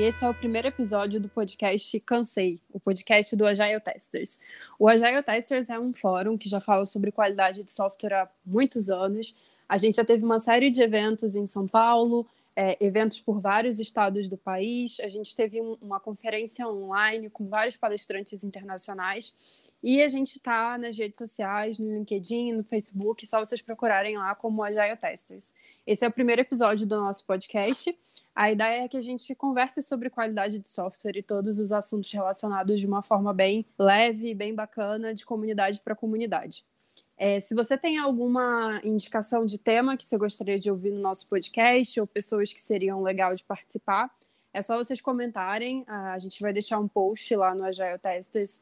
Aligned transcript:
e 0.00 0.02
esse 0.02 0.24
é 0.24 0.30
o 0.30 0.32
primeiro 0.32 0.66
episódio 0.66 1.20
do 1.20 1.28
podcast 1.28 2.00
Cansei, 2.00 2.58
o 2.72 2.80
podcast 2.80 3.36
do 3.36 3.44
Agile 3.44 3.78
Testers. 3.80 4.38
O 4.78 4.88
Agile 4.88 5.22
Testers 5.22 5.68
é 5.68 5.78
um 5.78 5.92
fórum 5.92 6.38
que 6.38 6.48
já 6.48 6.58
fala 6.58 6.86
sobre 6.86 7.12
qualidade 7.12 7.62
de 7.62 7.70
software 7.70 8.14
há 8.14 8.28
muitos 8.42 8.88
anos. 8.88 9.34
A 9.68 9.76
gente 9.76 9.96
já 9.96 10.04
teve 10.04 10.24
uma 10.24 10.40
série 10.40 10.70
de 10.70 10.80
eventos 10.80 11.34
em 11.34 11.46
São 11.46 11.68
Paulo, 11.68 12.26
é, 12.56 12.82
eventos 12.82 13.20
por 13.20 13.42
vários 13.42 13.78
estados 13.78 14.26
do 14.26 14.38
país. 14.38 14.98
A 15.00 15.08
gente 15.10 15.36
teve 15.36 15.60
um, 15.60 15.76
uma 15.82 16.00
conferência 16.00 16.66
online 16.66 17.28
com 17.28 17.46
vários 17.46 17.76
palestrantes 17.76 18.42
internacionais. 18.42 19.34
E 19.82 20.02
a 20.02 20.08
gente 20.08 20.36
está 20.36 20.76
nas 20.76 20.96
redes 20.96 21.16
sociais, 21.16 21.78
no 21.78 21.90
LinkedIn, 21.90 22.52
no 22.52 22.62
Facebook, 22.62 23.26
só 23.26 23.38
vocês 23.38 23.62
procurarem 23.62 24.18
lá 24.18 24.34
como 24.34 24.62
Agile 24.62 24.96
Testers. 24.96 25.54
Esse 25.86 26.04
é 26.04 26.08
o 26.08 26.12
primeiro 26.12 26.42
episódio 26.42 26.86
do 26.86 27.00
nosso 27.00 27.24
podcast. 27.24 27.98
A 28.34 28.52
ideia 28.52 28.84
é 28.84 28.88
que 28.88 28.96
a 28.96 29.02
gente 29.02 29.34
converse 29.34 29.80
sobre 29.82 30.10
qualidade 30.10 30.58
de 30.58 30.68
software 30.68 31.16
e 31.16 31.22
todos 31.22 31.58
os 31.58 31.72
assuntos 31.72 32.12
relacionados 32.12 32.78
de 32.78 32.86
uma 32.86 33.02
forma 33.02 33.32
bem 33.32 33.64
leve, 33.78 34.34
bem 34.34 34.54
bacana, 34.54 35.14
de 35.14 35.24
comunidade 35.24 35.80
para 35.80 35.96
comunidade. 35.96 36.64
É, 37.16 37.40
se 37.40 37.54
você 37.54 37.76
tem 37.76 37.98
alguma 37.98 38.80
indicação 38.84 39.44
de 39.44 39.58
tema 39.58 39.96
que 39.96 40.04
você 40.04 40.16
gostaria 40.16 40.58
de 40.58 40.70
ouvir 40.70 40.90
no 40.90 41.00
nosso 41.00 41.26
podcast 41.26 41.98
ou 42.00 42.06
pessoas 42.06 42.52
que 42.52 42.60
seriam 42.60 43.02
legal 43.02 43.34
de 43.34 43.44
participar, 43.44 44.10
é 44.52 44.62
só 44.62 44.76
vocês 44.76 45.00
comentarem. 45.00 45.84
A 45.86 46.18
gente 46.18 46.40
vai 46.40 46.52
deixar 46.52 46.78
um 46.78 46.88
post 46.88 47.34
lá 47.36 47.54
no 47.54 47.64
Agile 47.64 47.98
Testers 47.98 48.60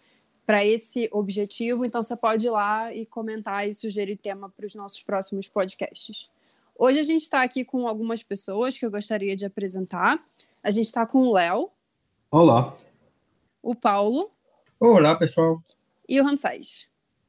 para 0.49 0.65
esse 0.65 1.11
objetivo, 1.13 1.85
então 1.85 2.03
você 2.03 2.17
pode 2.17 2.47
ir 2.47 2.51
lá 2.51 2.91
e 2.95 3.05
comentar 3.05 3.69
e 3.69 3.75
sugerir 3.75 4.17
tema 4.17 4.49
para 4.49 4.65
os 4.65 4.75
nossos 4.75 5.03
próximos 5.03 5.47
podcasts. 5.47 6.31
Hoje 6.75 6.99
a 6.99 7.03
gente 7.03 7.21
está 7.21 7.43
aqui 7.43 7.67
com 7.67 7.87
algumas 7.87 8.23
pessoas 8.23 8.79
que 8.79 8.87
eu 8.87 8.91
gostaria 8.91 9.37
de 9.37 9.45
apresentar. 9.45 10.25
A 10.63 10.71
gente 10.71 10.87
está 10.87 11.05
com 11.05 11.19
o 11.19 11.35
Léo. 11.35 11.69
Olá. 12.31 12.75
O 13.63 13.75
Paulo. 13.75 14.31
Olá, 14.81 15.15
pessoal. 15.17 15.63
E 16.09 16.19
o 16.19 16.25
Ramsés. 16.25 16.89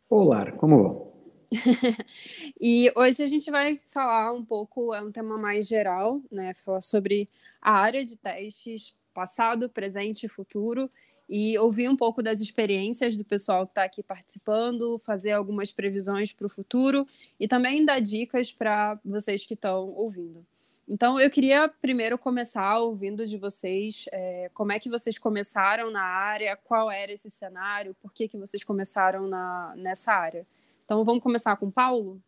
Olá, 0.10 0.50
como 0.54 0.82
vão? 0.82 1.14
e 2.58 2.90
hoje 2.96 3.22
a 3.22 3.28
gente 3.28 3.52
vai 3.52 3.82
falar 3.88 4.32
um 4.32 4.46
pouco, 4.46 4.94
é 4.94 5.02
um 5.02 5.12
tema 5.12 5.38
mais 5.38 5.68
geral, 5.68 6.22
né? 6.32 6.54
Falar 6.54 6.80
sobre 6.80 7.28
a 7.62 7.74
área 7.74 8.06
de 8.06 8.16
testes, 8.16 8.96
passado, 9.14 9.70
presente 9.70 10.26
e 10.26 10.30
futuro, 10.30 10.90
e 11.30 11.56
ouvir 11.60 11.88
um 11.88 11.96
pouco 11.96 12.24
das 12.24 12.42
experiências 12.42 13.16
do 13.16 13.24
pessoal 13.24 13.68
que 13.68 13.72
está 13.72 13.84
aqui 13.84 14.02
participando, 14.02 14.98
fazer 14.98 15.32
algumas 15.32 15.72
previsões 15.72 16.34
para 16.34 16.48
o 16.48 16.50
futuro 16.50 17.08
e 17.40 17.48
também 17.48 17.86
dar 17.86 18.00
dicas 18.00 18.52
para 18.52 19.00
vocês 19.06 19.46
que 19.46 19.54
estão 19.54 19.90
ouvindo. 19.90 20.44
Então, 20.88 21.20
eu 21.20 21.30
queria 21.30 21.68
primeiro 21.68 22.18
começar 22.18 22.80
ouvindo 22.80 23.28
de 23.28 23.38
vocês 23.38 24.06
é, 24.12 24.50
como 24.56 24.72
é 24.72 24.80
que 24.80 24.90
vocês 24.90 25.20
começaram 25.20 25.92
na 25.92 26.02
área, 26.02 26.58
qual 26.58 26.90
era 26.90 27.12
esse 27.12 27.30
cenário, 27.30 27.96
por 28.02 28.12
que, 28.12 28.28
que 28.28 28.38
vocês 28.38 28.64
começaram 28.64 29.28
na, 29.28 29.76
nessa 29.78 30.12
área. 30.12 30.48
Então, 30.84 31.06
vamos 31.06 31.22
começar 31.22 31.56
com 31.58 31.68
o 31.68 31.72
Paulo? 31.72 32.20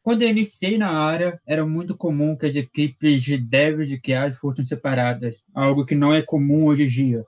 Quando 0.00 0.22
eu 0.22 0.28
iniciei 0.28 0.78
na 0.78 0.92
área, 0.92 1.40
era 1.44 1.66
muito 1.66 1.96
comum 1.96 2.36
que 2.36 2.46
as 2.46 2.54
equipes 2.54 3.20
de 3.20 3.36
dev 3.36 3.80
e 3.80 3.86
de 3.86 3.98
QA 3.98 4.30
fossem 4.30 4.64
separadas, 4.64 5.34
algo 5.52 5.84
que 5.84 5.96
não 5.96 6.14
é 6.14 6.22
comum 6.22 6.66
hoje 6.66 6.84
em 6.84 6.86
dia 6.86 7.26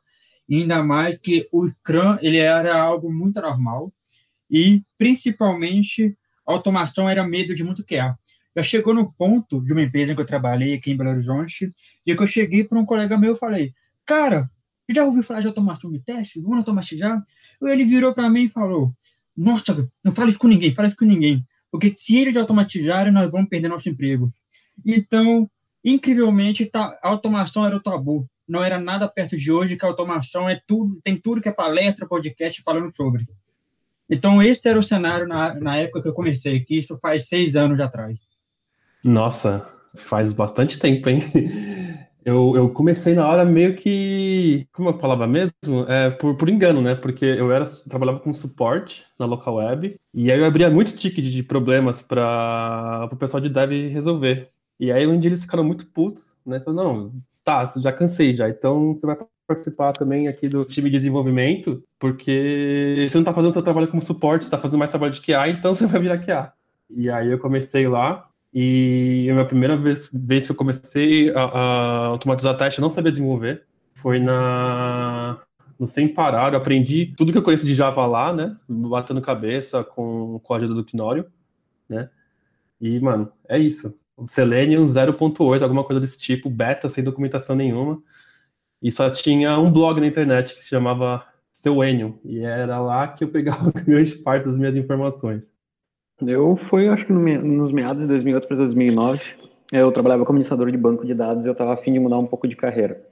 ainda 0.56 0.82
mais 0.82 1.19
que 1.19 1.47
o 1.53 1.69
Scrum 1.69 2.19
ele 2.20 2.38
era 2.38 2.81
algo 2.81 3.12
muito 3.12 3.41
normal 3.41 3.92
e 4.50 4.82
principalmente 4.97 6.16
a 6.47 6.53
automação 6.53 7.09
era 7.09 7.26
medo 7.26 7.54
de 7.54 7.62
muito 7.62 7.84
QA. 7.84 8.19
Já 8.56 8.62
chegou 8.62 8.94
no 8.94 9.12
ponto 9.12 9.60
de 9.64 9.72
uma 9.72 9.82
empresa 9.82 10.14
que 10.14 10.20
eu 10.20 10.26
trabalhei 10.26 10.75
aqui 10.75 10.91
em 10.91 10.97
Belo 10.97 11.10
Horizonte, 11.10 11.72
e 12.04 12.16
que 12.16 12.22
eu 12.22 12.26
cheguei 12.26 12.64
para 12.64 12.78
um 12.78 12.87
colega 12.87 13.19
meu 13.19 13.34
e 13.34 13.38
falei, 13.38 13.75
cara, 14.04 14.50
já 14.88 15.04
ouviu 15.04 15.22
falar 15.22 15.42
de 15.42 15.47
automação 15.47 15.92
de 15.92 16.00
teste? 16.00 16.41
Vamos 16.41 16.58
automatizar? 16.58 17.22
Ele 17.62 17.84
virou 17.84 18.14
para 18.14 18.31
mim 18.31 18.44
e 18.44 18.48
falou, 18.48 18.92
nossa, 19.37 19.88
não 20.03 20.12
fale 20.12 20.31
isso 20.31 20.38
com 20.38 20.48
ninguém, 20.48 20.75
fale 20.75 20.88
isso 20.88 20.97
com 20.97 21.04
ninguém, 21.04 21.47
porque 21.70 21.94
se 21.97 22.16
eles 22.16 22.37
automatizarem, 22.37 23.12
nós 23.12 23.31
vamos 23.31 23.48
perder 23.48 23.69
nosso 23.69 23.88
emprego. 23.88 24.32
Então, 24.84 25.48
incrivelmente, 25.84 26.64
tá, 26.66 26.98
a 27.03 27.08
automação 27.08 27.64
era 27.64 27.76
o 27.76 27.82
tabu 27.82 28.28
não 28.48 28.64
era 28.64 28.81
nada 28.81 29.06
perto 29.06 29.36
de 29.36 29.53
hoje, 29.53 29.76
que 29.76 29.84
a 29.84 29.88
automação 29.88 30.48
é 30.48 30.60
tudo, 30.66 30.98
tem 31.04 31.16
tudo 31.16 31.41
que 31.41 31.48
é 31.48 31.53
palestra, 31.53 32.09
podcast 32.09 32.62
falando 32.62 32.94
sobre. 32.94 33.26
Então, 34.09 34.42
esse 34.42 34.69
era 34.69 34.78
o 34.78 34.82
cenário 34.82 35.28
na, 35.28 35.54
na 35.54 35.76
época 35.76 36.03
que 36.03 36.09
eu 36.09 36.14
comecei, 36.14 36.60
que 36.60 36.78
isso 36.78 36.98
faz 36.98 37.28
seis 37.28 37.56
anos 37.56 37.78
atrás. 37.78 38.19
Nossa, 39.04 39.69
faz 39.94 40.32
bastante 40.32 40.78
tempo, 40.78 41.08
hein? 41.08 41.20
Eu, 42.25 42.54
eu 42.54 42.69
comecei 42.69 43.14
na 43.14 43.26
hora 43.26 43.42
meio 43.42 43.75
que. 43.75 44.69
Como 44.72 44.91
é 44.91 44.92
a 44.92 44.98
palavra 44.98 45.26
mesmo? 45.26 45.87
É, 45.88 46.10
por, 46.10 46.37
por 46.37 46.50
engano, 46.50 46.82
né? 46.82 46.94
Porque 46.94 47.25
eu 47.25 47.50
era 47.50 47.64
trabalhava 47.88 48.20
com 48.20 48.34
suporte 48.34 49.06
na 49.19 49.25
local 49.25 49.54
web, 49.54 49.98
e 50.12 50.31
aí 50.31 50.38
eu 50.38 50.44
abria 50.44 50.69
muito 50.69 50.94
ticket 50.94 51.25
de 51.25 51.42
problemas 51.42 52.03
para 52.03 53.08
o 53.10 53.16
pessoal 53.16 53.41
de 53.41 53.48
dev 53.48 53.70
resolver. 53.91 54.50
E 54.78 54.92
aí 54.92 55.06
um 55.06 55.19
dia 55.19 55.31
eles 55.31 55.41
ficaram 55.41 55.64
muito 55.64 55.87
putos, 55.87 56.37
né? 56.44 56.60
Falaram, 56.60 56.92
não, 56.92 57.12
tá, 57.48 57.81
já 57.81 57.91
cansei 57.91 58.36
já, 58.36 58.47
então 58.47 58.94
você 58.94 59.06
vai 59.06 59.16
participar 59.47 59.94
também 59.94 60.28
aqui 60.28 60.50
do 60.50 60.66
time 60.66 60.91
de 60.91 60.98
desenvolvimento, 60.98 61.82
porque 61.98 63.09
você 63.09 63.16
não 63.16 63.25
tá 63.25 63.32
fazendo 63.32 63.53
seu 63.54 63.62
trabalho 63.62 63.88
como 63.88 64.03
suporte, 64.03 64.44
você 64.44 64.50
tá 64.50 64.59
fazendo 64.59 64.78
mais 64.78 64.91
trabalho 64.91 65.14
de 65.14 65.22
QA, 65.22 65.48
então 65.48 65.72
você 65.75 65.87
vai 65.87 66.03
virar 66.03 66.19
QA. 66.19 66.53
E 66.91 67.08
aí 67.08 67.31
eu 67.31 67.38
comecei 67.38 67.88
lá, 67.88 68.28
e 68.53 69.28
a 69.31 69.32
minha 69.32 69.47
primeira 69.47 69.78
vez, 69.78 70.10
vez 70.12 70.44
que 70.44 70.53
eu 70.53 70.56
comecei 70.56 71.31
a, 71.34 71.42
a 71.42 72.06
automatizar 72.08 72.54
teste, 72.58 72.81
eu 72.81 72.82
não 72.82 72.91
sabia 72.91 73.10
desenvolver, 73.10 73.64
foi 73.94 74.20
na 74.20 75.41
no 75.78 75.87
Sem 75.87 76.08
Parar, 76.08 76.53
eu 76.53 76.58
aprendi 76.58 77.14
tudo 77.16 77.31
que 77.31 77.38
eu 77.38 77.42
conheço 77.42 77.64
de 77.64 77.75
Java 77.75 78.04
lá, 78.04 78.32
né, 78.32 78.56
batendo 78.69 79.22
cabeça 79.22 79.84
com, 79.84 80.41
com 80.42 80.53
a 80.53 80.56
ajuda 80.56 80.75
do 80.75 80.84
Quinório, 80.84 81.25
né, 81.88 82.10
e, 82.81 82.98
mano, 83.00 83.32
é 83.48 83.58
isso. 83.58 83.97
Selenium 84.26 84.86
0.8, 84.86 85.62
alguma 85.62 85.84
coisa 85.84 86.00
desse 86.00 86.18
tipo, 86.18 86.50
beta, 86.50 86.88
sem 86.88 87.04
documentação 87.04 87.54
nenhuma. 87.54 88.02
E 88.82 88.90
só 88.90 89.10
tinha 89.10 89.58
um 89.58 89.70
blog 89.70 90.00
na 90.00 90.06
internet 90.06 90.54
que 90.54 90.60
se 90.60 90.68
chamava 90.68 91.24
Selenium, 91.52 92.18
e 92.24 92.40
era 92.40 92.80
lá 92.80 93.08
que 93.08 93.24
eu 93.24 93.28
pegava 93.28 93.72
grande 93.84 94.14
parte 94.16 94.46
das 94.46 94.56
minhas 94.56 94.76
informações. 94.76 95.52
Eu 96.20 96.56
fui, 96.56 96.88
acho 96.88 97.06
que 97.06 97.12
no, 97.12 97.20
nos 97.42 97.72
meados 97.72 98.02
de 98.02 98.08
2008 98.08 98.48
para 98.48 98.56
2009, 98.56 99.20
eu 99.72 99.92
trabalhava 99.92 100.24
como 100.24 100.36
administrador 100.36 100.70
de 100.70 100.78
banco 100.78 101.06
de 101.06 101.14
dados 101.14 101.44
e 101.44 101.48
eu 101.48 101.52
estava 101.52 101.74
afim 101.74 101.92
de 101.92 101.98
mudar 101.98 102.18
um 102.18 102.26
pouco 102.26 102.48
de 102.48 102.56
carreira. 102.56 103.04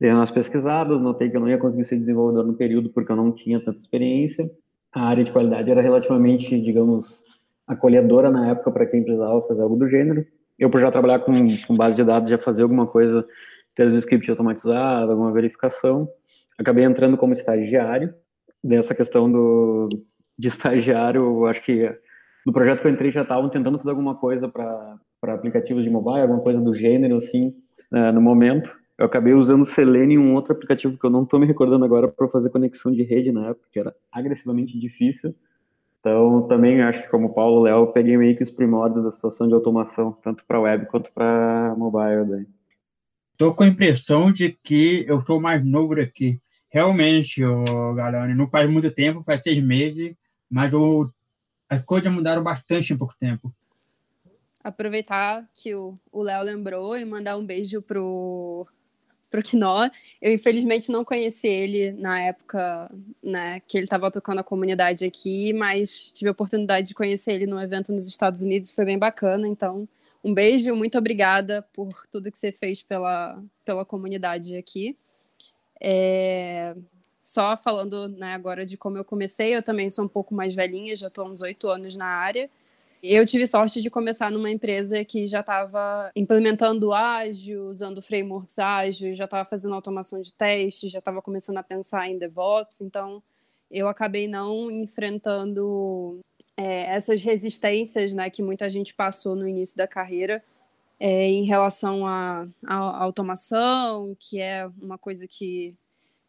Dei 0.00 0.10
umas 0.10 0.30
pesquisadas, 0.30 1.00
notei 1.00 1.30
que 1.30 1.36
eu 1.36 1.40
não 1.40 1.48
ia 1.48 1.58
conseguir 1.58 1.84
ser 1.84 1.98
desenvolvedor 1.98 2.44
no 2.44 2.54
período 2.54 2.90
porque 2.90 3.12
eu 3.12 3.16
não 3.16 3.32
tinha 3.32 3.60
tanta 3.60 3.80
experiência. 3.80 4.50
A 4.92 5.08
área 5.08 5.24
de 5.24 5.32
qualidade 5.32 5.70
era 5.70 5.80
relativamente, 5.80 6.60
digamos, 6.60 7.18
acolhedora 7.66 8.30
na 8.30 8.50
época 8.50 8.70
para 8.70 8.86
quem 8.86 9.02
precisava 9.02 9.46
fazer 9.46 9.62
algo 9.62 9.76
do 9.76 9.88
gênero 9.88 10.26
eu 10.58 10.70
por 10.70 10.80
já 10.80 10.90
trabalhar 10.90 11.20
com, 11.20 11.56
com 11.66 11.76
base 11.76 11.96
de 11.96 12.04
dados, 12.04 12.30
já 12.30 12.38
fazer 12.38 12.62
alguma 12.62 12.86
coisa, 12.86 13.26
ter 13.74 13.86
o 13.86 13.96
script 13.98 14.30
automatizado, 14.30 15.10
alguma 15.10 15.32
verificação, 15.32 16.08
acabei 16.58 16.84
entrando 16.84 17.16
como 17.16 17.32
estagiário. 17.32 18.14
Dessa 18.62 18.94
questão 18.94 19.30
do, 19.30 19.88
de 20.38 20.48
estagiário, 20.48 21.44
acho 21.46 21.62
que 21.62 21.90
no 22.46 22.52
projeto 22.52 22.80
que 22.80 22.86
eu 22.86 22.92
entrei 22.92 23.10
já 23.10 23.22
estavam 23.22 23.48
tentando 23.50 23.78
fazer 23.78 23.90
alguma 23.90 24.14
coisa 24.14 24.48
para 24.48 24.98
aplicativos 25.22 25.84
de 25.84 25.90
mobile, 25.90 26.20
alguma 26.20 26.40
coisa 26.40 26.60
do 26.60 26.74
gênero, 26.74 27.18
assim, 27.18 27.54
uh, 27.92 28.12
no 28.12 28.20
momento. 28.20 28.74
Eu 28.96 29.06
acabei 29.06 29.34
usando 29.34 29.64
Selenium, 29.64 30.22
um 30.22 30.34
outro 30.34 30.52
aplicativo 30.52 30.96
que 30.96 31.04
eu 31.04 31.10
não 31.10 31.24
estou 31.24 31.40
me 31.40 31.46
recordando 31.46 31.84
agora 31.84 32.06
para 32.06 32.28
fazer 32.28 32.50
conexão 32.50 32.92
de 32.92 33.02
rede 33.02 33.32
na 33.32 33.48
época, 33.48 33.66
que 33.72 33.78
era 33.78 33.94
agressivamente 34.12 34.78
difícil. 34.78 35.34
Então, 36.04 36.46
também 36.46 36.82
acho 36.82 37.02
que 37.02 37.08
como 37.08 37.32
Paulo 37.32 37.62
Léo, 37.62 37.78
eu 37.78 37.86
peguei 37.86 38.14
meio 38.18 38.36
que 38.36 38.42
os 38.42 38.50
primórdios 38.50 39.02
da 39.02 39.10
situação 39.10 39.48
de 39.48 39.54
automação, 39.54 40.12
tanto 40.22 40.44
para 40.44 40.60
web 40.60 40.84
quanto 40.84 41.10
para 41.10 41.74
mobile. 41.78 42.26
Daí. 42.28 42.46
Tô 43.38 43.54
com 43.54 43.62
a 43.62 43.68
impressão 43.68 44.30
de 44.30 44.50
que 44.62 45.06
eu 45.08 45.22
sou 45.22 45.40
mais 45.40 45.64
novo 45.64 45.98
aqui. 45.98 46.38
Realmente, 46.68 47.42
oh, 47.42 47.94
galera, 47.94 48.34
não 48.34 48.46
faz 48.50 48.70
muito 48.70 48.90
tempo, 48.90 49.22
faz 49.22 49.40
seis 49.42 49.64
meses, 49.64 50.14
mas 50.50 50.74
oh, 50.74 51.10
as 51.70 51.82
coisas 51.82 52.12
mudaram 52.12 52.42
bastante 52.42 52.92
em 52.92 52.98
pouco 52.98 53.16
tempo. 53.18 53.50
Aproveitar 54.62 55.48
que 55.54 55.74
o 55.74 55.98
Léo 56.12 56.42
lembrou 56.44 56.98
e 56.98 57.04
mandar 57.06 57.38
um 57.38 57.46
beijo 57.46 57.80
pro 57.80 58.66
pro 59.34 59.42
Quinó. 59.42 59.90
Eu, 60.22 60.32
infelizmente, 60.32 60.92
não 60.92 61.04
conheci 61.04 61.48
ele 61.48 61.90
na 61.92 62.20
época 62.20 62.88
né, 63.20 63.60
que 63.66 63.76
ele 63.76 63.84
estava 63.84 64.08
tocando 64.08 64.38
a 64.38 64.44
comunidade 64.44 65.04
aqui, 65.04 65.52
mas 65.52 66.12
tive 66.12 66.28
a 66.28 66.32
oportunidade 66.32 66.86
de 66.88 66.94
conhecer 66.94 67.32
ele 67.32 67.46
num 67.46 67.60
evento 67.60 67.92
nos 67.92 68.06
Estados 68.06 68.42
Unidos, 68.42 68.70
foi 68.70 68.84
bem 68.84 68.96
bacana. 68.96 69.48
Então, 69.48 69.88
um 70.22 70.32
beijo, 70.32 70.72
muito 70.76 70.96
obrigada 70.96 71.62
por 71.72 72.06
tudo 72.06 72.30
que 72.30 72.38
você 72.38 72.52
fez 72.52 72.80
pela, 72.80 73.42
pela 73.64 73.84
comunidade 73.84 74.56
aqui. 74.56 74.96
É, 75.80 76.76
só 77.20 77.56
falando 77.56 78.08
né, 78.08 78.34
agora 78.34 78.64
de 78.64 78.76
como 78.76 78.96
eu 78.96 79.04
comecei, 79.04 79.56
eu 79.56 79.64
também 79.64 79.90
sou 79.90 80.04
um 80.04 80.08
pouco 80.08 80.32
mais 80.32 80.54
velhinha, 80.54 80.94
já 80.94 81.08
estou 81.08 81.26
uns 81.26 81.42
oito 81.42 81.66
anos 81.68 81.96
na 81.96 82.06
área. 82.06 82.48
Eu 83.06 83.26
tive 83.26 83.46
sorte 83.46 83.82
de 83.82 83.90
começar 83.90 84.30
numa 84.30 84.50
empresa 84.50 85.04
que 85.04 85.26
já 85.26 85.40
estava 85.40 86.10
implementando 86.16 86.90
ágil, 86.90 87.64
usando 87.64 88.00
frameworks 88.00 88.58
ágil, 88.58 89.14
já 89.14 89.26
estava 89.26 89.46
fazendo 89.46 89.74
automação 89.74 90.22
de 90.22 90.32
testes, 90.32 90.90
já 90.90 91.00
estava 91.00 91.20
começando 91.20 91.58
a 91.58 91.62
pensar 91.62 92.08
em 92.08 92.16
DevOps, 92.16 92.80
então 92.80 93.22
eu 93.70 93.88
acabei 93.88 94.26
não 94.26 94.70
enfrentando 94.70 96.18
é, 96.56 96.94
essas 96.94 97.22
resistências 97.22 98.14
né, 98.14 98.30
que 98.30 98.42
muita 98.42 98.70
gente 98.70 98.94
passou 98.94 99.36
no 99.36 99.46
início 99.46 99.76
da 99.76 99.86
carreira 99.86 100.42
é, 100.98 101.26
em 101.26 101.44
relação 101.44 102.06
à 102.06 102.48
automação, 102.66 104.16
que 104.18 104.40
é 104.40 104.66
uma 104.80 104.96
coisa 104.96 105.28
que 105.28 105.74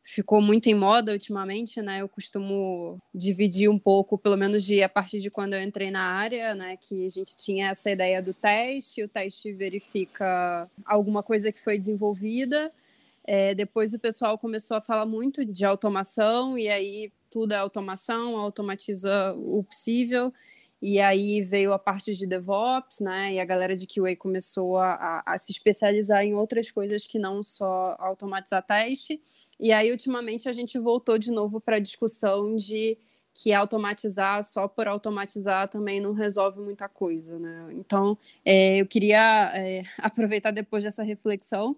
ficou 0.06 0.40
muito 0.40 0.68
em 0.68 0.76
moda 0.76 1.12
ultimamente, 1.12 1.82
né? 1.82 2.02
Eu 2.02 2.08
costumo 2.08 3.02
dividir 3.14 3.68
um 3.68 3.80
pouco, 3.80 4.20
pelo 4.20 4.38
menos 4.38 4.64
de 4.64 4.84
a 4.84 4.88
partir 4.88 5.20
de 5.20 5.32
quando 5.32 5.56
eu 5.56 5.62
entrei 5.62 5.90
na 5.90 6.04
área, 6.04 6.54
né? 6.54 6.78
Que 6.78 7.08
a 7.08 7.10
gente 7.10 7.36
tinha 7.36 7.70
essa 7.70 7.90
ideia 7.90 8.22
do 8.22 8.32
teste, 8.32 9.02
o 9.02 9.10
teste 9.10 9.52
verifica 9.52 10.70
alguma 10.86 11.24
coisa 11.24 11.52
que 11.52 11.60
foi 11.60 11.80
desenvolvida. 11.80 12.72
É, 13.24 13.56
depois 13.56 13.96
o 13.96 14.00
pessoal 14.00 14.38
começou 14.38 14.78
a 14.78 14.82
falar 14.82 15.08
muito 15.08 15.44
de 15.44 15.66
automação 15.66 16.56
e 16.56 16.70
aí 16.70 17.12
tudo 17.32 17.54
é 17.56 17.58
automação, 17.58 18.38
automatiza 18.38 19.34
o 19.34 19.64
possível. 19.64 20.32
E 20.80 21.00
aí 21.00 21.42
veio 21.42 21.74
a 21.74 21.80
parte 21.80 22.14
de 22.14 22.28
DevOps, 22.28 23.00
né? 23.00 23.34
E 23.34 23.40
a 23.40 23.46
galera 23.46 23.76
de 23.76 23.88
QA 23.88 24.16
começou 24.16 24.78
a, 24.78 24.94
a, 25.26 25.34
a 25.34 25.38
se 25.40 25.52
especializar 25.52 26.24
em 26.24 26.36
outras 26.36 26.70
coisas 26.70 27.08
que 27.08 27.18
não 27.18 27.42
só 27.42 27.96
automatizar 27.98 28.62
teste. 28.62 29.20
E 29.60 29.72
aí, 29.72 29.92
ultimamente, 29.92 30.50
a 30.50 30.54
gente 30.54 30.78
voltou 30.78 31.18
de 31.18 31.32
novo 31.32 31.62
para 31.62 31.78
a 31.78 31.80
discussão 31.80 32.56
de 32.56 32.98
que 33.34 33.52
automatizar 33.52 34.42
só 34.44 34.66
por 34.66 34.88
automatizar 34.88 35.68
também 35.68 36.00
não 36.00 36.14
resolve 36.14 36.62
muita 36.62 36.88
coisa, 36.88 37.38
né? 37.38 37.68
Então, 37.74 38.18
é, 38.46 38.78
eu 38.80 38.88
queria 38.88 39.52
é, 39.56 39.84
aproveitar 40.00 40.52
depois 40.52 40.84
dessa 40.84 41.04
reflexão 41.04 41.76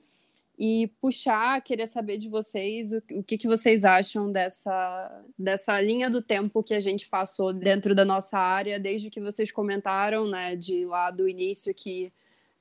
e 0.58 0.88
puxar, 1.00 1.62
queria 1.62 1.86
saber 1.86 2.18
de 2.18 2.30
vocês 2.30 2.92
o, 2.92 3.02
o 3.12 3.24
que, 3.24 3.38
que 3.38 3.48
vocês 3.48 3.86
acham 3.86 4.32
dessa, 4.32 5.24
dessa 5.38 5.80
linha 5.82 6.10
do 6.10 6.22
tempo 6.22 6.64
que 6.64 6.74
a 6.74 6.80
gente 6.80 7.08
passou 7.08 7.54
dentro 7.54 7.94
da 7.94 8.06
nossa 8.06 8.38
área, 8.38 8.80
desde 8.80 9.10
que 9.10 9.22
vocês 9.22 9.52
comentaram, 9.52 10.28
né, 10.28 10.56
de 10.56 10.86
lá 10.86 11.12
do 11.12 11.28
início 11.28 11.74
que 11.74 12.12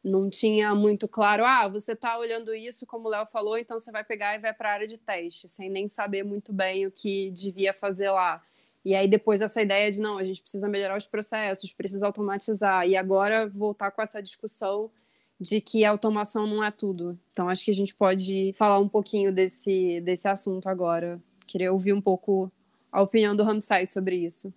não 0.06 0.31
tinha 0.31 0.73
muito 0.73 1.08
claro, 1.08 1.44
ah, 1.44 1.67
você 1.67 1.93
está 1.93 2.17
olhando 2.17 2.55
isso, 2.55 2.87
como 2.87 3.08
o 3.08 3.11
Léo 3.11 3.26
falou, 3.26 3.58
então 3.58 3.79
você 3.79 3.91
vai 3.91 4.05
pegar 4.05 4.37
e 4.37 4.38
vai 4.38 4.55
para 4.55 4.70
a 4.70 4.73
área 4.73 4.87
de 4.87 4.97
teste, 4.97 5.49
sem 5.49 5.69
nem 5.69 5.88
saber 5.88 6.23
muito 6.23 6.53
bem 6.53 6.87
o 6.87 6.93
que 6.93 7.32
devia 7.32 7.75
fazer 7.75 8.08
lá. 8.11 8.41
E 8.85 8.94
aí 8.94 9.08
depois 9.08 9.41
essa 9.41 9.61
ideia 9.61 9.91
de 9.91 9.99
não, 9.99 10.17
a 10.17 10.23
gente 10.23 10.41
precisa 10.41 10.69
melhorar 10.69 10.97
os 10.97 11.06
processos, 11.06 11.73
precisa 11.73 12.06
automatizar. 12.06 12.87
E 12.87 12.94
agora 12.94 13.49
voltar 13.49 13.91
com 13.91 14.00
essa 14.00 14.23
discussão 14.23 14.88
de 15.41 15.61
que 15.61 15.85
a 15.85 15.91
automação 15.91 16.47
não 16.47 16.62
é 16.62 16.70
tudo. 16.70 17.19
Então 17.32 17.49
acho 17.49 17.64
que 17.64 17.73
a 17.73 17.75
gente 17.75 17.93
pode 17.93 18.52
falar 18.56 18.79
um 18.79 18.88
pouquinho 18.88 19.32
desse, 19.32 20.00
desse 20.02 20.29
assunto 20.29 20.69
agora. 20.69 21.19
Queria 21.49 21.73
ouvir 21.73 21.93
um 21.93 22.00
pouco 22.00 22.50
a 22.93 23.02
opinião 23.02 23.35
do 23.35 23.43
Ramsay 23.43 23.87
sobre 23.87 24.19
isso. 24.19 24.55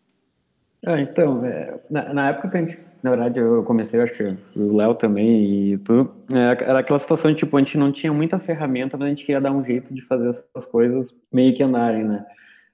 Ah, 0.86 1.02
então, 1.02 1.44
é, 1.44 1.80
na, 1.90 2.14
na 2.14 2.30
época 2.30 2.50
que 2.50 2.58
a 2.58 2.62
gente 2.62 2.89
na 3.02 3.12
verdade, 3.12 3.40
eu 3.40 3.64
comecei, 3.64 4.02
acho 4.02 4.14
que 4.14 4.36
o 4.56 4.76
Léo 4.76 4.94
também 4.94 5.74
e 5.74 5.78
tu. 5.78 6.10
É, 6.32 6.64
era 6.64 6.80
aquela 6.80 7.00
situação 7.00 7.32
de, 7.32 7.38
tipo, 7.38 7.56
a 7.56 7.60
gente 7.60 7.78
não 7.78 7.92
tinha 7.92 8.12
muita 8.12 8.40
ferramenta, 8.40 8.98
mas 8.98 9.06
a 9.06 9.10
gente 9.10 9.26
queria 9.26 9.40
dar 9.40 9.52
um 9.52 9.64
jeito 9.64 9.94
de 9.94 10.02
fazer 10.02 10.30
essas 10.30 10.66
coisas 10.66 11.08
meio 11.32 11.56
que 11.56 11.64
andarem, 11.64 12.04
né? 12.04 12.26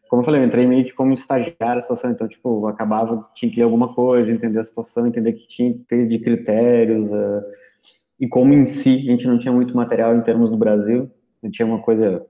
Como 0.10 0.22
eu 0.22 0.26
falei, 0.26 0.42
eu 0.42 0.46
entrei 0.46 0.66
meio 0.66 0.86
que 0.86 0.94
como 0.94 1.14
estagiário 1.14 1.80
a 1.80 1.82
situação, 1.82 2.12
então, 2.12 2.28
tipo, 2.28 2.68
acabava, 2.68 3.28
tinha 3.36 3.52
que 3.52 3.58
ler 3.58 3.64
alguma 3.64 3.94
coisa, 3.94 4.32
entender 4.32 4.60
a 4.60 4.64
situação, 4.64 5.06
entender 5.06 5.34
que 5.34 5.48
tinha 5.48 5.74
que 5.74 5.80
ter 5.80 6.08
de 6.08 6.20
critérios, 6.20 7.10
uh, 7.12 7.44
e 8.20 8.28
como 8.28 8.54
em 8.54 8.66
si 8.66 9.06
a 9.08 9.12
gente 9.12 9.28
não 9.28 9.38
tinha 9.38 9.52
muito 9.52 9.76
material 9.76 10.16
em 10.16 10.22
termos 10.22 10.50
do 10.50 10.58
Brasil, 10.58 11.10
não 11.42 11.52
tinha 11.52 11.66
uma 11.66 11.80
coisa, 11.80 12.26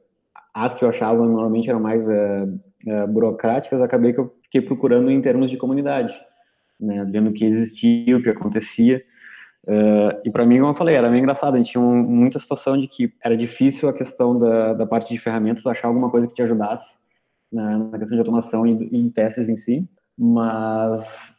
as 0.53 0.73
que 0.73 0.83
eu 0.83 0.89
achava 0.89 1.25
normalmente 1.25 1.69
eram 1.69 1.79
mais 1.79 2.07
uh, 2.07 2.11
uh, 2.87 3.07
burocráticas, 3.07 3.81
acabei 3.81 4.13
que 4.13 4.19
eu 4.19 4.33
fiquei 4.43 4.61
procurando 4.61 5.11
em 5.11 5.21
termos 5.21 5.49
de 5.49 5.57
comunidade 5.57 6.17
né, 6.79 7.05
vendo 7.09 7.29
o 7.29 7.33
que 7.33 7.45
existia, 7.45 8.17
o 8.17 8.21
que 8.21 8.29
acontecia. 8.29 9.03
Uh, 9.67 10.21
e 10.23 10.31
para 10.31 10.45
mim, 10.45 10.59
como 10.59 10.71
eu 10.71 10.75
falei, 10.75 10.95
era 10.95 11.09
meio 11.09 11.21
engraçado. 11.21 11.55
A 11.55 11.57
gente 11.57 11.71
tinha 11.71 11.81
um, 11.81 12.03
muita 12.03 12.39
situação 12.39 12.79
de 12.79 12.87
que 12.87 13.11
era 13.23 13.35
difícil 13.35 13.89
a 13.89 13.93
questão 13.93 14.37
da, 14.37 14.73
da 14.73 14.85
parte 14.85 15.13
de 15.13 15.19
ferramentas, 15.19 15.65
achar 15.65 15.87
alguma 15.87 16.09
coisa 16.09 16.27
que 16.27 16.35
te 16.35 16.41
ajudasse 16.41 16.95
na, 17.51 17.77
na 17.77 17.97
questão 17.97 18.15
de 18.15 18.19
automação 18.19 18.65
e, 18.65 18.89
e, 18.91 18.97
em 18.97 19.09
testes 19.09 19.49
em 19.49 19.57
si. 19.57 19.87
Mas 20.17 21.33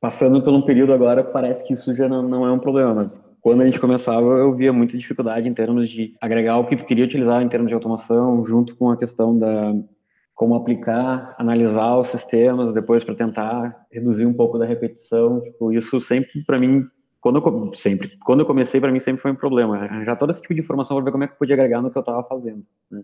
passando 0.00 0.42
por 0.42 0.52
um 0.52 0.62
período 0.62 0.92
agora, 0.92 1.22
parece 1.22 1.64
que 1.64 1.72
isso 1.72 1.94
já 1.94 2.08
não, 2.08 2.22
não 2.22 2.46
é 2.46 2.52
um 2.52 2.58
problema. 2.58 2.94
Mas 2.94 3.22
quando 3.40 3.62
a 3.62 3.64
gente 3.64 3.80
começava, 3.80 4.26
eu 4.26 4.54
via 4.54 4.72
muita 4.72 4.98
dificuldade 4.98 5.48
em 5.48 5.54
termos 5.54 5.88
de 5.88 6.14
agregar 6.20 6.58
o 6.58 6.66
que 6.66 6.76
tu 6.76 6.84
queria 6.84 7.04
utilizar 7.04 7.42
em 7.42 7.48
termos 7.48 7.68
de 7.68 7.74
automação, 7.74 8.44
junto 8.44 8.76
com 8.76 8.90
a 8.90 8.96
questão 8.96 9.38
da, 9.38 9.72
como 10.38 10.54
aplicar, 10.54 11.34
analisar 11.36 11.98
os 11.98 12.10
sistemas 12.10 12.72
depois 12.72 13.02
para 13.02 13.16
tentar 13.16 13.86
reduzir 13.90 14.24
um 14.24 14.32
pouco 14.32 14.56
da 14.56 14.64
repetição. 14.64 15.40
Tipo, 15.42 15.72
isso 15.72 16.00
sempre 16.00 16.44
para 16.44 16.60
mim, 16.60 16.86
quando 17.20 17.40
eu, 17.40 17.74
sempre, 17.74 18.16
quando 18.24 18.38
eu 18.38 18.46
comecei 18.46 18.80
para 18.80 18.92
mim 18.92 19.00
sempre 19.00 19.20
foi 19.20 19.32
um 19.32 19.34
problema. 19.34 20.04
Já 20.04 20.14
todo 20.14 20.30
esse 20.30 20.40
tipo 20.40 20.54
de 20.54 20.60
informação 20.60 20.96
para 20.96 21.06
ver 21.06 21.10
como 21.10 21.24
é 21.24 21.26
que 21.26 21.32
eu 21.32 21.38
podia 21.38 21.56
agregar 21.56 21.82
no 21.82 21.90
que 21.90 21.98
eu 21.98 22.02
estava 22.02 22.22
fazendo. 22.22 22.64
Né? 22.88 23.02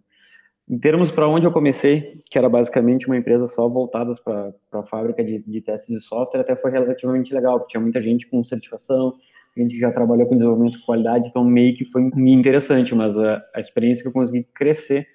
Em 0.70 0.78
termos 0.78 1.10
para 1.10 1.26
onde 1.26 1.44
eu 1.44 1.50
comecei, 1.50 2.22
que 2.30 2.38
era 2.38 2.48
basicamente 2.48 3.08
uma 3.08 3.16
empresa 3.16 3.48
só 3.48 3.68
voltada 3.68 4.14
para 4.24 4.52
a 4.72 4.84
fábrica 4.84 5.24
de, 5.24 5.42
de, 5.44 5.60
testes 5.60 5.92
de 5.92 6.00
software, 6.04 6.42
até 6.42 6.54
foi 6.54 6.70
relativamente 6.70 7.34
legal, 7.34 7.58
porque 7.58 7.72
tinha 7.72 7.80
muita 7.80 8.00
gente 8.00 8.28
com 8.28 8.44
certificação, 8.44 9.12
gente 9.56 9.74
que 9.74 9.80
já 9.80 9.90
trabalhou 9.90 10.28
com 10.28 10.36
desenvolvimento 10.36 10.78
de 10.78 10.86
qualidade, 10.86 11.26
então 11.26 11.42
meio 11.42 11.76
que 11.76 11.84
foi 11.86 12.02
interessante, 12.14 12.94
mas 12.94 13.18
a, 13.18 13.42
a 13.56 13.58
experiência 13.58 14.02
que 14.02 14.08
eu 14.08 14.12
consegui 14.12 14.46
crescer 14.54 15.08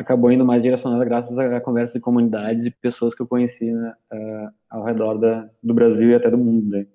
acabou 0.00 0.32
indo 0.32 0.44
mais 0.44 0.62
direcionada 0.62 1.04
graças 1.04 1.36
à 1.38 1.60
conversa 1.60 1.94
de 1.94 2.00
comunidades 2.00 2.64
e 2.64 2.70
pessoas 2.70 3.14
que 3.14 3.20
eu 3.20 3.26
conheci 3.26 3.70
né, 3.70 3.92
uh, 4.12 4.48
ao 4.70 4.84
redor 4.84 5.18
da, 5.18 5.48
do 5.62 5.74
Brasil 5.74 6.10
e 6.10 6.14
até 6.14 6.30
do 6.30 6.38
mundo. 6.38 6.68
Né? 6.70 6.86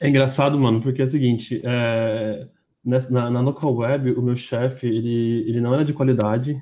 É 0.00 0.08
engraçado, 0.08 0.58
mano, 0.58 0.80
porque 0.80 1.02
é 1.02 1.04
o 1.04 1.08
seguinte, 1.08 1.60
é, 1.62 2.48
na, 2.84 3.30
na 3.30 3.40
local 3.40 3.74
web, 3.76 4.12
o 4.12 4.22
meu 4.22 4.34
chefe, 4.34 4.86
ele, 4.86 5.44
ele 5.46 5.60
não 5.60 5.74
era 5.74 5.84
de 5.84 5.92
qualidade, 5.92 6.60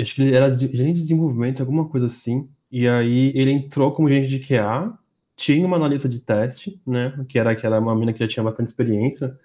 acho 0.00 0.14
que 0.14 0.22
ele 0.22 0.34
era 0.34 0.50
de, 0.50 0.74
gerente 0.74 0.96
de 0.96 1.02
desenvolvimento, 1.02 1.60
alguma 1.60 1.88
coisa 1.88 2.06
assim, 2.06 2.48
e 2.70 2.88
aí 2.88 3.32
ele 3.34 3.50
entrou 3.50 3.92
como 3.92 4.08
gerente 4.08 4.28
de 4.28 4.40
QA, 4.40 4.98
tinha 5.36 5.66
uma 5.66 5.76
analista 5.76 6.08
de 6.08 6.20
teste, 6.20 6.80
né, 6.86 7.12
que 7.28 7.38
era, 7.38 7.54
que 7.54 7.66
era 7.66 7.78
uma 7.78 7.94
mina 7.94 8.12
que 8.12 8.20
já 8.20 8.28
tinha 8.28 8.44
bastante 8.44 8.68
experiência, 8.68 9.36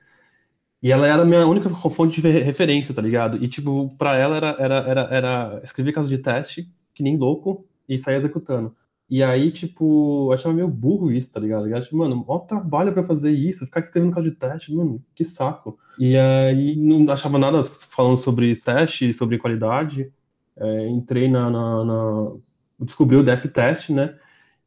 e 0.82 0.92
ela 0.92 1.08
era 1.08 1.22
a 1.22 1.26
minha 1.26 1.46
única 1.46 1.70
fonte 1.70 2.22
de 2.22 2.30
referência, 2.30 2.94
tá 2.94 3.02
ligado? 3.02 3.44
E, 3.44 3.48
tipo, 3.48 3.96
pra 3.98 4.18
ela 4.18 4.38
era, 4.38 4.56
era, 4.58 4.76
era, 4.78 5.02
era 5.12 5.62
escrever 5.64 5.92
caso 5.92 6.10
de 6.10 6.18
teste, 6.18 6.72
que 6.94 7.04
nem 7.04 7.18
louco, 7.18 7.66
e 7.88 7.98
sair 7.98 8.16
executando. 8.16 8.76
E 9.10 9.22
aí, 9.22 9.52
tipo, 9.52 10.30
eu 10.30 10.34
achava 10.34 10.56
meio 10.56 10.70
burro 10.70 11.12
isso, 11.12 11.32
tá 11.32 11.40
ligado? 11.40 11.68
Eu 11.68 11.98
mano, 11.98 12.24
ó 12.28 12.40
trabalho 12.40 12.94
pra 12.94 13.04
fazer 13.04 13.32
isso, 13.32 13.66
ficar 13.66 13.82
escrevendo 13.82 14.14
caso 14.14 14.30
de 14.30 14.36
teste, 14.36 14.74
mano, 14.74 15.04
que 15.14 15.26
saco. 15.26 15.78
E 16.00 16.18
aí, 16.18 16.76
não 16.78 17.12
achava 17.12 17.38
nada 17.38 17.62
falando 17.64 18.18
sobre 18.18 18.56
teste, 18.56 19.14
sobre 19.14 19.38
qualidade. 19.38 20.12
É, 20.56 20.88
entrei 20.88 21.28
na, 21.30 21.50
na, 21.50 21.86
na, 21.86 22.32
Descobri 22.80 23.18
o 23.18 23.24
Dev 23.24 23.46
Test, 23.48 23.90
né? 23.90 24.18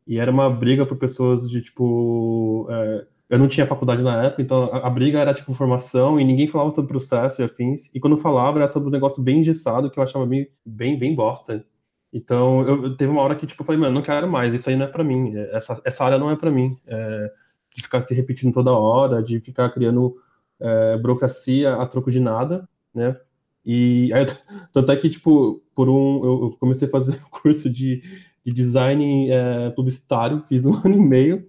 E 0.07 0.19
era 0.19 0.31
uma 0.31 0.51
briga 0.51 0.87
por 0.87 0.97
pessoas 0.99 1.49
de, 1.51 1.63
tipo... 1.63 2.67
É, 2.71 3.07
eu 3.29 3.39
não 3.39 3.49
tinha 3.49 3.67
faculdade 3.67 4.03
na 4.03 4.25
época, 4.25 4.43
então 4.43 4.65
a, 4.73 4.87
a, 4.87 4.91
briga 4.91 5.19
era 5.19 5.35
tipo 5.35 5.55
formação 5.55 6.21
e 6.21 6.25
ninguém 6.25 6.47
falava 6.47 6.71
sobre 6.71 6.89
processo 6.89 7.41
e 7.41 7.45
afins. 7.45 7.91
E 7.95 8.01
quando 8.01 8.17
falava 8.17 8.59
era 8.59 8.69
sobre 8.69 8.89
um 8.89 8.93
negócio 8.93 9.23
bem 9.23 9.41
engessado 9.41 9.91
que 9.91 9.99
eu 9.99 10.03
achava 10.03 10.27
bem, 10.27 10.49
bem, 10.65 10.99
bem 10.99 11.15
bosta. 11.15 11.65
Então 12.13 12.63
eu, 12.67 12.85
eu 12.85 12.97
teve 12.97 13.11
uma 13.11 13.23
hora 13.23 13.35
que 13.35 13.47
tipo 13.47 13.63
eu 13.63 13.67
falei, 13.67 13.81
mano, 13.81 13.95
não 13.95 14.03
quero 14.03 14.29
mais, 14.31 14.53
isso 14.55 14.69
aí 14.69 14.77
não 14.77 14.87
é 14.87 14.89
para 14.89 15.03
mim, 15.03 15.35
essa, 15.53 15.81
essa 15.85 16.05
área 16.05 16.19
não 16.19 16.31
é 16.31 16.37
para 16.37 16.51
mim. 16.51 16.77
É, 16.87 17.33
de 17.75 17.83
ficar 17.83 18.01
se 18.03 18.15
repetindo 18.15 18.53
toda 18.53 18.73
hora, 18.73 19.23
de 19.23 19.41
ficar 19.41 19.69
criando 19.71 20.17
é, 20.61 20.97
burocracia 20.97 21.75
a 21.75 21.87
troco 21.87 22.11
de 22.11 22.21
nada, 22.21 22.69
né? 22.95 23.17
E 23.65 24.11
aí, 24.15 24.25
tanto 24.73 24.93
é 24.93 24.97
que, 24.97 25.09
tipo, 25.09 25.63
por 25.75 25.89
um. 25.89 26.25
Eu 26.25 26.57
comecei 26.59 26.87
a 26.87 26.91
fazer 26.91 27.13
um 27.27 27.31
curso 27.31 27.69
de, 27.69 28.03
de 28.45 28.53
design 28.53 29.31
é, 29.31 29.71
publicitário, 29.71 30.43
fiz 30.45 30.65
um 30.65 30.75
ano 30.85 30.95
e 30.95 31.09
meio, 31.09 31.49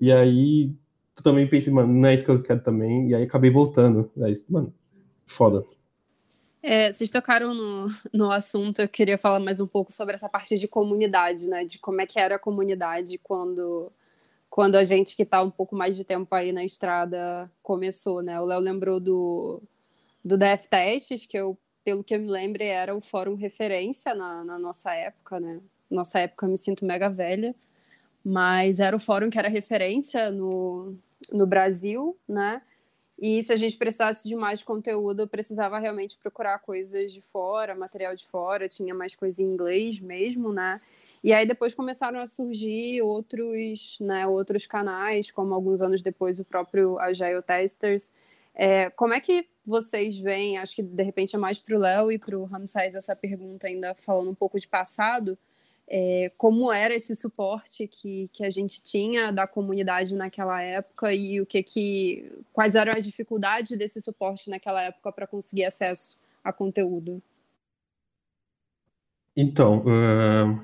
e 0.00 0.12
aí 0.12 0.76
também 1.22 1.46
pensa, 1.48 1.70
mano, 1.70 1.92
não 1.92 2.08
é 2.08 2.14
isso 2.14 2.24
que 2.24 2.30
eu 2.30 2.42
quero 2.42 2.62
também, 2.62 3.08
e 3.08 3.14
aí 3.14 3.22
acabei 3.22 3.50
voltando. 3.50 4.10
Isso, 4.28 4.52
mano, 4.52 4.74
foda. 5.26 5.64
É, 6.66 6.90
vocês 6.90 7.10
tocaram 7.10 7.52
no, 7.52 7.88
no 8.10 8.30
assunto, 8.30 8.80
eu 8.80 8.88
queria 8.88 9.18
falar 9.18 9.38
mais 9.38 9.60
um 9.60 9.66
pouco 9.66 9.92
sobre 9.92 10.14
essa 10.14 10.30
parte 10.30 10.56
de 10.56 10.66
comunidade, 10.66 11.46
né? 11.46 11.62
De 11.62 11.78
como 11.78 12.00
é 12.00 12.06
que 12.06 12.18
era 12.18 12.36
a 12.36 12.38
comunidade 12.38 13.18
quando, 13.18 13.92
quando 14.48 14.76
a 14.76 14.82
gente 14.82 15.14
que 15.14 15.24
está 15.24 15.42
um 15.42 15.50
pouco 15.50 15.76
mais 15.76 15.94
de 15.94 16.04
tempo 16.04 16.34
aí 16.34 16.52
na 16.52 16.64
estrada 16.64 17.50
começou, 17.62 18.22
né? 18.22 18.40
O 18.40 18.46
Léo 18.46 18.60
lembrou 18.60 18.98
do, 18.98 19.62
do 20.24 20.38
Death 20.38 20.66
Testes, 20.66 21.26
que 21.26 21.36
eu, 21.36 21.58
pelo 21.84 22.02
que 22.02 22.14
eu 22.14 22.20
me 22.20 22.28
lembro, 22.28 22.62
era 22.62 22.96
o 22.96 23.00
fórum 23.02 23.34
referência 23.34 24.14
na, 24.14 24.42
na 24.42 24.58
nossa 24.58 24.94
época, 24.94 25.38
né? 25.38 25.60
Nossa 25.90 26.20
época 26.20 26.46
eu 26.46 26.50
me 26.50 26.56
sinto 26.56 26.86
mega 26.86 27.10
velha, 27.10 27.54
mas 28.24 28.80
era 28.80 28.96
o 28.96 29.00
fórum 29.00 29.28
que 29.28 29.38
era 29.38 29.48
referência 29.48 30.30
no, 30.30 30.96
no 31.32 31.46
Brasil, 31.46 32.16
né? 32.28 32.62
E 33.18 33.42
se 33.42 33.52
a 33.52 33.56
gente 33.56 33.76
precisasse 33.76 34.28
de 34.28 34.34
mais 34.34 34.62
conteúdo, 34.62 35.22
eu 35.22 35.28
precisava 35.28 35.78
realmente 35.78 36.18
procurar 36.18 36.58
coisas 36.58 37.12
de 37.12 37.20
fora, 37.20 37.74
material 37.74 38.14
de 38.14 38.26
fora, 38.26 38.68
tinha 38.68 38.94
mais 38.94 39.14
coisa 39.14 39.40
em 39.40 39.46
inglês 39.46 40.00
mesmo, 40.00 40.52
né? 40.52 40.80
E 41.22 41.32
aí 41.32 41.46
depois 41.46 41.74
começaram 41.74 42.18
a 42.18 42.26
surgir 42.26 43.00
outros, 43.00 43.96
né, 43.98 44.26
outros 44.26 44.66
canais, 44.66 45.30
como 45.30 45.54
alguns 45.54 45.80
anos 45.80 46.02
depois 46.02 46.38
o 46.38 46.44
próprio 46.44 46.98
Agile 46.98 47.40
Testers. 47.40 48.12
É, 48.54 48.90
como 48.90 49.14
é 49.14 49.20
que 49.20 49.48
vocês 49.64 50.18
veem, 50.18 50.58
acho 50.58 50.76
que 50.76 50.82
de 50.82 51.02
repente 51.02 51.34
é 51.34 51.38
mais 51.38 51.58
para 51.58 51.76
o 51.76 51.78
Léo 51.78 52.12
e 52.12 52.18
para 52.18 52.38
o 52.38 52.44
Ramsés 52.44 52.94
essa 52.94 53.16
pergunta 53.16 53.66
ainda 53.66 53.94
falando 53.94 54.30
um 54.30 54.34
pouco 54.34 54.60
de 54.60 54.68
passado, 54.68 55.38
é, 55.86 56.32
como 56.36 56.72
era 56.72 56.94
esse 56.94 57.14
suporte 57.14 57.86
que, 57.86 58.28
que 58.32 58.44
a 58.44 58.50
gente 58.50 58.82
tinha 58.82 59.30
da 59.30 59.46
comunidade 59.46 60.14
naquela 60.14 60.62
época 60.62 61.12
e 61.12 61.40
o 61.40 61.46
que 61.46 61.62
que 61.62 62.32
quais 62.52 62.74
eram 62.74 62.92
as 62.96 63.04
dificuldades 63.04 63.76
desse 63.76 64.00
suporte 64.00 64.48
naquela 64.48 64.82
época 64.82 65.12
para 65.12 65.26
conseguir 65.26 65.64
acesso 65.64 66.16
a 66.42 66.52
conteúdo. 66.52 67.22
Então, 69.36 69.80
uh, 69.80 70.60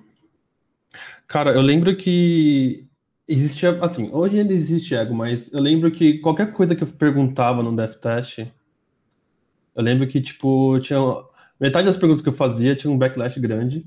cara, 1.26 1.52
eu 1.52 1.60
lembro 1.60 1.96
que 1.96 2.86
existia, 3.26 3.78
assim, 3.82 4.10
hoje 4.12 4.38
ainda 4.38 4.52
existe 4.52 4.94
ego, 4.94 5.14
mas 5.14 5.52
eu 5.52 5.60
lembro 5.60 5.90
que 5.90 6.18
qualquer 6.18 6.52
coisa 6.52 6.74
que 6.74 6.82
eu 6.82 6.88
perguntava 6.88 7.62
no 7.62 7.74
Death 7.74 7.96
Test, 7.96 8.38
eu 8.38 9.82
lembro 9.82 10.06
que, 10.06 10.20
tipo, 10.20 10.78
tinha 10.80 10.98
metade 11.58 11.86
das 11.86 11.96
perguntas 11.96 12.22
que 12.22 12.28
eu 12.28 12.32
fazia 12.32 12.76
tinha 12.76 12.92
um 12.92 12.98
backlash 12.98 13.38
grande, 13.38 13.84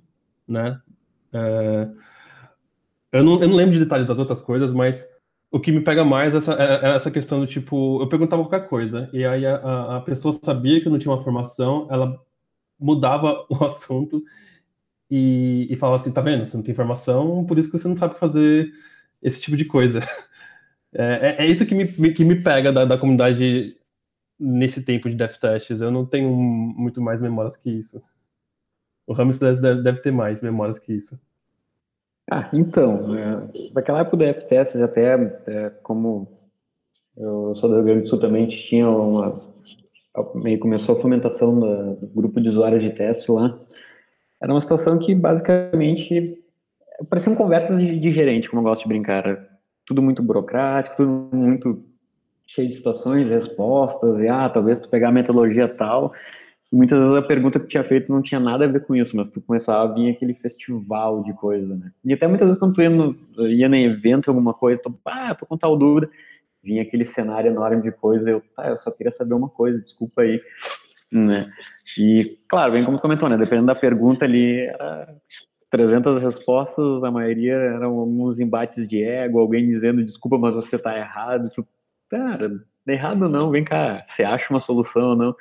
né? 0.47 0.81
É, 1.33 1.89
eu, 3.11 3.23
não, 3.23 3.41
eu 3.41 3.47
não 3.47 3.55
lembro 3.55 3.73
de 3.73 3.79
detalhes 3.79 4.07
das 4.07 4.19
outras 4.19 4.41
coisas, 4.41 4.73
mas 4.73 5.07
o 5.51 5.59
que 5.59 5.71
me 5.71 5.81
pega 5.81 6.03
mais 6.03 6.33
é 6.33 6.37
essa, 6.37 6.53
é, 6.53 6.85
é 6.85 6.95
essa 6.95 7.11
questão 7.11 7.39
do 7.39 7.47
tipo, 7.47 8.01
eu 8.01 8.09
perguntava 8.09 8.43
qualquer 8.43 8.67
coisa, 8.67 9.09
e 9.13 9.23
aí 9.25 9.45
a, 9.45 9.97
a 9.97 10.01
pessoa 10.01 10.33
sabia 10.33 10.81
que 10.81 10.87
eu 10.87 10.91
não 10.91 10.99
tinha 10.99 11.13
uma 11.13 11.21
formação, 11.21 11.87
ela 11.91 12.19
mudava 12.79 13.45
o 13.49 13.63
assunto 13.63 14.23
e, 15.11 15.67
e 15.69 15.75
falava 15.75 16.01
assim, 16.01 16.11
tá 16.13 16.21
vendo, 16.21 16.45
você 16.45 16.57
não 16.57 16.63
tem 16.63 16.73
informação, 16.73 17.45
por 17.45 17.59
isso 17.59 17.69
que 17.71 17.77
você 17.77 17.87
não 17.87 17.95
sabe 17.95 18.19
fazer 18.19 18.71
esse 19.21 19.41
tipo 19.41 19.57
de 19.57 19.65
coisa. 19.65 19.99
É, 20.95 21.41
é, 21.41 21.45
é 21.45 21.47
isso 21.47 21.65
que 21.65 21.73
me, 21.73 22.13
que 22.13 22.23
me 22.23 22.43
pega 22.43 22.71
da, 22.71 22.85
da 22.85 22.99
comunidade 22.99 23.75
nesse 24.39 24.83
tempo 24.83 25.09
de 25.09 25.15
death. 25.15 25.39
Eu 25.81 25.89
não 25.89 26.05
tenho 26.05 26.31
muito 26.31 27.01
mais 27.01 27.19
memórias 27.19 27.57
que 27.57 27.71
isso. 27.71 27.99
O 29.05 29.13
Ramos 29.13 29.39
deve, 29.39 29.81
deve 29.81 30.01
ter 30.01 30.12
mais 30.12 30.41
memórias 30.41 30.79
que 30.79 30.93
isso. 30.93 31.19
Ah, 32.31 32.50
então, 32.53 33.15
é, 33.15 33.72
naquela 33.74 34.00
época 34.00 34.17
do 34.17 34.24
FTS, 34.24 34.81
até 34.81 35.13
é, 35.48 35.69
como 35.83 36.27
eu 37.17 37.53
sou 37.55 37.69
do 37.69 37.75
Rio 37.75 37.83
Grande 37.83 38.03
do 38.03 38.10
Sul 38.10 38.19
também, 38.19 38.48
tinha 38.48 38.89
uma, 38.89 39.41
meio 40.36 40.60
começou 40.60 40.98
a 40.98 41.01
fomentação 41.01 41.60
do 41.60 42.07
grupo 42.07 42.39
de 42.41 42.50
usuários 42.50 42.81
de 42.81 42.91
teste 42.91 43.31
lá. 43.31 43.60
Era 44.41 44.53
uma 44.53 44.62
situação 44.62 44.98
que 44.98 45.13
basicamente 45.13 46.43
pareciam 47.10 47.36
conversas 47.36 47.79
de, 47.79 48.00
de 48.00 48.12
gerente, 48.12 48.50
como 48.50 48.62
eu 48.62 48.63
gosto 48.63 48.83
de 48.83 48.88
brincar. 48.88 49.25
Era 49.25 49.50
tudo 49.86 50.01
muito 50.01 50.24
burocrático, 50.24 50.95
tudo 50.98 51.36
muito 51.36 51.83
cheio 52.45 52.67
de 52.67 52.75
situações, 52.75 53.29
respostas, 53.29 54.22
e 54.22 54.27
ah, 54.27 54.50
talvez 54.50 54.79
tu 54.79 54.89
pegar 54.89 55.10
a 55.10 55.12
metodologia 55.12 55.67
tal, 55.67 56.13
muitas 56.74 57.00
vezes 57.00 57.15
a 57.15 57.22
pergunta 57.22 57.60
que 57.60 57.68
tinha 57.68 57.84
feito 57.84 58.12
não 58.12 58.22
tinha 58.22 58.39
nada 58.39 58.65
a 58.65 58.68
ver 58.68 58.84
com 58.84 58.96
isso, 58.96 59.15
mas 59.15 59.30
tu 59.30 59.39
começava 59.39 59.84
a 59.84 59.94
vir 59.94 60.10
aquele 60.10 60.34
festival 60.34 61.24
de 61.24 61.32
coisa, 61.34 61.75
né? 61.75 61.92
E 62.03 62.13
até 62.13 62.27
muitas 62.27 62.48
vezes 62.48 62.60
quando 62.60 62.74
tu 62.74 62.82
ia, 62.82 62.89
no, 62.89 63.15
ia 63.48 63.70
no 63.70 63.75
evento, 63.75 64.30
alguma 64.30 64.53
coisa, 64.53 64.82
tu, 64.82 65.00
ah, 65.06 65.36
tô 65.36 65.46
com 65.46 65.58
tal 65.58 65.77
dúvida, 65.77 66.10
vinha 66.63 66.82
aquele 66.82 67.06
cenário 67.06 67.51
enorme 67.51 67.82
de 67.84 67.92
coisa, 67.92 68.30
eu, 68.30 68.42
tá, 68.56 68.70
eu 68.70 68.77
só 68.77 68.89
queria 68.89 69.12
saber 69.12 69.36
uma 69.36 69.50
coisa, 69.50 69.80
desculpa 69.80 70.24
aí, 70.24 70.42
né? 71.12 71.51
E, 71.98 72.39
claro, 72.50 72.72
bem 72.72 72.84
como 72.84 72.98
tu 72.98 73.01
comentou, 73.01 73.30
né? 73.30 73.38
Dependendo 73.38 73.68
da 73.68 73.75
pergunta 73.75 74.25
ali, 74.25 74.62
era 74.62 75.15
300 75.70 76.22
respostas, 76.24 77.03
a 77.03 77.12
maioria 77.12 77.53
eram 77.53 78.00
alguns 78.00 78.39
embates 78.39 78.88
de 78.88 79.03
ego, 79.03 79.39
alguém 79.39 79.68
dizendo, 79.68 80.03
desculpa, 80.03 80.39
mas 80.39 80.56
você 80.56 80.80
tá 80.80 80.98
errado, 80.98 81.51
tu, 81.53 81.68
cara, 82.10 82.51
errado 82.88 83.30
não, 83.30 83.51
vem 83.51 83.63
cá, 83.63 84.03
você 84.08 84.24
acha 84.24 84.48
uma 84.50 84.60
solução 84.60 85.10
ou 85.10 85.15
não? 85.15 85.36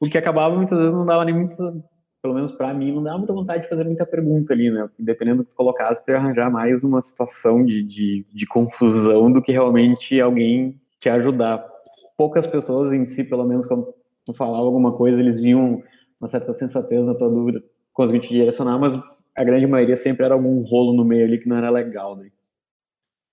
O 0.00 0.08
que 0.08 0.16
acabava 0.16 0.56
muitas 0.56 0.78
vezes 0.78 0.94
não 0.94 1.04
dava 1.04 1.24
nem 1.26 1.34
muita, 1.34 1.56
pelo 2.22 2.34
menos 2.34 2.52
para 2.52 2.72
mim, 2.72 2.90
não 2.92 3.02
dava 3.02 3.18
muita 3.18 3.34
vontade 3.34 3.64
de 3.64 3.68
fazer 3.68 3.84
muita 3.84 4.06
pergunta 4.06 4.54
ali, 4.54 4.70
né? 4.70 4.88
Dependendo 4.98 5.38
do 5.38 5.44
que 5.44 5.50
tu 5.50 5.56
colocasse, 5.56 6.02
tu 6.02 6.10
ia 6.10 6.16
arranjar 6.16 6.50
mais 6.50 6.82
uma 6.82 7.02
situação 7.02 7.62
de, 7.64 7.82
de, 7.82 8.26
de 8.32 8.46
confusão 8.46 9.30
do 9.30 9.42
que 9.42 9.52
realmente 9.52 10.18
alguém 10.18 10.80
te 10.98 11.10
ajudar. 11.10 11.64
Poucas 12.16 12.46
pessoas 12.46 12.92
em 12.92 13.04
si, 13.04 13.22
pelo 13.22 13.44
menos 13.44 13.66
quando 13.66 13.94
tu 14.24 14.32
falava 14.32 14.64
alguma 14.64 14.92
coisa, 14.92 15.20
eles 15.20 15.38
viam 15.38 15.82
uma 16.18 16.28
certa 16.28 16.54
sensatez 16.54 17.04
na 17.04 17.14
tua 17.14 17.28
dúvida, 17.28 17.62
conseguiam 17.92 18.22
te 18.22 18.28
direcionar, 18.28 18.78
mas 18.78 18.98
a 19.36 19.44
grande 19.44 19.66
maioria 19.66 19.96
sempre 19.96 20.24
era 20.24 20.34
algum 20.34 20.62
rolo 20.62 20.94
no 20.94 21.04
meio 21.04 21.24
ali 21.24 21.38
que 21.38 21.48
não 21.48 21.56
era 21.56 21.70
legal, 21.70 22.16
né? 22.16 22.30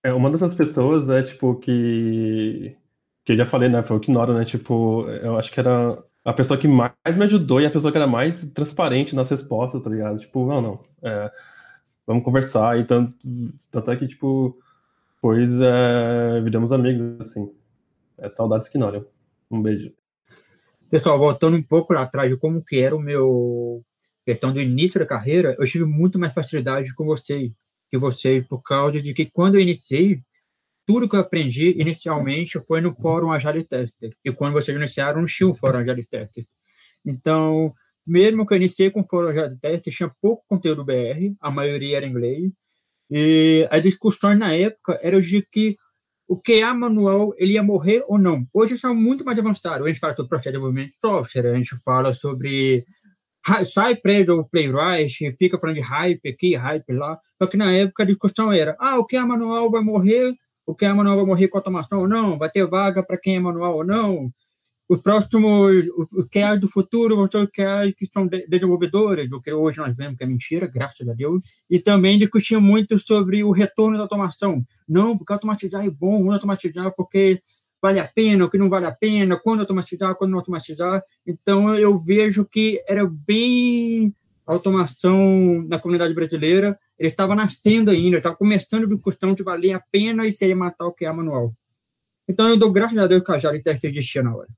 É, 0.04 0.12
uma 0.12 0.30
dessas 0.30 0.54
pessoas 0.54 1.08
é, 1.08 1.22
tipo, 1.22 1.56
que... 1.56 2.76
Que 3.24 3.32
eu 3.32 3.36
já 3.36 3.44
falei, 3.44 3.68
né? 3.68 3.82
Foi 3.82 3.96
o 3.96 4.00
Kinora, 4.00 4.32
né? 4.32 4.44
Tipo, 4.44 5.06
eu 5.08 5.36
acho 5.36 5.52
que 5.52 5.60
era 5.60 6.02
a 6.28 6.32
pessoa 6.34 6.60
que 6.60 6.68
mais 6.68 6.92
me 7.16 7.24
ajudou 7.24 7.58
e 7.58 7.64
a 7.64 7.70
pessoa 7.70 7.90
que 7.90 7.96
era 7.96 8.06
mais 8.06 8.44
transparente 8.52 9.16
nas 9.16 9.30
respostas, 9.30 9.82
tá 9.82 9.88
ligado? 9.88 10.18
Tipo, 10.18 10.46
não, 10.46 10.60
não, 10.60 10.84
é, 11.02 11.32
vamos 12.06 12.22
conversar 12.22 12.78
e 12.78 12.84
tanto, 12.84 13.16
tanto 13.70 13.90
é 13.90 13.96
que, 13.96 14.06
tipo, 14.06 14.54
pois 15.22 15.48
é, 15.58 16.38
viramos 16.42 16.70
amigos, 16.70 17.18
assim. 17.18 17.50
É 18.18 18.28
saudades 18.28 18.68
que 18.68 18.76
não, 18.76 19.06
Um 19.50 19.62
beijo. 19.62 19.90
Pessoal, 20.90 21.18
voltando 21.18 21.56
um 21.56 21.62
pouco 21.62 21.94
lá 21.94 22.02
atrás 22.02 22.30
de 22.30 22.36
como 22.36 22.62
que 22.62 22.78
era 22.78 22.94
o 22.94 23.00
meu 23.00 23.82
questão 24.26 24.52
do 24.52 24.60
início 24.60 25.00
da 25.00 25.06
carreira, 25.06 25.56
eu 25.58 25.64
tive 25.64 25.86
muito 25.86 26.18
mais 26.18 26.34
facilidade 26.34 26.94
com 26.94 27.06
vocês, 27.06 27.50
que 27.90 27.96
vocês, 27.96 28.46
por 28.46 28.62
causa 28.62 29.00
de 29.00 29.14
que 29.14 29.24
quando 29.24 29.54
eu 29.54 29.62
iniciei, 29.62 30.20
tudo 30.88 31.06
que 31.06 31.14
eu 31.14 31.20
aprendi 31.20 31.78
inicialmente 31.78 32.58
foi 32.66 32.80
no 32.80 32.94
fórum 32.94 33.30
Agile 33.30 33.62
Tester. 33.62 34.10
E 34.24 34.32
quando 34.32 34.54
vocês 34.54 34.74
iniciaram, 34.74 35.20
não 35.20 35.26
tinha 35.26 35.46
o 35.46 35.54
fórum 35.54 35.80
Agile 35.80 36.02
Tester. 36.02 36.46
Então, 37.04 37.74
mesmo 38.06 38.46
que 38.46 38.54
eu 38.54 38.56
iniciei 38.56 38.90
com 38.90 39.02
o 39.02 39.06
fórum 39.06 39.28
Agile 39.28 39.58
Tester, 39.60 39.92
tinha 39.92 40.10
pouco 40.22 40.46
conteúdo 40.48 40.82
BR, 40.82 41.34
a 41.42 41.50
maioria 41.50 41.98
era 41.98 42.06
inglês. 42.06 42.50
E 43.10 43.68
as 43.70 43.82
discussões 43.82 44.38
na 44.38 44.54
época 44.54 44.98
eram 45.02 45.20
de 45.20 45.42
que 45.42 45.76
o 46.26 46.40
QA 46.40 46.72
manual 46.72 47.34
ele 47.36 47.52
ia 47.52 47.62
morrer 47.62 48.02
ou 48.08 48.18
não. 48.18 48.46
Hoje 48.50 48.78
são 48.78 48.94
muito 48.94 49.26
mais 49.26 49.38
avançados. 49.38 49.84
A 49.84 49.88
gente 49.90 50.00
fala 50.00 50.16
sobre 50.16 50.30
processo 50.30 50.48
de 50.48 50.52
desenvolvimento 50.52 50.92
de 50.92 50.98
software, 51.02 51.52
a 51.52 51.54
gente 51.54 51.76
fala 51.84 52.14
sobre 52.14 52.86
sai 53.74 53.94
prévio 53.94 54.38
ou 54.38 54.48
playwright, 54.48 55.36
fica 55.38 55.58
falando 55.58 55.76
de 55.76 55.82
hype 55.82 56.30
aqui, 56.30 56.56
hype 56.56 56.92
lá. 56.94 57.18
Só 57.36 57.46
que 57.46 57.58
na 57.58 57.74
época 57.74 58.04
a 58.04 58.06
discussão 58.06 58.50
era: 58.50 58.74
ah, 58.80 58.98
o 58.98 59.06
QA 59.06 59.26
manual 59.26 59.70
vai 59.70 59.82
morrer 59.82 60.34
o 60.68 60.74
que 60.74 60.84
é 60.84 60.92
manual 60.92 61.16
vai 61.16 61.24
morrer 61.24 61.48
com 61.48 61.56
automação 61.56 62.00
ou 62.00 62.06
não, 62.06 62.36
vai 62.36 62.50
ter 62.50 62.66
vaga 62.66 63.02
para 63.02 63.16
quem 63.16 63.36
é 63.36 63.40
manual 63.40 63.76
ou 63.76 63.84
não, 63.84 64.30
os 64.86 65.00
próximos, 65.00 65.86
os 66.12 66.28
QAs 66.28 66.60
do 66.60 66.68
futuro 66.68 67.16
vão 67.16 67.30
ser 67.30 67.50
QAs 67.50 67.94
que 67.96 68.04
são 68.04 68.26
desenvolvedores, 68.26 69.32
o 69.32 69.40
que 69.40 69.50
hoje 69.50 69.78
nós 69.78 69.96
vemos 69.96 70.18
que 70.18 70.24
é 70.24 70.26
mentira, 70.26 70.66
graças 70.66 71.08
a 71.08 71.14
Deus, 71.14 71.44
e 71.70 71.78
também 71.78 72.18
discutia 72.18 72.60
muito 72.60 72.98
sobre 72.98 73.42
o 73.42 73.50
retorno 73.50 73.96
da 73.96 74.02
automação. 74.02 74.62
Não, 74.86 75.16
porque 75.16 75.32
automatizar 75.32 75.86
é 75.86 75.90
bom, 75.90 76.22
não 76.22 76.32
automatizar 76.32 76.92
porque 76.94 77.40
vale 77.80 77.98
a 77.98 78.06
pena, 78.06 78.44
o 78.44 78.50
que 78.50 78.58
não 78.58 78.68
vale 78.68 78.84
a 78.84 78.92
pena, 78.92 79.40
quando 79.42 79.60
automatizar, 79.60 80.14
quando 80.16 80.32
não 80.32 80.38
automatizar. 80.38 81.02
Então, 81.26 81.74
eu 81.74 81.98
vejo 81.98 82.44
que 82.44 82.82
era 82.86 83.06
bem 83.06 84.14
automação 84.46 85.64
na 85.66 85.78
comunidade 85.78 86.12
brasileira, 86.12 86.78
ele 86.98 87.08
estava 87.08 87.34
nascendo 87.34 87.90
ainda, 87.90 88.16
estava 88.16 88.36
começando 88.36 88.84
a 88.84 88.94
discussão 88.94 89.34
de 89.34 89.42
valer 89.42 89.72
a 89.72 89.80
pena 89.80 90.26
e 90.26 90.32
se 90.32 90.44
ele 90.44 90.54
matar 90.54 90.86
o 90.86 90.92
que 90.92 91.04
é 91.04 91.12
manual. 91.12 91.54
Então, 92.28 92.48
eu 92.48 92.56
dou 92.56 92.70
graças 92.70 92.98
a 92.98 93.06
Deus 93.06 93.22
que 93.22 93.32
a 93.32 93.38
Jari 93.38 93.62
Teste 93.62 93.86
existia 93.86 94.22
na 94.22 94.36
hora. 94.36 94.48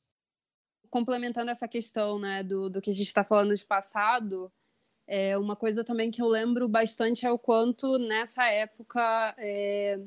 Complementando 0.88 1.50
essa 1.50 1.68
questão 1.68 2.18
né, 2.18 2.42
do, 2.42 2.68
do 2.68 2.80
que 2.80 2.90
a 2.90 2.94
gente 2.94 3.06
está 3.06 3.22
falando 3.22 3.54
de 3.54 3.64
passado, 3.64 4.50
é, 5.06 5.36
uma 5.36 5.54
coisa 5.54 5.84
também 5.84 6.10
que 6.10 6.22
eu 6.22 6.26
lembro 6.26 6.68
bastante 6.68 7.26
é 7.26 7.30
o 7.30 7.38
quanto 7.38 7.98
nessa 7.98 8.44
época 8.46 9.34
é, 9.38 10.00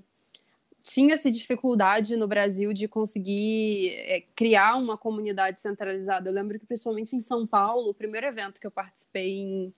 tinha-se 0.84 1.32
dificuldade 1.32 2.16
no 2.18 2.28
Brasil 2.28 2.74
de 2.74 2.88
conseguir 2.88 3.94
é, 3.96 4.22
criar 4.36 4.76
uma 4.76 4.98
comunidade 4.98 5.62
centralizada. 5.62 6.30
Eu 6.30 6.34
lembro 6.34 6.60
que, 6.60 6.66
principalmente 6.66 7.16
em 7.16 7.22
São 7.22 7.48
Paulo, 7.48 7.90
o 7.90 7.94
primeiro 7.94 8.28
evento 8.28 8.60
que 8.60 8.68
eu 8.68 8.72
participei 8.72 9.40
em. 9.40 9.74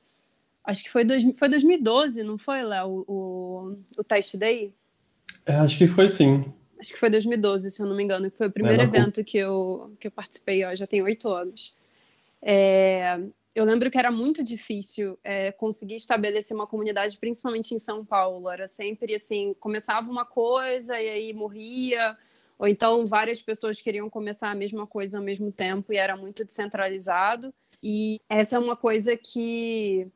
Acho 0.66 0.84
que 0.84 0.90
foi, 0.90 1.06
dois, 1.06 1.24
foi 1.38 1.48
2012, 1.48 2.24
não 2.24 2.38
foi, 2.38 2.64
Léo? 2.64 3.06
O, 3.08 3.78
o 3.98 4.04
Test 4.04 4.36
Day? 4.36 4.74
É, 5.46 5.54
acho 5.56 5.78
que 5.78 5.88
foi 5.88 6.10
sim. 6.10 6.44
Acho 6.80 6.94
que 6.94 7.00
foi 7.00 7.10
2012, 7.10 7.70
se 7.70 7.82
eu 7.82 7.86
não 7.86 7.96
me 7.96 8.04
engano, 8.04 8.30
que 8.32 8.38
foi 8.38 8.48
o 8.48 8.52
primeiro 8.52 8.82
é, 8.82 8.86
evento 8.86 9.24
que 9.24 9.38
eu, 9.38 9.96
que 10.00 10.08
eu 10.08 10.12
participei, 10.12 10.64
ó, 10.66 10.74
já 10.76 10.88
tem 10.88 11.02
oito 11.02 11.30
anos. 11.30 11.74
É, 12.42 13.20
eu 13.54 13.64
lembro 13.64 13.90
que 13.90 13.98
era 13.98 14.12
muito 14.12 14.44
difícil 14.44 15.18
é, 15.24 15.52
conseguir 15.52 15.96
estabelecer 15.96 16.56
uma 16.56 16.68
comunidade, 16.68 17.18
principalmente 17.18 17.74
em 17.74 17.80
São 17.80 18.04
Paulo. 18.04 18.50
Era 18.50 18.68
sempre 18.68 19.16
assim, 19.16 19.56
começava 19.60 20.12
uma 20.12 20.26
coisa 20.26 21.00
e 21.00 21.10
aí 21.10 21.34
morria, 21.34 22.18
ou 22.60 22.68
então 22.68 23.08
várias 23.08 23.42
pessoas 23.42 23.80
queriam 23.80 24.10
começar 24.10 24.52
a 24.52 24.56
mesma 24.56 24.86
coisa 24.86 25.18
ao 25.18 25.24
mesmo 25.24 25.52
tempo 25.52 25.94
e 25.94 25.98
era 25.98 26.18
muito 26.18 26.44
descentralizado. 26.44 27.54
E 27.82 28.20
essa 28.28 28.58
é 28.58 28.60
uma 28.60 28.76
coisa 28.76 29.16
que 29.16 30.08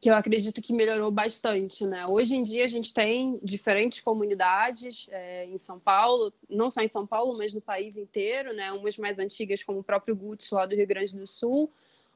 que 0.00 0.08
eu 0.08 0.14
acredito 0.14 0.62
que 0.62 0.72
melhorou 0.72 1.10
bastante, 1.10 1.84
né? 1.84 2.06
Hoje 2.06 2.36
em 2.36 2.42
dia 2.42 2.64
a 2.64 2.68
gente 2.68 2.94
tem 2.94 3.38
diferentes 3.42 4.00
comunidades 4.00 5.08
é, 5.10 5.46
em 5.46 5.58
São 5.58 5.78
Paulo, 5.78 6.32
não 6.48 6.70
só 6.70 6.80
em 6.80 6.86
São 6.86 7.04
Paulo, 7.04 7.36
mas 7.36 7.52
no 7.52 7.60
país 7.60 7.96
inteiro, 7.96 8.54
né? 8.54 8.70
Umas 8.70 8.96
mais 8.96 9.18
antigas, 9.18 9.64
como 9.64 9.80
o 9.80 9.84
próprio 9.84 10.14
Guts 10.14 10.50
lá 10.50 10.66
do 10.66 10.76
Rio 10.76 10.86
Grande 10.86 11.16
do 11.16 11.26
Sul, 11.26 11.70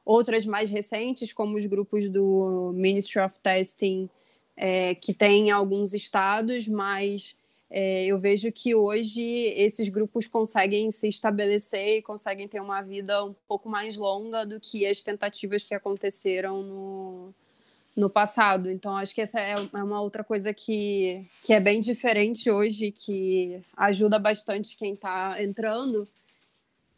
outras 0.05 0.45
mais 0.45 0.69
recentes, 0.69 1.33
como 1.33 1.57
os 1.57 1.65
grupos 1.65 2.09
do 2.09 2.71
Ministry 2.73 3.19
of 3.19 3.37
Testing, 3.41 4.09
é, 4.55 4.95
que 4.95 5.13
tem 5.13 5.49
em 5.49 5.51
alguns 5.51 5.93
estados, 5.93 6.67
mas 6.67 7.35
é, 7.69 8.05
eu 8.05 8.17
vejo 8.17 8.49
que 8.49 8.73
hoje 8.73 9.21
esses 9.21 9.89
grupos 9.89 10.25
conseguem 10.27 10.89
se 10.91 11.09
estabelecer 11.09 11.97
e 11.97 12.01
conseguem 12.01 12.47
ter 12.47 12.61
uma 12.61 12.81
vida 12.81 13.25
um 13.25 13.33
pouco 13.45 13.67
mais 13.67 13.97
longa 13.97 14.45
do 14.45 14.57
que 14.59 14.85
as 14.85 15.01
tentativas 15.01 15.63
que 15.63 15.73
aconteceram 15.73 16.61
no, 16.61 17.33
no 17.95 18.09
passado. 18.09 18.69
Então, 18.69 18.95
acho 18.95 19.13
que 19.13 19.21
essa 19.21 19.39
é, 19.39 19.53
é 19.53 19.83
uma 19.83 20.01
outra 20.01 20.23
coisa 20.23 20.53
que, 20.53 21.23
que 21.43 21.53
é 21.53 21.59
bem 21.59 21.79
diferente 21.79 22.49
hoje, 22.49 22.91
que 22.91 23.61
ajuda 23.77 24.17
bastante 24.17 24.75
quem 24.75 24.93
está 24.93 25.41
entrando, 25.41 26.07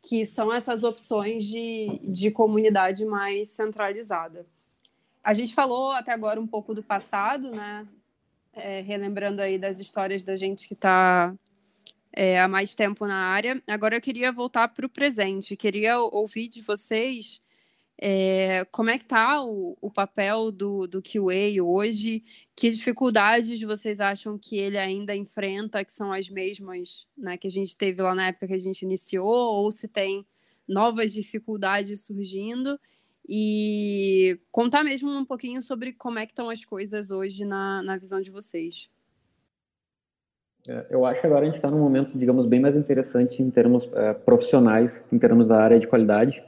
que 0.02 0.26
são 0.26 0.54
essas 0.54 0.84
opções 0.84 1.44
de, 1.44 2.00
de 2.04 2.32
comunidade 2.32 3.04
mais 3.06 3.50
centralizada. 3.50 4.46
A 5.24 5.34
gente 5.34 5.54
falou 5.54 5.92
até 5.92 6.14
agora 6.14 6.40
um 6.40 6.48
pouco 6.48 6.74
do 6.74 6.84
passado, 6.84 7.52
né? 7.52 7.88
É, 8.54 8.80
relembrando 8.80 9.42
aí 9.42 9.58
das 9.58 9.80
histórias 9.80 10.24
da 10.24 10.36
gente 10.36 10.66
que 10.66 10.76
está 10.76 11.36
é, 12.14 12.40
há 12.40 12.48
mais 12.48 12.74
tempo 12.74 13.06
na 13.06 13.18
área. 13.18 13.62
Agora 13.68 13.98
eu 13.98 14.02
queria 14.02 14.32
voltar 14.32 14.70
para 14.70 14.86
o 14.86 14.90
presente, 14.90 15.58
queria 15.58 16.00
ouvir 16.00 16.48
de 16.48 16.62
vocês 16.62 17.42
é, 17.98 18.66
como 18.72 18.90
é 18.90 18.98
que 18.98 19.06
está 19.06 19.42
o, 19.44 19.78
o, 19.80 19.90
papel 19.90 20.52
do, 20.52 20.86
do 20.86 21.02
QA 21.02 21.64
hoje? 21.64 22.24
Que 22.54 22.70
dificuldades 22.70 23.62
vocês 23.62 24.02
acham 24.02 24.38
que 24.38 24.58
ele 24.58 24.78
ainda 24.78 25.16
enfrenta, 25.16 25.84
que 25.84 25.94
são 25.94 26.12
as 26.12 26.30
mesmas 26.30 27.08
né, 27.18 27.38
que 27.38 27.48
a 27.48 27.52
gente 27.52 27.78
teve 27.78 28.02
lá 28.02 28.14
na 28.14 28.28
época 28.28 28.48
que 28.48 28.54
a 28.54 28.60
gente 28.60 28.82
iniciou, 28.82 29.26
ou 29.26 29.72
se 29.72 29.88
tem 29.88 30.26
novas 30.68 31.14
dificuldades 31.14 32.06
surgindo? 32.06 32.78
E 33.28 34.40
contar 34.52 34.84
mesmo 34.84 35.10
um 35.10 35.26
pouquinho 35.26 35.62
sobre 35.62 35.94
como 35.94 36.20
é 36.20 36.26
que 36.26 36.34
estão 36.34 36.50
as 36.50 36.66
coisas 36.66 37.12
hoje 37.12 37.46
na, 37.46 37.82
na 37.82 37.98
visão 37.98 38.20
de 38.20 38.30
vocês. 38.30 38.90
É, 40.68 40.86
eu 40.90 41.06
acho 41.06 41.22
que 41.22 41.28
agora 41.28 41.44
a 41.44 41.46
gente 41.46 41.56
está 41.56 41.72
num 41.72 41.80
momento, 41.80 42.18
digamos, 42.18 42.46
bem 42.46 42.60
mais 42.60 42.76
interessante 42.76 43.42
em 43.42 43.50
termos 43.50 43.88
é, 43.94 44.14
profissionais, 44.14 45.02
em 45.12 45.18
termos 45.18 45.48
da 45.48 45.58
área 45.58 45.80
de 45.80 45.88
qualidade 45.88 46.44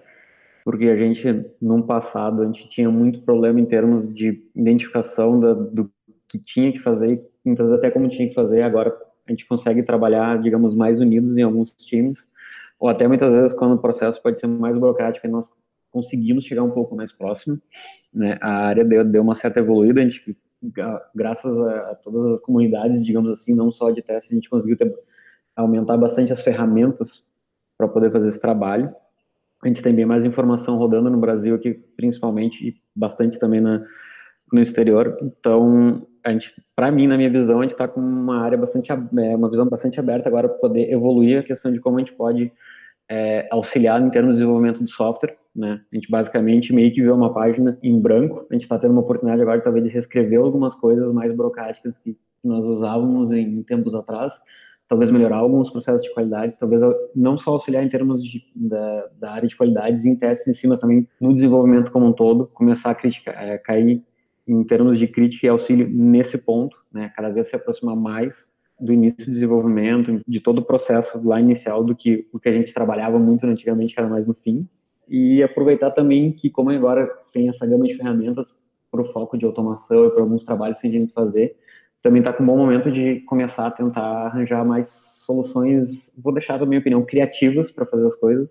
porque 0.67 0.83
a 0.89 0.97
gente, 0.97 1.45
num 1.62 1.81
passado, 1.81 2.41
a 2.41 2.45
gente 2.45 2.67
tinha 2.67 2.91
muito 2.91 3.21
problema 3.21 3.57
em 3.57 3.65
termos 3.65 4.13
de 4.13 4.43
identificação 4.53 5.39
da, 5.39 5.53
do 5.53 5.89
que 6.27 6.38
tinha 6.38 6.74
que 6.74 6.79
fazer, 6.79 7.25
muitas 7.45 7.67
vezes 7.67 7.79
até 7.79 7.89
como 7.89 8.09
tinha 8.09 8.27
que 8.27 8.33
fazer, 8.33 8.63
agora 8.63 8.93
a 9.25 9.31
gente 9.31 9.47
consegue 9.47 9.81
trabalhar, 9.81 10.42
digamos, 10.42 10.75
mais 10.75 11.00
unidos 11.00 11.37
em 11.37 11.42
alguns 11.42 11.72
times, 11.72 12.27
ou 12.77 12.89
até 12.89 13.07
muitas 13.07 13.31
vezes 13.31 13.53
quando 13.53 13.75
o 13.75 13.77
processo 13.77 14.22
pode 14.22 14.42
ser 14.42 14.48
mais 14.48 14.77
burocrático 14.77 15.25
nós 15.29 15.48
conseguimos 15.89 16.44
chegar 16.44 16.63
um 16.63 16.72
pouco 16.72 16.98
mais 16.98 17.13
próximo, 17.13 17.57
né, 18.13 18.37
a 18.42 18.65
área 18.68 18.83
deu, 18.83 19.05
deu 19.05 19.22
uma 19.22 19.35
certa 19.35 19.61
evoluída, 19.61 20.01
a 20.01 20.03
gente, 20.03 20.37
graças 21.15 21.57
a, 21.57 21.92
a 21.92 21.96
todas 21.96 22.33
as 22.33 22.42
comunidades, 22.42 23.05
digamos 23.05 23.31
assim, 23.31 23.53
não 23.53 23.72
só 23.72 23.89
de 23.89 24.01
teste, 24.01 24.33
a 24.33 24.35
gente 24.35 24.50
conseguiu 24.50 24.75
ter, 24.75 24.94
aumentar 25.55 25.96
bastante 25.96 26.33
as 26.33 26.42
ferramentas 26.42 27.24
para 27.77 27.87
poder 27.87 28.11
fazer 28.11 28.27
esse 28.27 28.42
trabalho, 28.42 28.94
a 29.63 29.67
gente 29.67 29.81
tem 29.81 29.93
bem 29.93 30.05
mais 30.05 30.24
informação 30.24 30.77
rodando 30.77 31.09
no 31.09 31.17
Brasil 31.17 31.55
aqui, 31.55 31.74
principalmente, 31.96 32.67
e 32.67 32.75
bastante 32.96 33.39
também 33.39 33.59
na, 33.59 33.83
no 34.51 34.61
exterior. 34.61 35.17
Então, 35.22 36.07
a 36.24 36.31
gente, 36.31 36.53
para 36.75 36.91
mim, 36.91 37.07
na 37.07 37.17
minha 37.17 37.29
visão, 37.29 37.59
a 37.59 37.63
gente 37.63 37.72
está 37.72 37.87
com 37.87 38.00
uma 38.00 38.41
área 38.41 38.57
bastante, 38.57 38.91
é, 38.91 39.35
uma 39.35 39.50
visão 39.50 39.65
bastante 39.67 40.00
aberta 40.00 40.29
agora 40.29 40.48
para 40.48 40.59
poder 40.59 40.91
evoluir 40.91 41.39
a 41.39 41.43
questão 41.43 41.72
de 41.72 41.79
como 41.79 41.98
a 41.98 42.00
gente 42.00 42.13
pode 42.13 42.51
é, 43.09 43.48
auxiliar 43.50 44.01
em 44.01 44.09
termos 44.09 44.33
de 44.33 44.39
desenvolvimento 44.39 44.83
de 44.83 44.91
software, 44.91 45.35
né? 45.55 45.81
A 45.91 45.96
gente 45.96 46.09
basicamente 46.09 46.72
meio 46.72 46.93
que 46.93 47.01
vê 47.01 47.09
uma 47.09 47.33
página 47.33 47.79
em 47.81 48.00
branco. 48.00 48.46
A 48.50 48.53
gente 48.53 48.63
está 48.63 48.77
tendo 48.77 48.91
uma 48.91 49.01
oportunidade 49.01 49.41
agora 49.41 49.61
talvez 49.61 49.83
de 49.85 49.89
reescrever 49.89 50.39
algumas 50.39 50.75
coisas 50.75 51.11
mais 51.11 51.33
burocráticas 51.33 51.98
que 51.98 52.15
nós 52.43 52.63
usávamos 52.63 53.31
em 53.31 53.63
tempos 53.63 53.96
atrás 53.96 54.33
talvez 54.87 55.11
melhorar 55.11 55.37
alguns 55.37 55.69
processos 55.69 56.03
de 56.03 56.13
qualidade, 56.13 56.57
talvez 56.57 56.81
não 57.15 57.37
só 57.37 57.51
auxiliar 57.51 57.83
em 57.83 57.89
termos 57.89 58.23
de, 58.23 58.43
da, 58.55 59.07
da, 59.19 59.31
área 59.31 59.47
de 59.47 59.55
qualidades 59.55 60.05
em 60.05 60.15
testes 60.15 60.47
em 60.47 60.53
si, 60.53 60.67
mas 60.67 60.79
também 60.79 61.07
no 61.19 61.33
desenvolvimento 61.33 61.91
como 61.91 62.05
um 62.05 62.13
todo, 62.13 62.47
começar 62.47 62.91
a 62.91 62.95
criticar, 62.95 63.35
é, 63.35 63.57
cair 63.57 64.01
em 64.47 64.63
termos 64.63 64.97
de 64.97 65.07
crítica 65.07 65.45
e 65.45 65.50
auxílio 65.50 65.87
nesse 65.89 66.37
ponto, 66.37 66.77
né, 66.91 67.11
cada 67.15 67.29
vez 67.29 67.47
se 67.47 67.55
aproximar 67.55 67.95
mais 67.95 68.47
do 68.79 68.93
início 68.93 69.25
do 69.25 69.31
desenvolvimento, 69.31 70.21
de 70.25 70.39
todo 70.39 70.59
o 70.59 70.65
processo 70.65 71.19
lá 71.27 71.41
inicial 71.41 71.83
do 71.83 71.95
que 71.95 72.27
o 72.31 72.39
que 72.39 72.47
a 72.47 72.53
gente 72.53 72.73
trabalhava 72.73 73.19
muito 73.19 73.45
antigamente, 73.45 73.93
que 73.93 74.00
era 74.00 74.09
mais 74.09 74.25
no 74.25 74.33
fim, 74.33 74.67
e 75.09 75.41
aproveitar 75.41 75.91
também 75.91 76.31
que 76.31 76.50
como 76.50 76.69
agora 76.69 77.07
tem 77.33 77.50
essa 77.50 77.65
gama 77.65 77.85
de 77.85 77.95
ferramentas 77.95 78.47
para 78.91 79.01
o 79.01 79.11
foco 79.11 79.37
de 79.37 79.45
automação 79.45 80.05
e 80.05 80.11
para 80.11 80.21
alguns 80.21 80.43
trabalhos 80.43 80.79
que 80.79 80.87
a 80.87 80.91
gente 80.91 81.11
fazer, 81.11 81.57
também 82.07 82.22
está 82.22 82.31
com 82.31 82.41
um 82.41 82.46
bom 82.46 82.55
momento 82.55 82.89
de 82.89 83.20
começar 83.22 83.67
a 83.67 83.72
tentar 83.72 84.27
arranjar 84.27 84.63
mais 84.63 84.87
soluções, 84.87 86.09
vou 86.17 86.33
deixar, 86.33 86.57
na 86.57 86.65
minha 86.65 86.79
opinião, 86.79 87.03
criativas 87.03 87.70
para 87.70 87.85
fazer 87.85 88.05
as 88.05 88.15
coisas. 88.15 88.50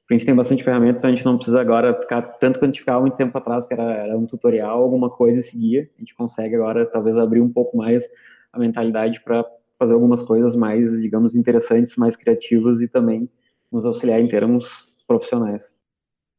Porque 0.00 0.14
a 0.14 0.18
gente 0.18 0.26
tem 0.26 0.34
bastante 0.34 0.64
ferramentas, 0.64 1.04
a 1.04 1.10
gente 1.10 1.24
não 1.24 1.36
precisa 1.36 1.60
agora 1.60 1.94
ficar 2.00 2.20
tanto 2.22 2.58
quanto 2.58 2.64
a 2.64 2.72
gente 2.72 2.80
ficava 2.80 3.00
muito 3.00 3.16
tempo 3.16 3.38
atrás, 3.38 3.64
que 3.64 3.72
era, 3.72 3.84
era 3.84 4.18
um 4.18 4.26
tutorial, 4.26 4.82
alguma 4.82 5.08
coisa 5.08 5.38
e 5.38 5.42
seguia. 5.42 5.88
A 5.96 6.00
gente 6.00 6.16
consegue 6.16 6.56
agora, 6.56 6.84
talvez, 6.84 7.16
abrir 7.16 7.40
um 7.40 7.48
pouco 7.48 7.76
mais 7.76 8.04
a 8.52 8.58
mentalidade 8.58 9.20
para 9.22 9.44
fazer 9.78 9.92
algumas 9.92 10.22
coisas 10.24 10.56
mais, 10.56 11.00
digamos, 11.00 11.36
interessantes, 11.36 11.94
mais 11.94 12.16
criativas 12.16 12.80
e 12.80 12.88
também 12.88 13.28
nos 13.70 13.84
auxiliar 13.84 14.20
em 14.20 14.26
termos 14.26 14.66
profissionais. 15.06 15.62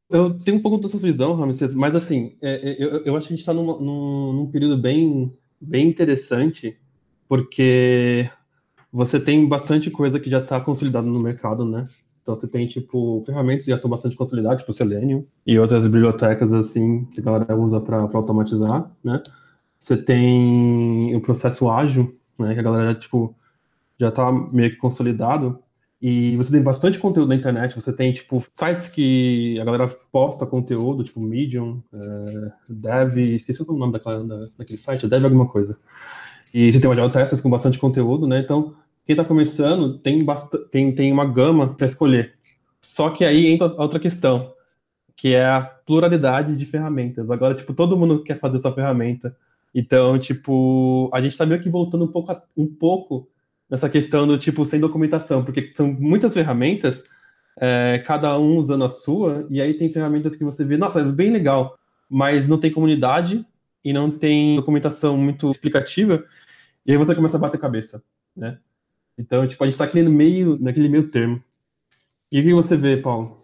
Eu 0.10 0.38
tenho 0.38 0.58
um 0.58 0.62
pouco 0.62 0.80
dessa 0.80 0.98
visão, 0.98 1.34
Ramses, 1.34 1.74
mas 1.74 1.96
assim, 1.96 2.30
é, 2.42 2.72
é, 2.72 2.84
eu, 2.84 3.04
eu 3.06 3.16
acho 3.16 3.28
que 3.28 3.34
a 3.34 3.38
gente 3.38 3.40
está 3.40 3.54
num, 3.54 3.80
num, 3.80 4.34
num 4.34 4.52
período 4.52 4.78
bem 4.78 5.34
bem 5.60 5.88
interessante, 5.88 6.78
porque 7.28 8.30
você 8.92 9.20
tem 9.20 9.48
bastante 9.48 9.92
coisa 9.92 10.20
que 10.20 10.30
já 10.30 10.40
está 10.40 10.60
consolidada 10.60 11.08
no 11.08 11.20
mercado, 11.20 11.66
né? 11.66 11.88
Então 12.22 12.36
você 12.36 12.48
tem, 12.48 12.68
tipo, 12.68 13.24
ferramentas 13.26 13.64
que 13.64 13.72
já 13.72 13.78
estão 13.78 13.90
bastante 13.90 14.16
consolidadas, 14.16 14.60
tipo 14.60 14.74
Selenium, 14.74 15.26
e 15.46 15.58
outras 15.58 15.86
bibliotecas, 15.86 16.52
assim, 16.52 17.06
que 17.06 17.22
a 17.22 17.24
galera 17.24 17.56
usa 17.56 17.80
para 17.80 18.00
automatizar, 18.02 18.92
né? 19.04 19.22
Você 19.80 19.96
tem 19.96 21.16
o 21.16 21.22
processo 21.22 21.70
ágil, 21.70 22.18
né? 22.38 22.54
Que 22.54 22.60
a 22.60 22.64
galera, 22.64 22.96
tipo, 22.96 23.36
já 24.00 24.10
está 24.10 24.32
meio 24.32 24.70
que 24.72 24.76
consolidado. 24.76 25.60
E 26.00 26.38
você 26.38 26.52
tem 26.52 26.62
bastante 26.62 27.00
conteúdo 27.00 27.30
na 27.30 27.36
internet, 27.36 27.74
você 27.74 27.92
tem, 27.92 28.14
tipo, 28.14 28.46
sites 28.54 28.88
que 28.88 29.60
a 29.60 29.66
galera 29.66 29.88
posta 30.12 30.46
conteúdo, 30.46 31.04
tipo 31.04 31.20
Medium, 31.20 31.82
é, 31.92 32.52
Dev, 32.70 33.18
esqueci 33.18 33.64
o 33.64 33.74
nome 33.74 33.94
daquela, 33.94 34.24
da, 34.24 34.48
daquele 34.58 34.78
site, 34.78 35.08
Dev 35.08 35.26
alguma 35.26 35.48
coisa. 35.48 35.80
E 36.54 36.72
você 36.72 36.80
tem 36.80 36.92
Agile 36.92 37.12
Testers 37.12 37.42
com 37.42 37.50
bastante 37.50 37.80
conteúdo, 37.80 38.28
né? 38.28 38.40
Então, 38.40 38.76
quem 39.06 39.14
está 39.14 39.26
começando 39.26 39.98
tem, 39.98 40.24
tem, 40.72 40.94
tem 40.94 41.12
uma 41.12 41.26
gama 41.26 41.74
para 41.74 41.86
escolher. 41.88 42.36
Só 42.80 43.10
que 43.10 43.26
aí 43.26 43.48
entra 43.48 43.74
outra 43.82 44.00
questão, 44.00 44.54
que 45.16 45.34
é 45.34 45.46
a 45.46 45.62
pluralidade 45.62 46.56
de 46.56 46.66
ferramentas. 46.66 47.32
Agora, 47.32 47.56
tipo, 47.56 47.74
todo 47.74 47.98
mundo 47.98 48.24
quer 48.24 48.40
fazer 48.40 48.60
sua 48.60 48.74
ferramenta. 48.74 49.36
Então, 49.74 50.18
tipo, 50.20 51.10
a 51.12 51.22
gente 51.22 51.32
está 51.32 51.46
meio 51.46 51.62
que 51.62 51.70
voltando 51.70 52.06
um 52.06 52.12
pouco, 52.12 52.36
um 52.56 52.68
pouco 52.68 53.28
nessa 53.70 53.90
questão 53.90 54.26
do 54.28 54.38
tipo 54.38 54.66
sem 54.66 54.80
documentação, 54.80 55.44
porque 55.44 55.74
são 55.76 55.92
muitas 55.92 56.34
ferramentas, 56.34 57.04
é, 57.60 58.02
cada 58.06 58.38
um 58.38 58.58
usando 58.58 58.84
a 58.84 58.90
sua, 58.90 59.46
e 59.50 59.62
aí 59.62 59.74
tem 59.74 59.92
ferramentas 59.92 60.36
que 60.36 60.44
você 60.44 60.64
vê, 60.64 60.78
nossa, 60.78 61.02
é 61.02 61.04
bem 61.04 61.32
legal, 61.32 61.78
mas 62.10 62.48
não 62.48 62.60
tem 62.60 62.72
comunidade 62.72 63.46
e 63.84 63.92
não 63.92 64.10
tem 64.10 64.56
documentação 64.56 65.18
muito 65.18 65.52
explicativa, 65.52 66.24
e 66.86 66.92
aí 66.92 66.98
você 66.98 67.14
começa 67.14 67.38
a 67.38 67.40
bater 67.40 67.60
cabeça, 67.60 68.02
né? 68.36 68.58
Então, 69.18 69.48
tipo, 69.48 69.64
a 69.64 69.68
gente 69.68 69.74
está 69.74 69.86
aqui 69.86 70.02
no 70.02 70.12
meio, 70.12 70.58
naquele 70.62 70.88
meio 70.88 71.10
termo. 71.10 71.44
E 72.32 72.40
o 72.40 72.44
que 72.44 72.54
você 72.54 72.78
vê, 72.78 72.98
Paulo? 72.98 73.42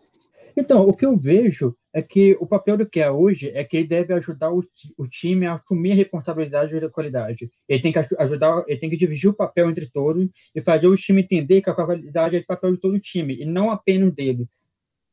Então, 0.56 0.88
o 0.88 0.94
que 0.96 1.06
eu 1.06 1.18
vejo 1.18 1.76
é 1.94 2.02
que 2.02 2.36
o 2.40 2.48
papel 2.48 2.76
do 2.76 2.90
QA 2.90 3.12
hoje 3.12 3.52
é 3.54 3.64
que 3.64 3.78
ele 3.78 3.88
deve 3.88 4.14
ajudar 4.14 4.52
o, 4.52 4.64
o, 4.98 5.08
time 5.08 5.46
a 5.46 5.54
assumir 5.54 5.92
a 5.92 5.96
responsabilidade 5.96 6.80
da 6.80 6.90
qualidade. 6.90 7.52
Ele 7.70 7.82
tem 7.82 7.92
que 7.92 8.00
ajudar, 8.00 8.64
ele 8.68 8.80
tem 8.80 8.90
que 8.90 8.98
dividir 8.98 9.30
o 9.30 9.34
papel 9.34 9.70
entre 9.70 9.88
todos 9.88 10.28
e 10.56 10.62
fazer 10.62 10.88
o 10.88 10.96
time 10.96 11.22
entender 11.22 11.62
que 11.62 11.70
a 11.70 11.74
qualidade 11.74 12.36
é 12.36 12.40
o 12.40 12.46
papel 12.46 12.72
de 12.72 12.80
todo 12.80 12.96
o 12.96 13.00
time 13.00 13.36
e 13.40 13.46
não 13.46 13.70
apenas 13.70 14.12
dele. 14.12 14.48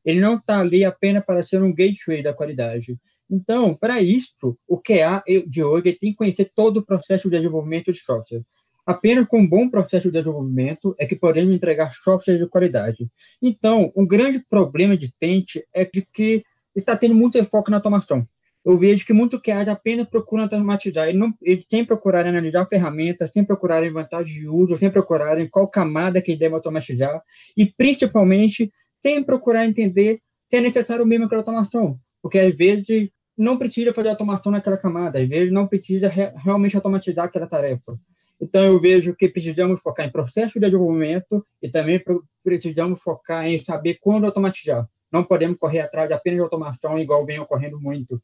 Ele 0.03 0.19
não 0.19 0.35
está 0.35 0.59
ali 0.59 0.83
apenas 0.83 1.23
para 1.23 1.43
ser 1.43 1.61
um 1.61 1.71
gateway 1.71 2.23
da 2.23 2.33
qualidade. 2.33 2.97
Então, 3.29 3.75
para 3.75 4.01
isso, 4.01 4.57
o 4.67 4.81
QA 4.81 5.23
de 5.47 5.63
hoje 5.63 5.93
tem 5.93 6.11
que 6.11 6.17
conhecer 6.17 6.51
todo 6.55 6.77
o 6.77 6.85
processo 6.85 7.29
de 7.29 7.37
desenvolvimento 7.37 7.91
de 7.91 7.99
software. 7.99 8.41
Apenas 8.83 9.27
com 9.27 9.39
um 9.39 9.47
bom 9.47 9.69
processo 9.69 10.07
de 10.07 10.17
desenvolvimento 10.17 10.95
é 10.97 11.05
que 11.05 11.15
podemos 11.15 11.53
entregar 11.53 11.93
software 11.93 12.39
de 12.39 12.47
qualidade. 12.47 13.07
Então, 13.39 13.91
um 13.95 14.05
grande 14.05 14.43
problema 14.49 14.97
de 14.97 15.15
Tente 15.15 15.63
é 15.71 15.85
que 15.85 16.43
está 16.75 16.95
tendo 16.95 17.15
muito 17.15 17.43
foco 17.45 17.69
na 17.69 17.77
automação. 17.77 18.27
Eu 18.63 18.77
vejo 18.77 19.05
que 19.05 19.13
muito 19.13 19.41
QA 19.41 19.71
apenas 19.71 20.07
procura 20.07 20.43
automatizar. 20.43 21.07
Ele, 21.07 21.17
não, 21.17 21.33
ele 21.41 21.65
tem 21.67 21.83
procurar 21.83 22.27
analisar 22.27 22.65
ferramentas, 22.65 23.31
tem 23.31 23.43
procurar 23.43 23.89
vantagens 23.91 24.35
de 24.37 24.47
uso, 24.47 24.77
tem 24.77 24.91
procurar 24.91 25.39
em 25.39 25.49
qual 25.49 25.67
camada 25.67 26.21
que 26.21 26.35
deve 26.35 26.53
automatizar 26.53 27.21
e, 27.57 27.65
principalmente, 27.65 28.71
tem 29.01 29.23
procurar 29.23 29.65
entender 29.65 30.21
se 30.47 30.57
é 30.57 30.61
necessário 30.61 31.05
mesmo 31.05 31.25
aquela 31.25 31.41
automação. 31.41 31.99
Porque, 32.21 32.37
às 32.37 32.55
vezes, 32.55 33.09
não 33.35 33.57
precisa 33.57 33.93
fazer 33.93 34.09
automação 34.09 34.51
naquela 34.51 34.77
camada, 34.77 35.19
às 35.19 35.27
vezes 35.27 35.51
não 35.51 35.65
precisa 35.65 36.07
re 36.07 36.31
realmente 36.35 36.75
automatizar 36.75 37.25
aquela 37.25 37.47
tarefa. 37.47 37.97
Então, 38.39 38.63
eu 38.63 38.79
vejo 38.79 39.15
que 39.15 39.27
precisamos 39.27 39.81
focar 39.81 40.05
em 40.05 40.11
processo 40.11 40.59
de 40.59 40.65
desenvolvimento 40.65 41.45
e 41.61 41.69
também 41.69 42.03
precisamos 42.43 43.01
focar 43.01 43.45
em 43.45 43.57
saber 43.63 43.97
quando 44.01 44.25
automatizar. 44.25 44.87
Não 45.11 45.23
podemos 45.23 45.57
correr 45.57 45.81
atrás 45.81 46.07
de 46.07 46.13
apenas 46.13 46.37
de 46.37 46.43
automação, 46.43 46.97
igual 46.97 47.25
vem 47.25 47.39
ocorrendo 47.39 47.79
muito. 47.79 48.21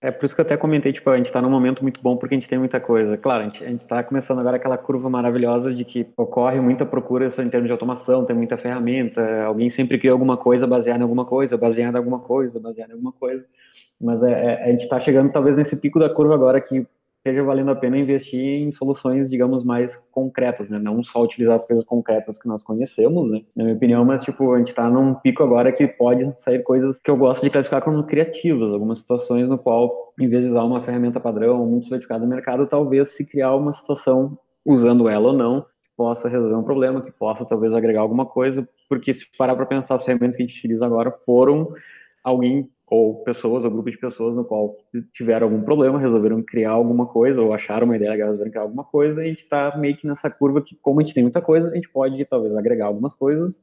É 0.00 0.10
por 0.10 0.26
isso 0.26 0.34
que 0.34 0.40
eu 0.40 0.44
até 0.44 0.56
comentei, 0.58 0.92
tipo, 0.92 1.08
a 1.08 1.16
gente 1.16 1.26
está 1.26 1.40
num 1.40 1.50
momento 1.50 1.82
muito 1.82 2.02
bom 2.02 2.16
porque 2.16 2.34
a 2.34 2.38
gente 2.38 2.48
tem 2.48 2.58
muita 2.58 2.78
coisa. 2.78 3.16
Claro, 3.16 3.42
a 3.42 3.46
gente 3.46 3.82
está 3.82 4.04
começando 4.04 4.38
agora 4.38 4.56
aquela 4.56 4.76
curva 4.76 5.08
maravilhosa 5.08 5.74
de 5.74 5.84
que 5.84 6.06
ocorre 6.16 6.60
muita 6.60 6.84
procura 6.84 7.30
só 7.30 7.42
em 7.42 7.48
termos 7.48 7.66
de 7.66 7.72
automação, 7.72 8.24
tem 8.24 8.36
muita 8.36 8.58
ferramenta, 8.58 9.44
alguém 9.44 9.70
sempre 9.70 9.98
cria 9.98 10.12
alguma 10.12 10.36
coisa 10.36 10.66
baseada 10.66 11.00
em 11.00 11.02
alguma 11.02 11.24
coisa, 11.24 11.56
baseada 11.56 11.96
em 11.96 11.98
alguma 11.98 12.20
coisa, 12.20 12.60
baseada 12.60 12.92
em 12.92 12.94
alguma 12.94 13.12
coisa. 13.12 13.44
Mas 13.98 14.22
é, 14.22 14.30
é, 14.30 14.64
a 14.64 14.70
gente 14.70 14.82
está 14.82 15.00
chegando 15.00 15.32
talvez 15.32 15.56
nesse 15.56 15.74
pico 15.76 15.98
da 15.98 16.10
curva 16.10 16.34
agora 16.34 16.60
que 16.60 16.86
esteja 17.26 17.42
valendo 17.42 17.70
a 17.70 17.74
pena 17.74 17.98
investir 17.98 18.40
em 18.40 18.70
soluções, 18.70 19.28
digamos, 19.28 19.64
mais 19.64 19.98
concretas, 20.10 20.70
né? 20.70 20.78
Não 20.78 21.02
só 21.02 21.22
utilizar 21.22 21.56
as 21.56 21.64
coisas 21.64 21.84
concretas 21.84 22.38
que 22.38 22.46
nós 22.46 22.62
conhecemos, 22.62 23.30
né? 23.30 23.42
Na 23.54 23.64
minha 23.64 23.76
opinião, 23.76 24.04
mas, 24.04 24.22
tipo, 24.22 24.52
a 24.52 24.58
gente 24.58 24.68
está 24.68 24.88
num 24.88 25.14
pico 25.14 25.42
agora 25.42 25.72
que 25.72 25.86
pode 25.86 26.40
sair 26.40 26.62
coisas 26.62 27.00
que 27.00 27.10
eu 27.10 27.16
gosto 27.16 27.42
de 27.42 27.50
classificar 27.50 27.82
como 27.82 28.04
criativas, 28.04 28.72
algumas 28.72 29.00
situações 29.00 29.48
no 29.48 29.58
qual, 29.58 30.12
em 30.20 30.28
vez 30.28 30.44
de 30.44 30.50
usar 30.50 30.62
uma 30.62 30.80
ferramenta 30.82 31.18
padrão 31.18 31.66
muito 31.66 31.88
certificada 31.88 32.24
no 32.24 32.30
mercado, 32.30 32.66
talvez 32.66 33.10
se 33.10 33.24
criar 33.24 33.54
uma 33.54 33.72
situação, 33.72 34.38
usando 34.64 35.08
ela 35.08 35.28
ou 35.28 35.34
não, 35.34 35.66
possa 35.96 36.28
resolver 36.28 36.54
um 36.54 36.62
problema, 36.62 37.00
que 37.00 37.10
possa 37.10 37.44
talvez 37.44 37.72
agregar 37.72 38.00
alguma 38.00 38.26
coisa, 38.26 38.68
porque 38.88 39.12
se 39.14 39.26
parar 39.36 39.56
para 39.56 39.66
pensar, 39.66 39.96
as 39.96 40.04
ferramentas 40.04 40.36
que 40.36 40.42
a 40.42 40.46
gente 40.46 40.58
utiliza 40.58 40.84
agora 40.84 41.10
foram 41.24 41.72
alguém 42.22 42.68
ou 42.88 43.22
pessoas, 43.24 43.64
ou 43.64 43.70
grupo 43.70 43.90
de 43.90 43.98
pessoas 43.98 44.34
no 44.34 44.44
qual 44.44 44.76
tiveram 45.12 45.48
algum 45.48 45.62
problema, 45.62 45.98
resolveram 45.98 46.42
criar 46.42 46.70
alguma 46.70 47.06
coisa, 47.06 47.40
ou 47.40 47.52
acharam 47.52 47.86
uma 47.86 47.96
ideia 47.96 48.12
legal, 48.12 48.28
resolveram 48.28 48.50
criar 48.50 48.62
alguma 48.62 48.84
coisa, 48.84 49.22
e 49.22 49.26
a 49.26 49.28
gente 49.28 49.42
está 49.42 49.76
meio 49.76 49.96
que 49.96 50.06
nessa 50.06 50.30
curva 50.30 50.62
que, 50.62 50.76
como 50.76 51.00
a 51.00 51.02
gente 51.02 51.14
tem 51.14 51.24
muita 51.24 51.42
coisa, 51.42 51.68
a 51.68 51.74
gente 51.74 51.88
pode 51.88 52.24
talvez 52.26 52.56
agregar 52.56 52.86
algumas 52.86 53.14
coisas, 53.14 53.60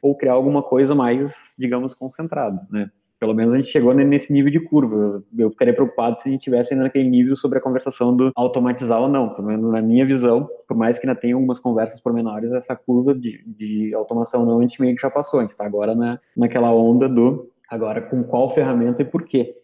ou 0.00 0.14
criar 0.16 0.34
alguma 0.34 0.62
coisa 0.62 0.94
mais, 0.94 1.34
digamos, 1.58 1.94
concentrada, 1.94 2.66
né? 2.70 2.90
Pelo 3.18 3.34
menos 3.34 3.52
a 3.52 3.58
gente 3.58 3.68
chegou 3.68 3.92
nesse 3.92 4.32
nível 4.32 4.50
de 4.50 4.58
curva. 4.58 5.22
Eu 5.36 5.50
ficaria 5.50 5.74
preocupado 5.74 6.18
se 6.18 6.26
a 6.26 6.32
gente 6.32 6.40
tivesse 6.40 6.72
ainda 6.72 6.84
naquele 6.84 7.06
nível 7.06 7.36
sobre 7.36 7.58
a 7.58 7.60
conversação 7.60 8.16
do 8.16 8.32
automatizar 8.34 8.98
ou 8.98 9.08
não. 9.08 9.34
Pelo 9.34 9.46
menos 9.46 9.70
na 9.70 9.82
minha 9.82 10.06
visão, 10.06 10.48
por 10.66 10.74
mais 10.74 10.98
que 10.98 11.06
ainda 11.06 11.20
tenha 11.20 11.34
algumas 11.34 11.60
conversas 11.60 12.00
pormenores, 12.00 12.50
essa 12.50 12.74
curva 12.74 13.14
de, 13.14 13.44
de 13.46 13.92
automação 13.94 14.46
não, 14.46 14.58
a 14.58 14.62
gente 14.62 14.80
meio 14.80 14.96
que 14.96 15.02
já 15.02 15.10
passou. 15.10 15.38
A 15.38 15.42
gente 15.42 15.50
está 15.50 15.66
agora 15.66 15.94
na, 15.94 16.18
naquela 16.34 16.72
onda 16.72 17.10
do 17.10 17.50
Agora, 17.70 18.02
com 18.02 18.24
qual 18.24 18.52
ferramenta 18.52 19.00
e 19.00 19.04
por 19.04 19.24
quê? 19.24 19.56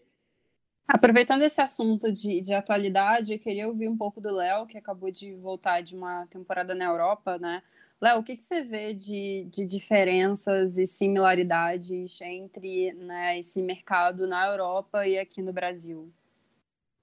Aproveitando 0.87 1.43
esse 1.43 1.61
assunto 1.61 2.13
de, 2.13 2.41
de 2.41 2.55
atualidade, 2.55 3.33
eu 3.33 3.39
queria 3.41 3.67
ouvir 3.67 3.89
um 3.89 3.97
pouco 3.97 4.21
do 4.21 4.33
Léo, 4.33 4.67
que 4.67 4.79
acabou 4.79 5.11
de 5.11 5.35
voltar 5.35 5.81
de 5.81 5.97
uma 5.97 6.25
temporada 6.27 6.73
na 6.77 6.85
Europa, 6.85 7.37
né? 7.39 7.61
Léo, 8.01 8.21
o 8.21 8.23
que, 8.23 8.37
que 8.37 8.45
você 8.45 8.63
vê 8.63 8.95
de, 8.95 9.49
de 9.51 9.65
diferenças 9.65 10.79
e 10.79 10.87
similaridades 10.87 12.21
entre 12.21 12.93
né, 12.93 13.39
esse 13.39 13.61
mercado 13.61 14.27
na 14.29 14.47
Europa 14.47 15.07
e 15.07 15.19
aqui 15.19 15.43
no 15.43 15.53
Brasil? 15.53 16.13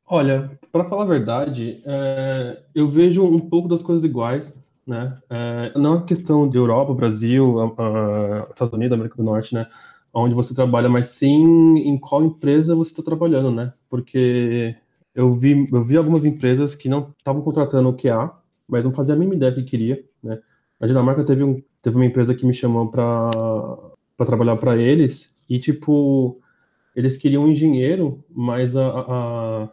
Olha, 0.05 0.57
para 0.71 0.83
falar 0.85 1.03
a 1.03 1.07
verdade, 1.07 1.81
é, 1.85 2.61
eu 2.73 2.87
vejo 2.87 3.25
um 3.25 3.39
pouco 3.39 3.67
das 3.67 3.81
coisas 3.81 4.05
iguais, 4.05 4.55
né? 4.85 5.17
É, 5.29 5.77
não 5.77 5.97
é 5.97 6.05
questão 6.05 6.47
de 6.47 6.57
Europa, 6.57 6.93
Brasil, 6.93 7.59
a, 7.59 7.65
a, 7.65 8.49
Estados 8.49 8.73
Unidos, 8.73 8.93
América 8.93 9.17
do 9.17 9.23
Norte, 9.23 9.55
né? 9.55 9.67
Onde 10.13 10.36
você 10.36 10.54
trabalha, 10.54 10.88
mas 10.88 11.08
sim 11.08 11.78
em 11.80 11.97
qual 11.97 12.23
empresa 12.23 12.76
você 12.76 12.91
está 12.91 13.02
trabalhando, 13.02 13.52
né? 13.52 13.73
Porque 13.89 14.76
eu 15.15 15.34
vi, 15.34 15.67
eu 15.71 15.82
vi 15.82 15.97
algumas 15.97 16.23
empresas 16.23 16.76
que 16.76 16.88
não 16.88 17.13
estavam 17.17 17.41
contratando 17.41 17.89
o 17.89 17.93
QA, 17.93 18.32
mas 18.67 18.86
não 18.86 18.93
faziam 18.93 19.15
a 19.15 19.19
mínima 19.19 19.36
ideia 19.36 19.54
que 19.54 19.63
queria, 19.63 20.04
né? 20.21 20.39
A 20.80 20.86
Dinamarca 20.86 21.23
teve, 21.23 21.43
um, 21.43 21.62
teve 21.82 21.95
uma 21.95 22.06
empresa 22.06 22.36
que 22.36 22.45
me 22.45 22.54
chamou 22.54 22.89
para 22.89 23.32
trabalhar 24.26 24.58
para 24.58 24.78
eles 24.78 25.34
e, 25.49 25.60
tipo, 25.60 26.39
eles 26.95 27.17
queriam 27.17 27.43
um 27.43 27.47
engenheiro, 27.52 28.23
mas 28.30 28.76
a, 28.76 28.86
a, 28.86 29.63
a, 29.63 29.69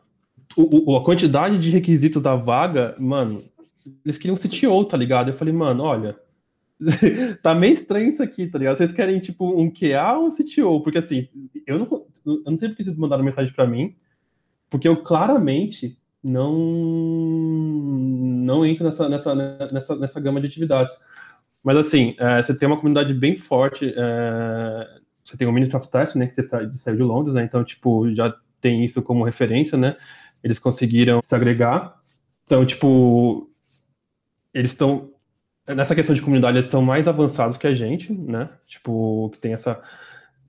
a 0.97 1.05
quantidade 1.05 1.59
de 1.59 1.71
requisitos 1.71 2.23
da 2.23 2.37
vaga, 2.37 2.95
mano, 2.99 3.43
eles 4.05 4.19
queriam 4.19 4.35
um 4.35 4.39
CTO, 4.39 4.85
tá 4.85 4.97
ligado? 4.97 5.29
Eu 5.29 5.35
falei, 5.35 5.53
mano, 5.53 5.83
olha, 5.83 6.17
tá 7.43 7.55
meio 7.55 7.73
estranho 7.73 8.09
isso 8.09 8.23
aqui, 8.23 8.47
tá 8.47 8.59
ligado? 8.59 8.77
Vocês 8.77 8.93
querem, 8.93 9.21
tipo, 9.21 9.61
um 9.61 9.71
QA 9.71 10.17
ou 10.17 10.27
um 10.27 10.31
CTO? 10.31 10.83
Porque, 10.83 10.99
assim, 10.99 11.29
eu 11.67 11.79
não, 11.79 12.07
eu 12.27 12.43
não 12.47 12.57
sei 12.57 12.69
porque 12.69 12.85
vocês 12.85 12.97
mandaram 12.97 13.23
mensagem 13.23 13.53
para 13.53 13.67
mim, 13.67 13.95
porque 14.69 14.89
eu 14.89 15.03
claramente 15.03 15.99
não 16.23 16.55
não 18.51 18.67
entro 18.67 18.85
nessa, 18.85 19.09
nessa, 19.09 19.35
nessa, 19.71 19.97
nessa 19.97 20.21
gama 20.21 20.41
de 20.41 20.47
atividades. 20.47 20.97
Mas, 21.63 21.77
assim, 21.77 22.15
é, 22.19 22.43
você 22.43 22.57
tem 22.57 22.67
uma 22.67 22.77
comunidade 22.77 23.13
bem 23.13 23.37
forte, 23.37 23.93
é, 23.97 25.01
você 25.25 25.37
tem 25.37 25.47
o 25.47 25.53
Ministry 25.53 25.77
of 25.77 26.19
né, 26.19 26.27
que 26.27 26.35
você 26.35 26.43
saiu, 26.43 26.75
saiu 26.75 26.97
de 26.97 27.03
Londres, 27.03 27.35
né, 27.35 27.45
então, 27.45 27.63
tipo, 27.63 28.13
já 28.15 28.35
tem 28.61 28.85
isso 28.85 29.03
como 29.03 29.25
referência, 29.25 29.77
né, 29.77 29.97
eles 30.43 30.59
conseguiram 30.59 31.21
se 31.23 31.35
agregar, 31.35 32.01
então, 32.45 32.65
tipo, 32.65 33.51
eles 34.55 34.73
estão 34.73 35.13
nessa 35.75 35.95
questão 35.95 36.15
de 36.15 36.23
comunidade, 36.23 36.57
eles 36.57 36.67
estão 36.67 36.83
mais 36.83 37.09
avançados 37.09 37.57
que 37.57 37.67
a 37.67 37.75
gente, 37.75 38.13
né? 38.13 38.49
Tipo, 38.67 39.31
que 39.31 39.39
tem 39.39 39.53
essa. 39.53 39.81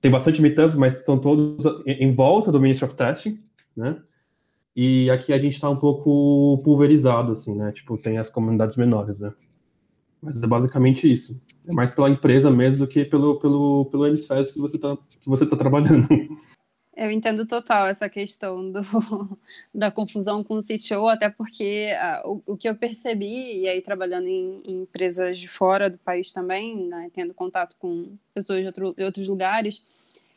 Tem 0.00 0.10
bastante 0.10 0.42
meetups, 0.42 0.76
mas 0.76 1.04
são 1.04 1.18
todos 1.18 1.64
em 1.86 2.12
volta 2.12 2.50
do 2.50 2.60
Ministry 2.60 2.86
of 2.86 2.94
Testing, 2.94 3.40
né? 3.76 3.96
E 4.74 5.10
aqui 5.10 5.32
a 5.32 5.38
gente 5.38 5.52
está 5.52 5.68
um 5.68 5.76
pouco 5.76 6.60
pulverizado, 6.64 7.32
assim, 7.32 7.54
né? 7.54 7.72
Tipo, 7.72 7.96
tem 7.98 8.18
as 8.18 8.30
comunidades 8.30 8.76
menores, 8.76 9.20
né? 9.20 9.32
Mas 10.20 10.42
é 10.42 10.46
basicamente 10.46 11.12
isso. 11.12 11.40
É 11.66 11.72
mais 11.72 11.92
pela 11.92 12.08
empresa 12.08 12.50
mesmo 12.50 12.78
do 12.80 12.86
que 12.86 13.04
pelo, 13.04 13.38
pelo, 13.38 13.86
pelo 13.86 14.06
MSFES 14.06 14.52
que 14.52 14.60
você 14.60 14.76
está 14.76 14.96
tá 14.96 15.56
trabalhando. 15.56 16.08
Eu 16.94 17.10
entendo 17.10 17.46
total 17.46 17.86
essa 17.86 18.08
questão 18.08 18.70
do, 18.70 18.80
da 19.74 19.90
confusão 19.90 20.44
com 20.44 20.56
o 20.56 20.60
CTO, 20.60 21.08
até 21.08 21.30
porque 21.30 21.88
uh, 22.24 22.42
o, 22.46 22.52
o, 22.52 22.56
que 22.56 22.68
eu 22.68 22.76
percebi, 22.76 23.60
e 23.60 23.68
aí 23.68 23.80
trabalhando 23.80 24.28
em, 24.28 24.60
em, 24.64 24.82
empresas 24.82 25.38
de 25.38 25.48
fora 25.48 25.88
do 25.88 25.96
país 25.96 26.32
também, 26.32 26.86
né, 26.88 27.10
tendo 27.14 27.32
contato 27.32 27.76
com 27.78 28.14
pessoas 28.34 28.60
de, 28.60 28.66
outro, 28.66 28.94
de 28.94 29.04
outros 29.04 29.26
lugares, 29.26 29.82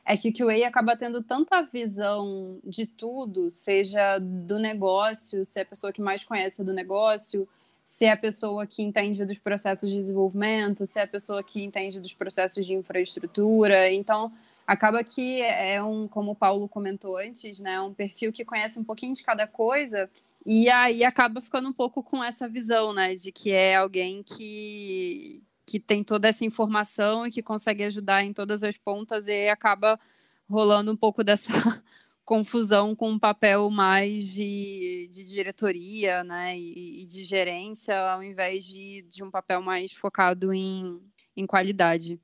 é 0.06 0.16
que 0.16 0.30
o 0.30 0.34
QA 0.34 0.66
acaba 0.66 0.96
tendo 0.96 1.22
tanta 1.22 1.62
visão 1.64 2.58
de 2.64 2.86
tudo, 2.86 3.52
seja 3.52 4.20
do 4.20 4.58
negócio, 4.58 5.44
se 5.44 5.60
é 5.60 5.64
a 5.64 5.66
pessoa 5.66 5.92
que 5.92 6.02
mais 6.02 6.24
conhece 6.24 6.64
do 6.64 6.72
negócio, 6.72 7.48
se 7.86 8.06
é 8.06 8.12
a 8.12 8.18
pessoa 8.18 8.66
que 8.66 8.82
entende 8.82 9.26
dos 9.26 9.40
processos 9.40 9.90
de 9.90 9.96
desenvolvimento, 9.96 10.86
se 10.86 11.00
é 11.00 11.04
a 11.04 11.08
pessoa 11.08 11.44
que 11.44 11.64
entende 11.64 12.00
dos 12.00 12.14
processos 12.14 12.66
de 12.66 12.74
infraestrutura. 12.74 13.92
Então, 13.92 14.32
acaba 14.66 15.04
que 15.04 15.42
é 15.42 15.82
um, 15.84 16.08
como 16.08 16.32
o 16.32 16.36
Paulo 16.36 16.68
comentou 16.68 17.18
antes, 17.18 17.60
né, 17.60 17.80
um 17.82 17.94
perfil 17.94 18.34
que 18.34 18.46
conhece 18.46 18.80
um 18.80 18.84
pouquinho 18.84 19.14
de 19.14 19.24
cada 19.24 19.46
coisa 19.48 20.10
e 20.46 20.70
aí 20.70 21.04
acaba 21.04 21.42
ficando 21.42 21.70
um 21.70 21.74
pouco 21.74 22.04
com 22.04 22.24
essa 22.24 22.48
visão, 22.48 22.94
né, 22.94 23.16
de 23.16 23.32
que 23.32 23.52
é 23.52 23.76
alguém 23.76 24.24
que 24.24 25.44
que 25.68 25.80
tem 25.80 26.04
toda 26.04 26.28
essa 26.28 26.46
informação 26.46 27.26
e 27.26 27.32
que 27.32 27.42
consegue 27.42 27.84
ajudar 27.84 28.24
em 28.24 28.32
todas 28.32 28.62
as 28.62 28.78
pontas 28.78 29.28
e 29.28 29.50
acaba 29.50 30.00
rolando 30.48 30.92
um 30.92 30.96
pouco 30.96 31.24
dessa 31.24 31.52
confusão 32.24 32.96
com 32.96 33.10
um 33.10 33.20
papel 33.20 33.70
mais 33.70 34.32
de, 34.34 35.10
de 35.12 35.24
diretoria, 35.26 36.24
né, 36.24 36.58
e, 36.58 37.02
e, 37.02 37.06
de 37.06 37.24
gerência, 37.24 37.98
ao 37.98 38.24
invés 38.24 38.66
de, 38.66 39.04
de 39.10 39.24
um 39.24 39.32
papel 39.32 39.62
mais 39.62 39.92
focado 39.92 40.54
em, 40.54 41.02
em 41.36 41.46
qualidade. 41.46 42.20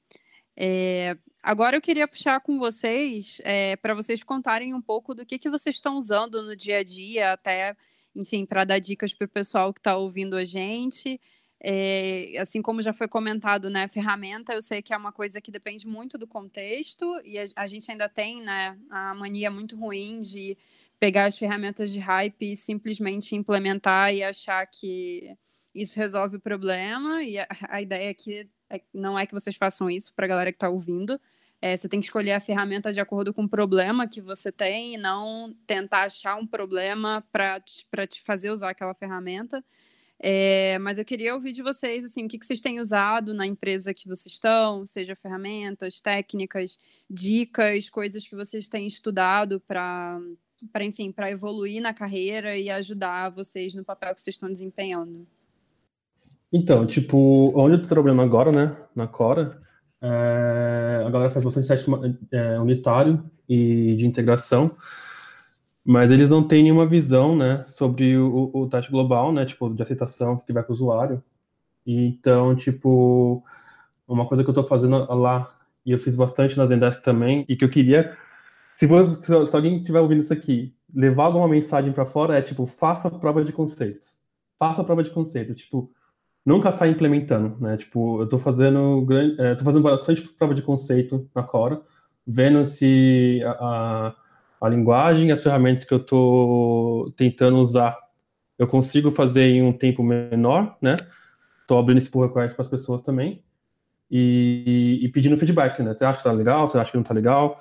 É, 0.55 1.17
Agora 1.43 1.75
eu 1.75 1.81
queria 1.81 2.07
puxar 2.07 2.39
com 2.39 2.59
vocês 2.59 3.41
é, 3.43 3.75
para 3.75 3.95
vocês 3.95 4.23
contarem 4.23 4.73
um 4.75 4.81
pouco 4.81 5.15
do 5.15 5.25
que, 5.25 5.39
que 5.39 5.49
vocês 5.49 5.75
estão 5.75 5.97
usando 5.97 6.43
no 6.43 6.55
dia 6.55 6.77
a 6.77 6.83
dia, 6.83 7.31
até, 7.31 7.75
enfim, 8.15 8.45
para 8.45 8.63
dar 8.63 8.77
dicas 8.77 9.11
para 9.11 9.25
o 9.25 9.29
pessoal 9.29 9.73
que 9.73 9.79
está 9.79 9.97
ouvindo 9.97 10.35
a 10.35 10.45
gente. 10.45 11.19
É, 11.63 12.33
assim 12.39 12.61
como 12.61 12.81
já 12.81 12.93
foi 12.93 13.07
comentado, 13.07 13.69
né, 13.69 13.87
ferramenta, 13.87 14.53
eu 14.53 14.61
sei 14.61 14.81
que 14.81 14.93
é 14.93 14.97
uma 14.97 15.11
coisa 15.11 15.39
que 15.39 15.51
depende 15.51 15.87
muito 15.87 16.17
do 16.17 16.25
contexto 16.27 17.21
e 17.23 17.37
a, 17.37 17.45
a 17.55 17.67
gente 17.67 17.89
ainda 17.91 18.09
tem, 18.09 18.41
né, 18.41 18.77
a 18.89 19.13
mania 19.13 19.51
muito 19.51 19.75
ruim 19.75 20.21
de 20.21 20.57
pegar 20.99 21.25
as 21.25 21.37
ferramentas 21.37 21.91
de 21.91 21.99
hype 21.99 22.51
e 22.51 22.55
simplesmente 22.55 23.35
implementar 23.35 24.13
e 24.13 24.23
achar 24.23 24.65
que 24.67 25.35
isso 25.73 25.97
resolve 25.97 26.37
o 26.37 26.39
problema. 26.39 27.23
E 27.23 27.39
a, 27.39 27.47
a 27.69 27.81
ideia 27.81 28.11
é, 28.27 28.47
não 28.93 29.17
é 29.17 29.25
que 29.25 29.33
vocês 29.33 29.55
façam 29.55 29.89
isso 29.89 30.13
para 30.13 30.25
a 30.25 30.29
galera 30.29 30.51
que 30.51 30.57
está 30.57 30.69
ouvindo. 30.69 31.19
É, 31.61 31.77
você 31.77 31.87
tem 31.87 31.99
que 31.99 32.07
escolher 32.07 32.31
a 32.31 32.39
ferramenta 32.39 32.91
de 32.91 32.99
acordo 32.99 33.33
com 33.33 33.43
o 33.43 33.49
problema 33.49 34.07
que 34.07 34.19
você 34.19 34.51
tem 34.51 34.95
e 34.95 34.97
não 34.97 35.55
tentar 35.67 36.03
achar 36.03 36.35
um 36.35 36.47
problema 36.47 37.23
para 37.31 37.59
te 37.59 38.21
fazer 38.23 38.49
usar 38.49 38.71
aquela 38.71 38.95
ferramenta. 38.95 39.63
É, 40.23 40.77
mas 40.79 40.99
eu 40.99 41.05
queria 41.05 41.33
ouvir 41.33 41.51
de 41.51 41.63
vocês, 41.63 42.05
assim, 42.05 42.25
o 42.25 42.27
que, 42.27 42.37
que 42.37 42.45
vocês 42.45 42.61
têm 42.61 42.79
usado 42.79 43.33
na 43.33 43.45
empresa 43.45 43.91
que 43.91 44.07
vocês 44.07 44.35
estão, 44.35 44.85
seja 44.85 45.15
ferramentas, 45.15 45.99
técnicas, 45.99 46.77
dicas, 47.09 47.89
coisas 47.89 48.27
que 48.27 48.35
vocês 48.35 48.67
têm 48.67 48.85
estudado 48.85 49.59
para, 49.59 50.19
para 50.71 50.85
enfim, 50.85 51.11
para 51.11 51.31
evoluir 51.31 51.81
na 51.81 51.91
carreira 51.91 52.55
e 52.55 52.69
ajudar 52.69 53.29
vocês 53.29 53.73
no 53.73 53.83
papel 53.83 54.13
que 54.13 54.21
vocês 54.21 54.35
estão 54.35 54.51
desempenhando. 54.51 55.27
Então, 56.51 56.85
tipo, 56.85 57.51
onde 57.55 57.75
eu 57.75 57.81
tô 57.81 57.87
trabalhando 57.87 58.21
agora, 58.21 58.51
né, 58.51 58.75
na 58.93 59.07
Cora, 59.07 59.61
é, 60.01 61.03
a 61.05 61.09
galera 61.09 61.29
faz 61.29 61.45
bastante 61.45 61.67
teste 61.67 61.89
é, 62.31 62.59
unitário 62.59 63.23
e 63.47 63.95
de 63.95 64.05
integração, 64.05 64.75
mas 65.83 66.11
eles 66.11 66.29
não 66.29 66.45
têm 66.45 66.63
nenhuma 66.63 66.85
visão, 66.85 67.35
né, 67.35 67.63
sobre 67.67 68.17
o, 68.17 68.51
o 68.53 68.67
teste 68.67 68.91
global, 68.91 69.31
né, 69.31 69.45
tipo, 69.45 69.69
de 69.73 69.81
aceitação 69.81 70.37
que 70.37 70.51
vai 70.51 70.61
para 70.63 70.71
o 70.71 70.75
usuário. 70.75 71.23
E, 71.85 72.07
então, 72.07 72.55
tipo, 72.55 73.43
uma 74.07 74.27
coisa 74.27 74.43
que 74.43 74.49
eu 74.49 74.53
estou 74.53 74.67
fazendo 74.67 74.97
lá, 75.13 75.49
e 75.85 75.91
eu 75.91 75.97
fiz 75.97 76.15
bastante 76.15 76.57
nas 76.57 76.69
Zendesk 76.69 77.01
também, 77.01 77.45
e 77.47 77.55
que 77.55 77.63
eu 77.63 77.69
queria, 77.69 78.15
se, 78.75 78.87
se, 79.15 79.55
alguém 79.55 79.77
estiver 79.77 80.01
ouvindo 80.01 80.19
isso 80.19 80.33
aqui, 80.33 80.75
levar 80.93 81.25
alguma 81.25 81.47
mensagem 81.47 81.93
para 81.93 82.05
fora, 82.05 82.37
é, 82.37 82.41
tipo, 82.41 82.65
faça 82.65 83.09
prova 83.09 83.43
de 83.43 83.53
conceitos. 83.53 84.19
Faça 84.59 84.83
prova 84.83 85.01
de 85.01 85.09
conceito, 85.09 85.55
tipo, 85.55 85.91
nunca 86.45 86.71
sai 86.71 86.89
implementando, 86.89 87.57
né, 87.59 87.77
tipo, 87.77 88.19
eu 88.19 88.25
estou 88.25 88.39
fazendo, 88.39 89.05
é, 89.39 89.55
tô 89.55 89.63
fazendo 89.63 89.83
bastante 89.83 90.21
prova 90.29 90.53
de 90.53 90.61
conceito 90.61 91.29
na 91.35 91.43
Cora, 91.43 91.81
vendo 92.25 92.65
se 92.65 93.41
a, 93.43 94.07
a 94.09 94.15
a 94.61 94.69
linguagem, 94.69 95.31
as 95.31 95.41
ferramentas 95.41 95.83
que 95.83 95.91
eu 95.91 95.97
estou 95.97 97.11
tentando 97.13 97.57
usar, 97.57 97.97
eu 98.59 98.67
consigo 98.67 99.09
fazer 99.09 99.45
em 99.45 99.63
um 99.63 99.73
tempo 99.73 100.03
menor, 100.03 100.77
né? 100.79 100.95
Estou 101.61 101.79
abrindo 101.79 101.97
esse 101.97 102.11
pull 102.11 102.27
request 102.27 102.53
para 102.53 102.61
as 102.61 102.69
pessoas 102.69 103.01
também 103.01 103.43
e, 104.09 104.99
e, 105.01 105.09
pedindo 105.09 105.35
feedback, 105.35 105.81
né? 105.81 105.95
Você 105.95 106.05
acha 106.05 106.19
que 106.19 106.23
tá 106.23 106.31
legal? 106.31 106.67
Você 106.67 106.77
acha 106.77 106.91
que 106.91 106.97
não 106.97 107.03
tá 107.03 107.13
legal? 107.13 107.59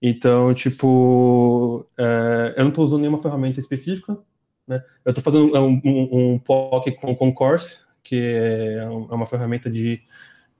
Então, 0.00 0.52
tipo, 0.52 1.86
é, 1.96 2.54
eu 2.56 2.64
não 2.64 2.70
estou 2.70 2.84
usando 2.84 3.02
nenhuma 3.02 3.22
ferramenta 3.22 3.60
específica, 3.60 4.18
né? 4.66 4.82
Eu 5.04 5.10
estou 5.10 5.22
fazendo 5.22 5.56
um, 5.56 5.80
um, 5.84 6.32
um 6.32 6.38
POC 6.40 6.96
com 6.96 7.14
Concourse, 7.14 7.78
que 8.02 8.16
é, 8.16 8.76
é 8.78 8.88
uma 8.88 9.26
ferramenta 9.26 9.70
de, 9.70 10.02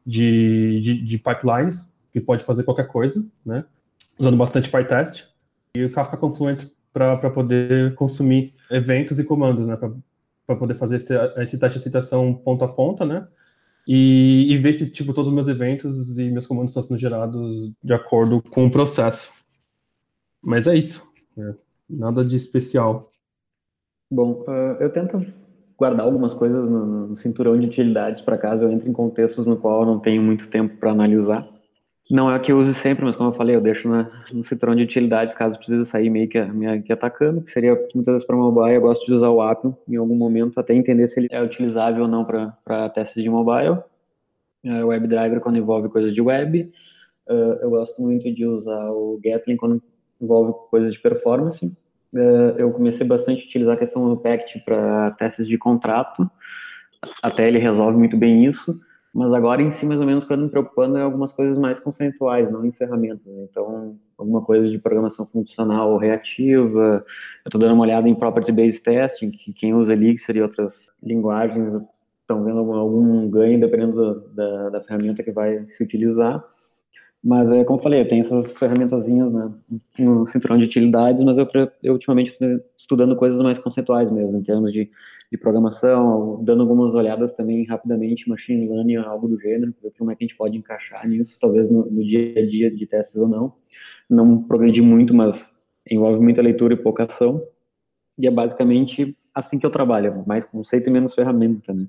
de, 0.04 0.80
de, 0.80 1.02
de 1.02 1.18
pipelines, 1.18 1.90
que 2.12 2.20
pode 2.20 2.44
fazer 2.44 2.64
qualquer 2.64 2.88
coisa, 2.88 3.26
né? 3.44 3.64
Usando 4.18 4.36
bastante 4.36 4.70
PyTest 4.70 5.28
e 5.74 5.84
o 5.84 5.90
Kafka 5.90 6.16
Confluent 6.16 6.66
para 6.92 7.30
poder 7.30 7.94
consumir 7.94 8.52
eventos 8.70 9.18
e 9.18 9.24
comandos, 9.24 9.66
né? 9.66 9.76
Para 9.76 10.56
poder 10.56 10.74
fazer 10.74 10.96
esse, 10.96 11.14
esse 11.38 11.58
teste 11.58 11.78
de 11.78 11.84
citação 11.84 12.34
ponta 12.34 12.66
a 12.66 12.68
ponta, 12.68 13.06
né? 13.06 13.26
E, 13.88 14.46
e, 14.48 14.56
ver 14.58 14.74
se 14.74 14.88
tipo 14.90 15.12
todos 15.12 15.28
os 15.28 15.34
meus 15.34 15.48
eventos 15.48 16.16
e 16.16 16.30
meus 16.30 16.46
comandos 16.46 16.70
estão 16.70 16.82
sendo 16.84 17.00
gerados 17.00 17.72
de 17.82 17.92
acordo 17.92 18.40
com 18.40 18.66
o 18.66 18.70
processo. 18.70 19.32
Mas 20.40 20.68
é 20.68 20.76
isso. 20.76 21.10
Né? 21.36 21.54
Nada 21.90 22.24
de 22.24 22.36
especial. 22.36 23.10
Bom, 24.10 24.44
uh, 24.46 24.76
eu 24.78 24.92
tento 24.92 25.26
guardar 25.82 26.06
algumas 26.06 26.32
coisas 26.32 26.70
no, 26.70 27.08
no 27.08 27.16
cinturão 27.16 27.58
de 27.58 27.66
utilidades 27.66 28.20
para 28.20 28.38
caso 28.38 28.64
eu 28.64 28.70
entre 28.70 28.88
em 28.88 28.92
contextos 28.92 29.46
no 29.46 29.56
qual 29.56 29.80
eu 29.80 29.86
não 29.86 29.98
tenho 29.98 30.22
muito 30.22 30.46
tempo 30.46 30.76
para 30.76 30.92
analisar. 30.92 31.48
Não 32.08 32.30
é 32.30 32.36
a 32.36 32.38
que 32.38 32.52
eu 32.52 32.58
use 32.58 32.72
sempre, 32.74 33.04
mas 33.04 33.16
como 33.16 33.30
eu 33.30 33.34
falei, 33.34 33.56
eu 33.56 33.60
deixo 33.60 33.88
na, 33.88 34.08
no 34.32 34.44
cinturão 34.44 34.76
de 34.76 34.84
utilidades 34.84 35.34
caso 35.34 35.56
precise 35.56 35.84
sair 35.86 36.08
meio 36.08 36.28
que, 36.28 36.40
me, 36.40 36.82
que 36.82 36.92
atacando, 36.92 37.40
que 37.40 37.50
seria 37.50 37.74
muitas 37.94 38.14
vezes 38.14 38.26
para 38.26 38.36
mobile, 38.36 38.74
eu 38.74 38.80
gosto 38.80 39.04
de 39.06 39.12
usar 39.12 39.28
o 39.30 39.40
Appium 39.40 39.74
em 39.88 39.96
algum 39.96 40.14
momento, 40.14 40.60
até 40.60 40.72
entender 40.72 41.08
se 41.08 41.18
ele 41.18 41.28
é 41.30 41.42
utilizável 41.42 42.02
ou 42.04 42.08
não 42.08 42.24
para 42.24 42.88
testes 42.90 43.22
de 43.22 43.28
mobile. 43.28 43.78
Uh, 44.64 44.86
WebDriver 44.86 45.40
quando 45.40 45.58
envolve 45.58 45.88
coisas 45.88 46.14
de 46.14 46.20
web. 46.20 46.70
Uh, 47.28 47.58
eu 47.60 47.70
gosto 47.70 48.00
muito 48.00 48.32
de 48.32 48.46
usar 48.46 48.90
o 48.90 49.18
Gatling 49.20 49.56
quando 49.56 49.82
envolve 50.20 50.52
coisas 50.70 50.92
de 50.92 51.00
performance. 51.00 51.72
Uh, 52.14 52.58
eu 52.58 52.70
comecei 52.72 53.06
bastante 53.06 53.42
a 53.42 53.46
utilizar 53.46 53.74
a 53.74 53.78
questão 53.78 54.08
do 54.08 54.16
Pact 54.16 54.60
para 54.64 55.12
testes 55.12 55.46
de 55.46 55.56
contrato, 55.56 56.30
até 57.22 57.48
ele 57.48 57.58
resolve 57.58 57.98
muito 57.98 58.16
bem 58.16 58.44
isso. 58.44 58.78
Mas 59.14 59.30
agora 59.34 59.60
em 59.60 59.70
si, 59.70 59.84
mais 59.84 60.00
ou 60.00 60.06
menos, 60.06 60.24
o 60.24 60.26
que 60.26 60.32
eu 60.32 60.38
me 60.38 60.48
preocupando 60.48 60.96
é 60.96 61.02
algumas 61.02 61.32
coisas 61.32 61.58
mais 61.58 61.78
conceituais, 61.78 62.50
não 62.50 62.64
em 62.64 62.72
ferramentas. 62.72 63.26
Né? 63.26 63.46
Então, 63.50 63.98
alguma 64.16 64.40
coisa 64.40 64.70
de 64.70 64.78
programação 64.78 65.26
funcional 65.26 65.92
ou 65.92 65.98
reativa. 65.98 67.04
Eu 67.44 67.48
estou 67.48 67.60
dando 67.60 67.74
uma 67.74 67.82
olhada 67.82 68.08
em 68.08 68.14
Property-Based 68.14 68.82
Testing, 68.82 69.30
que 69.30 69.52
quem 69.52 69.74
usa 69.74 69.92
Elixir 69.92 70.36
e 70.36 70.42
outras 70.42 70.90
linguagens 71.02 71.74
estão 72.22 72.42
vendo 72.42 72.58
algum, 72.60 72.74
algum 72.74 73.28
ganho 73.28 73.60
dependendo 73.60 74.20
da, 74.34 74.70
da, 74.70 74.80
ferramenta 74.80 75.22
que 75.22 75.30
vai 75.30 75.66
se 75.68 75.82
utilizar. 75.82 76.42
Mas, 77.24 77.48
é, 77.50 77.62
como 77.64 77.78
eu 77.78 77.82
falei, 77.82 78.00
eu 78.00 78.08
tenho 78.08 78.20
essas 78.22 78.56
ferramentazinhas 78.56 79.32
né, 79.32 79.52
no 79.98 80.26
cinturão 80.26 80.58
de 80.58 80.64
utilidades, 80.64 81.22
mas 81.22 81.38
eu, 81.38 81.48
eu 81.82 81.92
ultimamente 81.92 82.30
estou 82.30 82.48
estudando 82.76 83.14
coisas 83.14 83.40
mais 83.40 83.58
conceituais 83.58 84.10
mesmo, 84.10 84.38
em 84.38 84.42
termos 84.42 84.72
de 84.72 84.90
de 85.32 85.38
programação, 85.38 86.44
dando 86.44 86.60
algumas 86.60 86.92
olhadas 86.92 87.32
também 87.32 87.64
rapidamente, 87.64 88.28
machine 88.28 88.68
learning, 88.68 88.96
algo 88.96 89.26
do 89.26 89.40
gênero, 89.40 89.74
ver 89.82 89.90
como 89.96 90.10
é 90.10 90.14
que 90.14 90.22
a 90.22 90.26
gente 90.26 90.36
pode 90.36 90.58
encaixar 90.58 91.08
nisso, 91.08 91.38
talvez 91.40 91.70
no, 91.70 91.90
no 91.90 92.04
dia 92.04 92.38
a 92.38 92.46
dia 92.46 92.70
de 92.70 92.86
testes 92.86 93.16
ou 93.16 93.26
não. 93.26 93.54
Não 94.10 94.42
progredi 94.42 94.82
muito, 94.82 95.14
mas 95.14 95.48
envolve 95.90 96.20
muita 96.20 96.42
leitura 96.42 96.74
e 96.74 96.76
pouca 96.76 97.04
ação. 97.04 97.42
E 98.18 98.26
é 98.26 98.30
basicamente 98.30 99.16
assim 99.34 99.58
que 99.58 99.64
eu 99.64 99.70
trabalho, 99.70 100.22
mais 100.26 100.44
conceito 100.44 100.90
e 100.90 100.92
menos 100.92 101.14
ferramenta, 101.14 101.72
né? 101.72 101.86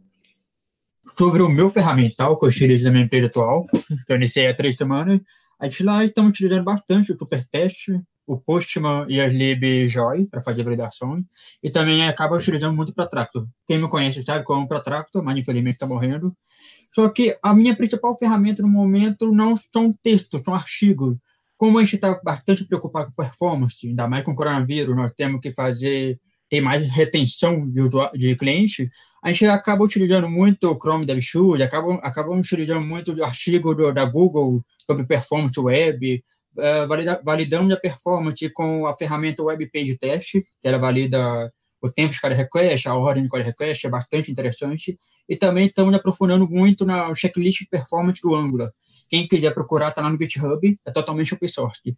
Sobre 1.18 1.42
o 1.42 1.50
meu 1.50 1.70
ferramental 1.70 2.38
que 2.38 2.46
eu 2.46 2.50
utilizo 2.50 2.86
na 2.86 2.92
minha 2.92 3.06
empresa 3.06 3.28
atual, 3.28 3.66
que 3.68 4.12
eu 4.12 4.16
iniciei 4.16 4.48
há 4.48 4.56
três 4.56 4.76
semanas, 4.76 5.20
a 5.60 5.66
gente 5.66 5.84
lá 5.84 6.04
estamos 6.04 6.32
utilizando 6.32 6.64
bastante 6.64 7.12
o 7.12 7.18
Supertest, 7.18 7.90
o 8.26 8.38
Postman 8.38 9.06
e 9.10 9.20
as 9.20 9.32
libjoy 9.34 10.26
para 10.28 10.42
fazer 10.42 10.64
validações, 10.64 11.26
e 11.62 11.70
também 11.70 12.08
acaba 12.08 12.38
utilizando 12.38 12.76
muito 12.76 12.94
para 12.94 13.06
Tractor. 13.06 13.48
Quem 13.68 13.78
me 13.80 13.88
conhece 13.90 14.24
sabe 14.24 14.44
como 14.44 14.68
para 14.68 14.80
Tractor, 14.80 15.24
mas 15.24 15.38
infelizmente 15.38 15.76
está 15.76 15.86
morrendo. 15.86 16.36
Só 16.90 17.10
que 17.10 17.38
a 17.42 17.54
minha 17.54 17.76
principal 17.76 18.18
ferramenta 18.18 18.62
no 18.62 18.70
momento 18.70 19.32
não 19.32 19.56
são 19.58 19.94
textos, 20.02 20.42
são 20.42 20.54
artigos. 20.54 21.18
Como 21.58 21.78
a 21.78 21.82
gente 21.82 21.96
está 21.96 22.20
bastante 22.24 22.66
preocupado 22.66 23.08
com 23.08 23.24
performance, 23.24 23.88
ainda 23.88 24.08
mais 24.08 24.24
com 24.24 24.32
o 24.32 24.36
coronavírus, 24.36 24.96
nós 24.96 25.12
temos 25.12 25.42
que 25.42 25.52
fazer 25.52 26.20
ter 26.50 26.62
mais 26.62 26.88
retenção 26.90 27.68
de, 27.70 27.82
de 28.16 28.36
cliente, 28.36 28.90
a 29.24 29.32
gente 29.32 29.46
acaba 29.46 29.84
utilizando 29.84 30.30
muito 30.30 30.70
o 30.70 30.78
Chrome 30.78 31.06
DevShoot, 31.06 31.64
acaba, 31.64 31.96
acaba 31.96 32.32
utilizando 32.32 32.82
muito 32.82 33.14
o 33.14 33.24
artigo 33.24 33.74
do, 33.74 33.94
da 33.94 34.06
Google 34.06 34.64
sobre 34.86 35.06
performance 35.06 35.60
web, 35.60 36.24
uh, 36.58 36.88
valida, 36.88 37.22
validando 37.24 37.74
a 37.74 37.78
performance 37.78 38.50
com 38.50 38.86
a 38.86 38.98
ferramenta 38.98 39.42
Web 39.42 39.70
Page 39.72 39.98
Test, 39.98 40.32
que 40.32 40.46
ela 40.64 40.78
valida 40.78 41.52
o 41.82 41.92
tempo 41.92 42.14
de 42.14 42.22
cada 42.22 42.34
request, 42.34 42.88
a 42.88 42.96
ordem 42.96 43.24
de 43.24 43.30
cada 43.30 43.44
request, 43.44 43.86
é 43.86 43.90
bastante 43.90 44.32
interessante. 44.32 44.98
E 45.28 45.36
também 45.36 45.68
estamos 45.68 45.94
aprofundando 45.94 46.48
muito 46.50 46.86
na 46.86 47.14
checklist 47.14 47.68
performance 47.70 48.22
do 48.22 48.34
Angular. 48.34 48.72
Quem 49.10 49.28
quiser 49.28 49.54
procurar, 49.54 49.90
está 49.90 50.02
lá 50.02 50.10
no 50.10 50.18
GitHub, 50.18 50.80
é 50.86 50.92
totalmente 50.92 51.34
open 51.34 51.48
source. 51.48 51.96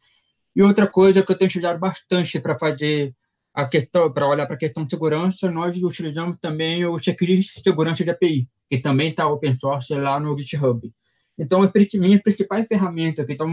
E 0.55 0.63
outra 0.63 0.87
coisa 0.87 1.21
que 1.21 1.31
eu 1.31 1.37
tenho 1.37 1.47
estudado 1.47 1.79
bastante 1.79 2.39
para 2.39 2.57
fazer 2.57 3.13
a 3.55 3.65
questão, 3.65 4.11
para 4.11 4.27
olhar 4.27 4.45
para 4.45 4.55
a 4.55 4.59
questão 4.59 4.83
de 4.83 4.89
segurança, 4.89 5.49
nós 5.49 5.81
utilizamos 5.81 6.37
também 6.41 6.85
o 6.85 6.97
checklist 6.97 7.55
de 7.55 7.61
segurança 7.61 8.03
de 8.03 8.11
API, 8.11 8.49
que 8.69 8.79
também 8.79 9.07
está 9.07 9.29
open 9.29 9.57
source 9.57 9.93
lá 9.93 10.19
no 10.19 10.37
GitHub. 10.37 10.93
Então, 11.39 11.61
as 11.61 11.71
minhas 11.93 12.21
principais 12.21 12.67
ferramentas 12.67 13.25
que 13.25 13.31
estão 13.31 13.47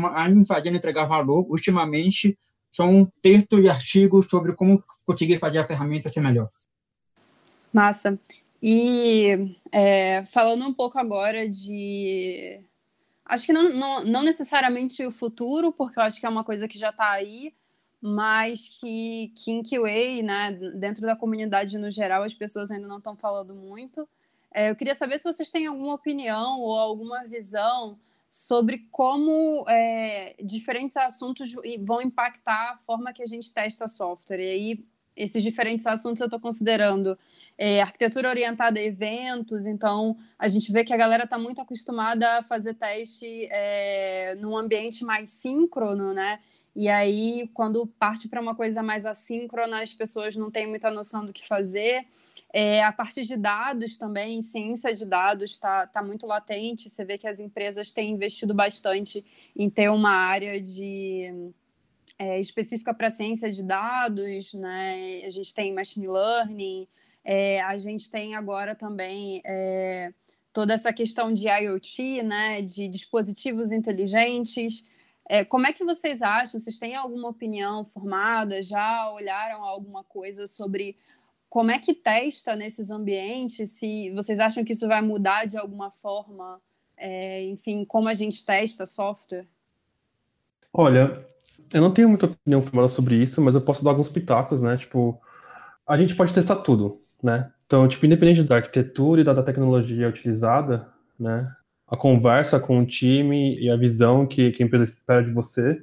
fazendo 0.45 0.77
entregar 0.77 1.07
valor, 1.07 1.47
ultimamente, 1.49 2.37
são 2.73 3.11
textos 3.23 3.61
e 3.61 3.69
artigos 3.69 4.27
sobre 4.27 4.55
como 4.55 4.83
conseguir 5.07 5.39
fazer 5.39 5.59
a 5.59 5.67
ferramenta 5.67 6.13
ser 6.13 6.21
melhor. 6.21 6.49
Massa. 7.73 8.19
E 8.61 9.57
é, 9.71 10.25
falando 10.25 10.67
um 10.67 10.75
pouco 10.75 10.99
agora 10.99 11.49
de. 11.49 12.61
Acho 13.25 13.47
que 13.47 13.53
não, 13.53 13.73
não, 13.73 14.05
não, 14.05 14.23
necessariamente 14.23 15.05
o 15.05 15.13
futuro, 15.13 15.73
porque 15.73 15.99
eu 15.99 16.03
acho 16.03 16.19
que 16.19 16.27
é 16.27 16.29
uma 16.29 16.45
coisa 16.45 16.67
que 16.67 16.79
já 16.79 16.91
está 16.91 17.11
aí, 17.11 17.53
mas 18.03 18.69
que, 18.69 19.33
QA, 19.63 20.23
né, 20.25 20.51
dentro 20.75 21.03
da 21.03 21.15
comunidade 21.15 21.79
no 21.79 21.89
geral, 21.89 22.25
as 22.25 22.35
pessoas 22.35 22.73
ainda 22.73 22.89
não 22.89 22.99
estão 22.99 23.15
falando 23.17 23.55
muito 23.55 24.09
É, 24.55 24.71
eu 24.71 24.77
queria 24.77 24.95
saber 24.95 25.19
se 25.19 25.25
vocês 25.25 25.51
têm 25.51 25.67
alguma 25.67 25.95
opinião 25.95 26.61
ou 26.61 26.77
alguma 26.79 27.25
visão 27.25 27.97
sobre 28.29 28.87
como 28.91 29.65
é, 29.69 30.35
diferentes 30.43 30.97
assuntos 30.97 31.55
vão 31.81 32.03
impactar 32.03 32.73
a 32.73 32.77
forma 32.79 33.13
que 33.13 33.23
a 33.23 33.27
gente 33.27 33.53
testa 33.53 33.87
software. 33.89 34.41
E 34.41 34.51
aí, 34.51 34.85
esses 35.17 35.43
diferentes 35.43 35.87
assuntos 35.87 36.21
eu 36.21 36.27
estou 36.27 36.41
considerando 36.41 37.19
é, 37.57 37.81
arquitetura 37.83 38.29
orientada 38.29 38.81
a 38.81 38.83
eventos, 38.83 39.67
então 39.67 40.17
a 40.39 40.49
gente 40.49 40.73
vê 40.73 40.85
que 40.85 40.93
a 40.93 40.97
galera 40.97 41.25
está 41.25 41.39
muito 41.39 41.61
acostumada 41.61 42.39
a 42.39 42.43
fazer 42.43 42.75
teste 42.75 43.49
é, 43.51 44.35
num 44.41 44.57
ambiente 44.57 45.05
mais 45.05 45.31
síncrono, 45.31 46.13
né? 46.13 46.41
E 46.75 46.89
aí, 46.89 47.51
quando 47.53 47.87
parte 47.87 48.29
para 48.29 48.41
uma 48.41 48.55
coisa 48.55 48.83
mais 48.83 49.05
assíncrona, 49.05 49.83
as 49.83 49.93
pessoas 49.93 50.35
não 50.35 50.51
têm 50.51 50.67
muita 50.67 50.91
noção 50.91 51.25
do 51.25 51.33
que 51.33 51.47
fazer. 51.47 52.07
É, 52.53 52.83
a 52.83 52.93
parte 52.93 53.25
de 53.25 53.37
dados 53.37 53.97
também, 53.97 54.43
ciência 54.43 54.95
de 54.95 55.07
dados 55.07 55.53
está 55.53 55.87
tá 55.87 56.03
muito 56.03 56.27
latente. 56.27 56.89
Você 56.89 57.05
vê 57.05 57.17
que 57.17 57.27
as 57.27 57.41
empresas 57.41 57.93
têm 57.93 58.13
investido 58.13 58.55
bastante 58.55 59.25
em 59.57 59.71
ter 59.71 59.91
uma 59.91 60.11
área 60.11 60.61
de 60.61 61.53
é, 62.19 62.39
específica 62.41 62.93
para 62.93 63.11
ciência 63.11 63.51
de 63.51 63.63
dados, 63.63 64.53
né? 64.55 65.23
A 65.25 65.31
gente 65.31 65.55
tem 65.55 65.73
machine 65.73 66.09
learning, 66.09 66.87
é, 67.25 67.61
a 67.63 67.77
gente 67.79 68.11
tem 68.11 68.35
agora 68.35 68.75
também 68.75 69.41
é, 69.45 70.13
toda 70.53 70.75
essa 70.75 70.93
questão 70.93 71.33
de 71.33 71.49
IoT, 71.49 72.23
né? 72.23 72.61
De 72.61 72.87
dispositivos 72.89 73.73
inteligentes. 73.73 74.85
É, 75.33 75.47
como 75.47 75.67
é 75.67 75.73
que 75.73 75.83
vocês 75.83 76.21
acham? 76.21 76.61
Vocês 76.61 76.79
têm 76.79 76.95
alguma 76.95 77.31
opinião 77.31 77.87
formada? 77.87 78.61
Já 78.61 79.11
olharam 79.11 79.65
alguma 79.65 80.05
coisa 80.05 80.47
sobre 80.47 80.95
como 81.49 81.71
é 81.71 81.79
que 81.79 81.95
testa 81.95 82.55
nesses 82.55 82.91
ambientes? 82.91 83.71
Se 83.71 84.11
vocês 84.11 84.39
acham 84.39 84.63
que 84.63 84.75
isso 84.75 84.87
vai 84.87 85.01
mudar 85.01 85.47
de 85.47 85.57
alguma 85.57 85.91
forma, 85.91 86.61
é, 86.99 87.43
enfim, 87.45 87.83
como 87.83 88.09
a 88.09 88.13
gente 88.13 88.45
testa 88.45 88.85
software? 88.85 89.47
Olha, 90.71 91.27
eu 91.73 91.81
não 91.81 91.95
tenho 91.95 92.11
muita 92.11 92.27
opinião 92.27 92.61
formada 92.61 92.89
sobre 92.89 93.15
isso, 93.15 93.41
mas 93.41 93.55
eu 93.55 93.63
posso 93.63 93.83
dar 93.83 93.93
alguns 93.93 94.11
pitacos, 94.11 94.61
né? 94.61 94.77
Tipo, 94.77 95.19
a 95.87 95.97
gente 95.97 96.15
pode 96.15 96.35
testar 96.35 96.57
tudo, 96.57 97.01
né? 97.23 97.51
Então, 97.65 97.89
tipo, 97.89 98.05
independente 98.05 98.43
da 98.43 98.57
arquitetura 98.57 99.23
e 99.23 99.25
da 99.25 99.43
tecnologia 99.43 100.11
utilizada, 100.11 100.93
né? 101.19 101.51
A 101.93 101.97
conversa 101.97 102.59
com 102.59 102.81
o 102.81 102.87
time 102.87 103.59
e 103.61 103.71
a 103.71 103.77
visão 103.77 104.27
que, 104.27 104.51
que 104.53 104.63
a 104.63 104.67
empresa 104.67 104.85
espera 104.85 105.23
de 105.23 105.31
você, 105.31 105.79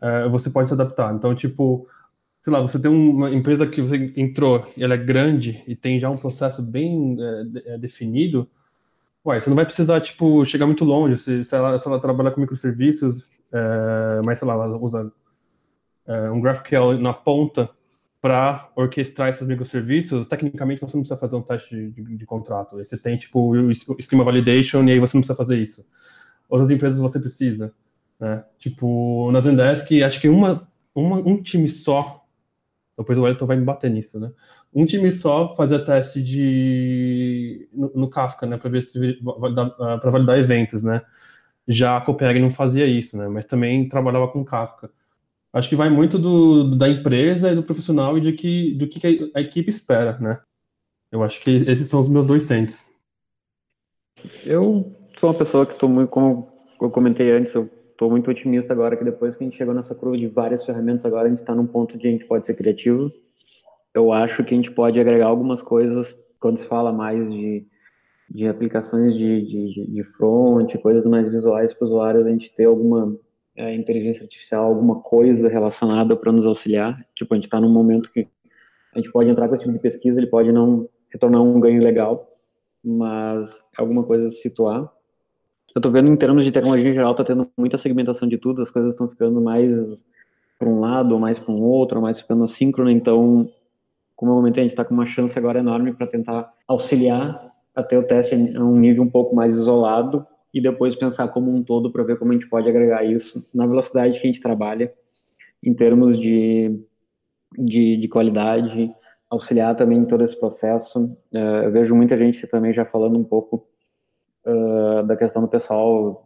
é, 0.00 0.26
você 0.30 0.48
pode 0.48 0.68
se 0.68 0.72
adaptar. 0.72 1.14
Então, 1.14 1.34
tipo, 1.34 1.86
sei 2.40 2.50
lá, 2.50 2.60
você 2.62 2.78
tem 2.78 2.90
uma 2.90 3.28
empresa 3.28 3.66
que 3.66 3.82
você 3.82 4.10
entrou 4.16 4.66
e 4.74 4.82
ela 4.82 4.94
é 4.94 4.96
grande 4.96 5.62
e 5.66 5.76
tem 5.76 6.00
já 6.00 6.08
um 6.08 6.16
processo 6.16 6.62
bem 6.62 7.18
é, 7.20 7.74
é, 7.74 7.78
definido, 7.78 8.48
uai, 9.22 9.38
você 9.38 9.50
não 9.50 9.56
vai 9.56 9.66
precisar, 9.66 10.00
tipo, 10.00 10.42
chegar 10.46 10.64
muito 10.64 10.86
longe. 10.86 11.18
Se, 11.18 11.44
se, 11.44 11.54
ela, 11.54 11.78
se 11.78 11.86
ela 11.86 12.00
trabalhar 12.00 12.30
com 12.30 12.40
microserviços, 12.40 13.30
é, 13.52 14.22
mas, 14.24 14.38
sei 14.38 14.48
lá, 14.48 14.54
ela 14.54 14.78
usa 14.78 15.12
é, 16.06 16.30
um 16.30 16.40
GraphQL 16.40 16.98
na 16.98 17.12
ponta 17.12 17.68
para 18.20 18.70
orquestrar 18.76 19.30
esses 19.30 19.46
microserviços, 19.46 20.26
tecnicamente 20.26 20.80
você 20.80 20.96
não 20.96 21.02
precisa 21.02 21.18
fazer 21.18 21.36
um 21.36 21.42
teste 21.42 21.74
de, 21.74 21.90
de, 21.90 22.16
de 22.16 22.26
contrato. 22.26 22.76
Você 22.76 22.98
tem, 22.98 23.16
tipo, 23.16 23.54
o 23.54 24.02
Schema 24.02 24.24
Validation 24.24 24.84
e 24.84 24.92
aí 24.92 24.98
você 24.98 25.16
não 25.16 25.22
precisa 25.22 25.36
fazer 25.36 25.56
isso. 25.56 25.86
Outras 26.48 26.70
empresas 26.70 27.00
você 27.00 27.18
precisa, 27.18 27.72
né? 28.18 28.44
Tipo, 28.58 29.30
na 29.32 29.40
Zendesk, 29.40 30.02
acho 30.02 30.20
que 30.20 30.28
uma, 30.28 30.68
uma, 30.94 31.16
um 31.16 31.42
time 31.42 31.68
só 31.68 32.20
depois 33.00 33.18
o 33.18 33.22
Wellington 33.22 33.46
vai 33.46 33.56
me 33.56 33.64
bater 33.64 33.90
nisso, 33.90 34.20
né? 34.20 34.30
Um 34.74 34.84
time 34.84 35.10
só 35.10 35.54
fazia 35.56 35.82
teste 35.82 36.22
de 36.22 37.68
no, 37.72 37.90
no 37.94 38.10
Kafka, 38.10 38.46
né, 38.46 38.56
para 38.58 38.70
ver 38.70 38.82
se 38.82 39.18
ah, 39.78 39.98
para 39.98 40.10
validar 40.10 40.38
eventos, 40.38 40.84
né? 40.84 41.00
Já 41.66 41.96
a 41.96 42.00
Copenhagen 42.00 42.42
não 42.42 42.50
fazia 42.50 42.86
isso, 42.86 43.16
né? 43.16 43.28
Mas 43.28 43.46
também 43.46 43.88
trabalhava 43.88 44.28
com 44.28 44.44
Kafka. 44.44 44.90
Acho 45.52 45.68
que 45.68 45.76
vai 45.76 45.90
muito 45.90 46.18
do, 46.18 46.76
da 46.76 46.88
empresa 46.88 47.50
e 47.50 47.54
do 47.54 47.62
profissional 47.62 48.16
e 48.16 48.20
de 48.20 48.32
que, 48.32 48.74
do 48.74 48.86
que 48.86 49.30
a 49.34 49.40
equipe 49.40 49.68
espera, 49.68 50.16
né? 50.18 50.40
Eu 51.10 51.22
acho 51.24 51.42
que 51.42 51.50
esses 51.50 51.88
são 51.88 52.00
os 52.00 52.08
meus 52.08 52.26
dois 52.26 52.44
centros. 52.44 52.84
Eu 54.44 54.94
sou 55.18 55.30
uma 55.30 55.38
pessoa 55.38 55.66
que 55.66 55.72
estou 55.72 55.88
muito, 55.88 56.08
como 56.08 56.52
eu 56.80 56.90
comentei 56.90 57.32
antes, 57.32 57.52
eu 57.52 57.68
estou 57.90 58.08
muito 58.08 58.30
otimista 58.30 58.72
agora 58.72 58.96
que 58.96 59.04
depois 59.04 59.34
que 59.34 59.42
a 59.42 59.46
gente 59.46 59.56
chegou 59.56 59.74
nessa 59.74 59.94
curva 59.94 60.16
de 60.16 60.28
várias 60.28 60.64
ferramentas, 60.64 61.04
agora 61.04 61.26
a 61.26 61.30
gente 61.30 61.40
está 61.40 61.54
num 61.54 61.66
ponto 61.66 61.98
de 61.98 62.06
a 62.06 62.10
gente 62.10 62.24
pode 62.26 62.46
ser 62.46 62.54
criativo. 62.54 63.10
Eu 63.92 64.12
acho 64.12 64.44
que 64.44 64.54
a 64.54 64.56
gente 64.56 64.70
pode 64.70 65.00
agregar 65.00 65.26
algumas 65.26 65.60
coisas 65.60 66.14
quando 66.38 66.58
se 66.58 66.66
fala 66.66 66.92
mais 66.92 67.28
de, 67.28 67.66
de 68.30 68.46
aplicações 68.46 69.14
de, 69.14 69.42
de, 69.42 69.86
de 69.86 70.04
front, 70.04 70.74
coisas 70.76 71.04
mais 71.04 71.28
visuais 71.28 71.74
para 71.74 71.84
os 71.84 71.90
usuários, 71.90 72.26
a 72.26 72.30
gente 72.30 72.54
ter 72.54 72.66
alguma 72.66 73.18
é, 73.56 73.74
inteligência 73.74 74.22
artificial, 74.22 74.64
alguma 74.64 75.00
coisa 75.00 75.48
relacionada 75.48 76.16
para 76.16 76.32
nos 76.32 76.46
auxiliar. 76.46 77.04
Tipo, 77.14 77.34
a 77.34 77.36
gente 77.36 77.44
está 77.44 77.60
num 77.60 77.72
momento 77.72 78.10
que 78.12 78.26
a 78.94 78.98
gente 78.98 79.10
pode 79.12 79.30
entrar 79.30 79.48
com 79.48 79.54
esse 79.54 79.64
tipo 79.64 79.74
de 79.74 79.82
pesquisa, 79.82 80.18
ele 80.18 80.26
pode 80.26 80.50
não 80.52 80.88
retornar 81.10 81.42
um 81.42 81.60
ganho 81.60 81.82
legal, 81.82 82.28
mas 82.84 83.50
alguma 83.76 84.02
coisa 84.02 84.28
a 84.28 84.30
se 84.30 84.42
situar 84.42 84.90
eu 85.74 85.80
tô 85.80 85.90
vendo 85.90 86.08
em 86.08 86.16
termos 86.16 86.44
de 86.44 86.50
tecnologia 86.50 86.90
em 86.90 86.94
geral, 86.94 87.14
tá 87.14 87.24
tendo 87.24 87.48
muita 87.56 87.78
segmentação 87.78 88.28
de 88.28 88.36
tudo, 88.36 88.62
as 88.62 88.70
coisas 88.70 88.92
estão 88.92 89.08
ficando 89.08 89.40
mais 89.40 89.68
para 90.58 90.68
um 90.68 90.80
lado, 90.80 91.14
ou 91.14 91.20
mais 91.20 91.38
para 91.38 91.52
um 91.52 91.62
outro, 91.62 91.98
ou 91.98 92.02
mais 92.02 92.20
ficando 92.20 92.44
assíncrono, 92.44 92.90
então, 92.90 93.48
como 94.16 94.32
eu 94.32 94.36
comentei, 94.36 94.62
a 94.62 94.64
gente 94.64 94.72
está 94.72 94.84
com 94.84 94.92
uma 94.92 95.06
chance 95.06 95.38
agora 95.38 95.60
enorme 95.60 95.92
para 95.92 96.06
tentar 96.06 96.52
auxiliar 96.66 97.50
até 97.74 97.96
o 97.96 98.02
teste 98.02 98.34
a 98.34 98.64
um 98.64 98.76
nível 98.76 99.04
um 99.04 99.08
pouco 99.08 99.34
mais 99.34 99.56
isolado 99.56 100.26
e 100.52 100.60
depois 100.60 100.96
pensar 100.96 101.28
como 101.28 101.54
um 101.54 101.62
todo 101.62 101.92
para 101.92 102.02
ver 102.02 102.18
como 102.18 102.32
a 102.32 102.34
gente 102.34 102.48
pode 102.48 102.68
agregar 102.68 103.04
isso 103.04 103.44
na 103.54 103.66
velocidade 103.66 104.20
que 104.20 104.26
a 104.26 104.30
gente 104.30 104.40
trabalha, 104.40 104.92
em 105.62 105.74
termos 105.74 106.18
de, 106.18 106.80
de, 107.56 107.96
de 107.96 108.08
qualidade, 108.08 108.92
auxiliar 109.28 109.76
também 109.76 109.98
em 109.98 110.04
todo 110.04 110.24
esse 110.24 110.38
processo. 110.38 111.04
Uh, 111.32 111.64
eu 111.64 111.70
vejo 111.70 111.94
muita 111.94 112.16
gente 112.16 112.46
também 112.48 112.72
já 112.72 112.84
falando 112.84 113.18
um 113.18 113.24
pouco 113.24 113.66
uh, 114.44 115.06
da 115.06 115.16
questão 115.16 115.42
do 115.42 115.48
pessoal. 115.48 116.24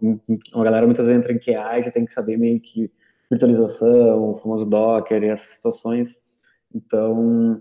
A 0.54 0.64
galera 0.64 0.86
muitas 0.86 1.06
vezes 1.06 1.20
entra 1.20 1.32
em 1.32 1.38
QA 1.38 1.82
já 1.82 1.90
tem 1.90 2.06
que 2.06 2.12
saber 2.12 2.38
meio 2.38 2.58
que 2.60 2.90
virtualização, 3.30 4.30
o 4.30 4.34
famoso 4.36 4.64
Docker 4.64 5.22
e 5.22 5.28
essas 5.28 5.54
situações. 5.54 6.14
Então, 6.74 7.60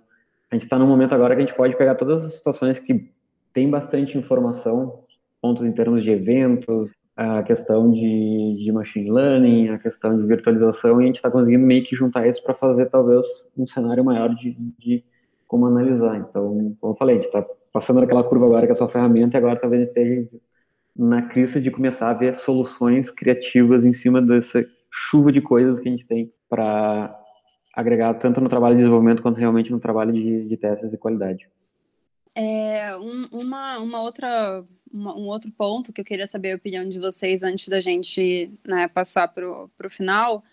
a 0.50 0.56
gente 0.56 0.64
está 0.64 0.78
num 0.78 0.88
momento 0.88 1.14
agora 1.14 1.36
que 1.36 1.42
a 1.42 1.46
gente 1.46 1.56
pode 1.56 1.76
pegar 1.76 1.96
todas 1.96 2.24
as 2.24 2.34
situações 2.34 2.80
que 2.80 3.12
tem 3.54 3.70
bastante 3.70 4.18
informação, 4.18 5.03
pontos 5.44 5.66
em 5.66 5.74
termos 5.74 6.02
de 6.02 6.10
eventos, 6.10 6.90
a 7.18 7.44
questão 7.44 7.92
de, 7.92 8.64
de 8.64 8.72
machine 8.72 9.12
learning, 9.12 9.68
a 9.68 9.78
questão 9.78 10.18
de 10.18 10.26
virtualização, 10.26 11.02
e 11.02 11.04
a 11.04 11.08
gente 11.08 11.18
está 11.18 11.30
conseguindo 11.30 11.66
meio 11.66 11.84
que 11.84 11.98
juntar 11.98 12.26
isso 12.26 12.42
para 12.42 12.54
fazer 12.54 12.90
talvez 12.90 13.26
um 13.58 13.68
cenário 13.68 14.06
maior 14.06 14.34
de, 14.34 14.56
de 14.80 15.04
como 15.46 15.66
analisar. 15.66 16.16
Então, 16.16 16.78
como 16.80 16.94
eu 16.94 16.98
falei, 16.98 17.18
a 17.18 17.20
gente 17.20 17.28
está 17.28 17.46
passando 17.74 18.00
naquela 18.00 18.24
curva 18.24 18.46
agora 18.46 18.66
com 18.66 18.72
a 18.72 18.76
sua 18.76 18.88
ferramenta 18.88 19.36
e 19.36 19.38
agora 19.38 19.60
talvez 19.60 19.90
esteja 19.90 20.30
na 20.96 21.24
crise 21.24 21.60
de 21.60 21.70
começar 21.70 22.10
a 22.10 22.14
ver 22.14 22.36
soluções 22.36 23.12
criativas 23.12 23.84
em 23.84 23.94
cima 23.94 24.22
dessa 24.22 24.66
chuva 24.90 25.30
de 25.30 25.42
coisas 25.42 25.78
que 25.78 25.90
a 25.90 25.92
gente 25.92 26.08
tem 26.08 26.32
para 26.48 27.14
agregar 27.76 28.14
tanto 28.14 28.40
no 28.40 28.48
trabalho 28.48 28.76
de 28.76 28.82
desenvolvimento 28.82 29.22
quanto 29.22 29.40
realmente 29.40 29.72
no 29.72 29.80
trabalho 29.80 30.14
de, 30.14 30.48
de 30.48 30.56
testes 30.56 30.90
de 30.90 30.98
qualidade. 30.98 31.50
É, 32.36 32.96
um, 32.98 33.28
uma, 33.32 33.80
uma 33.80 34.02
outra, 34.02 34.64
uma, 34.92 35.16
um 35.16 35.28
outro 35.28 35.52
ponto 35.52 35.94
que 35.94 36.02
eu 36.02 36.06
queria 36.06 36.28
saber 36.28 36.54
a 36.54 36.56
opinião 36.56 36.84
de 36.84 37.00
vocês 37.00 37.44
antes 37.44 37.68
da 37.68 37.80
gente 37.80 38.52
né, 38.66 38.88
passar 38.88 39.28
para 39.28 39.48
o 39.50 39.90
final 39.90 40.44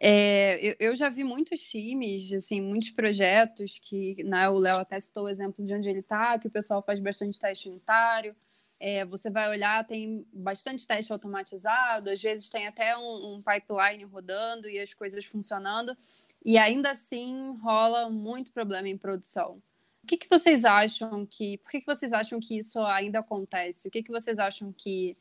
é, 0.00 0.58
eu, 0.60 0.76
eu, 0.78 0.94
já 0.94 1.08
vi 1.08 1.24
muitos 1.24 1.60
times, 1.62 2.32
assim, 2.32 2.60
muitos 2.60 2.90
projetos 2.90 3.78
que 3.80 4.22
né, 4.24 4.48
o 4.48 4.58
Léo 4.58 4.78
até 4.78 4.98
citou 4.98 5.24
o 5.24 5.28
exemplo 5.28 5.64
de 5.64 5.72
onde 5.72 5.88
ele 5.88 6.00
está, 6.00 6.38
que 6.38 6.46
o 6.46 6.50
pessoal 6.50 6.82
faz 6.82 6.98
bastante 6.98 7.38
teste 7.38 7.68
unitário. 7.68 8.34
É, 8.80 9.04
você 9.06 9.30
vai 9.30 9.48
olhar, 9.48 9.86
tem 9.86 10.26
bastante 10.32 10.86
teste 10.86 11.12
automatizado, 11.12 12.10
às 12.10 12.20
vezes 12.20 12.50
tem 12.50 12.66
até 12.66 12.96
um, 12.98 13.36
um 13.36 13.42
pipeline 13.42 14.04
rodando 14.04 14.68
e 14.68 14.78
as 14.80 14.92
coisas 14.92 15.24
funcionando, 15.24 15.96
e 16.44 16.58
ainda 16.58 16.90
assim 16.90 17.56
rola 17.62 18.10
muito 18.10 18.52
problema 18.52 18.88
em 18.88 18.98
produção. 18.98 19.62
O 20.04 20.06
que, 20.06 20.18
que 20.18 20.28
vocês 20.28 20.66
acham 20.66 21.24
que. 21.24 21.56
Por 21.58 21.70
que, 21.70 21.80
que 21.80 21.86
vocês 21.86 22.12
acham 22.12 22.38
que 22.38 22.58
isso 22.58 22.78
ainda 22.80 23.20
acontece? 23.20 23.88
O 23.88 23.90
que, 23.90 24.02
que 24.02 24.10
vocês 24.10 24.38
acham 24.38 24.70
que 24.70 25.16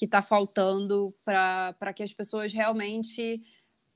está 0.00 0.22
faltando 0.22 1.12
para 1.24 1.92
que 1.92 2.04
as 2.04 2.12
pessoas 2.12 2.52
realmente 2.52 3.42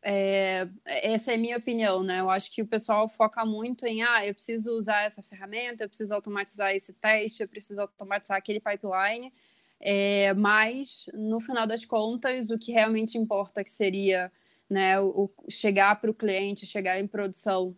é, 0.03 0.68
essa 0.84 1.30
é 1.30 1.36
a 1.36 1.38
minha 1.38 1.57
opinião, 1.57 2.03
né? 2.03 2.18
Eu 2.18 2.28
acho 2.28 2.51
que 2.51 2.61
o 2.61 2.66
pessoal 2.66 3.09
foca 3.09 3.45
muito 3.47 3.86
em, 3.86 4.03
ah, 4.03 4.26
eu 4.26 4.34
preciso 4.34 4.70
usar 4.72 5.05
essa 5.05 5.22
ferramenta, 5.22 5.84
eu 5.84 5.88
preciso 5.88 6.12
automatizar 6.12 6.74
esse 6.74 6.93
teste, 6.95 7.45
eu 7.45 7.49
preciso 7.49 7.80
automatizar 7.82 8.36
aquele 8.36 8.59
pipeline, 8.59 9.32
é, 9.78 10.34
mas 10.34 11.09
no 11.14 11.38
final 11.40 11.68
das 11.68 11.84
contas, 11.84 12.51
o 12.51 12.59
que 12.59 12.72
realmente 12.72 13.16
importa 13.16 13.62
que 13.62 13.70
seria, 13.70 14.32
né, 14.68 14.99
o, 15.01 15.30
o 15.36 15.51
chegar 15.51 16.01
para 16.01 16.11
o 16.11 16.14
cliente, 16.14 16.66
chegar 16.66 16.99
em 16.99 17.07
produção 17.07 17.76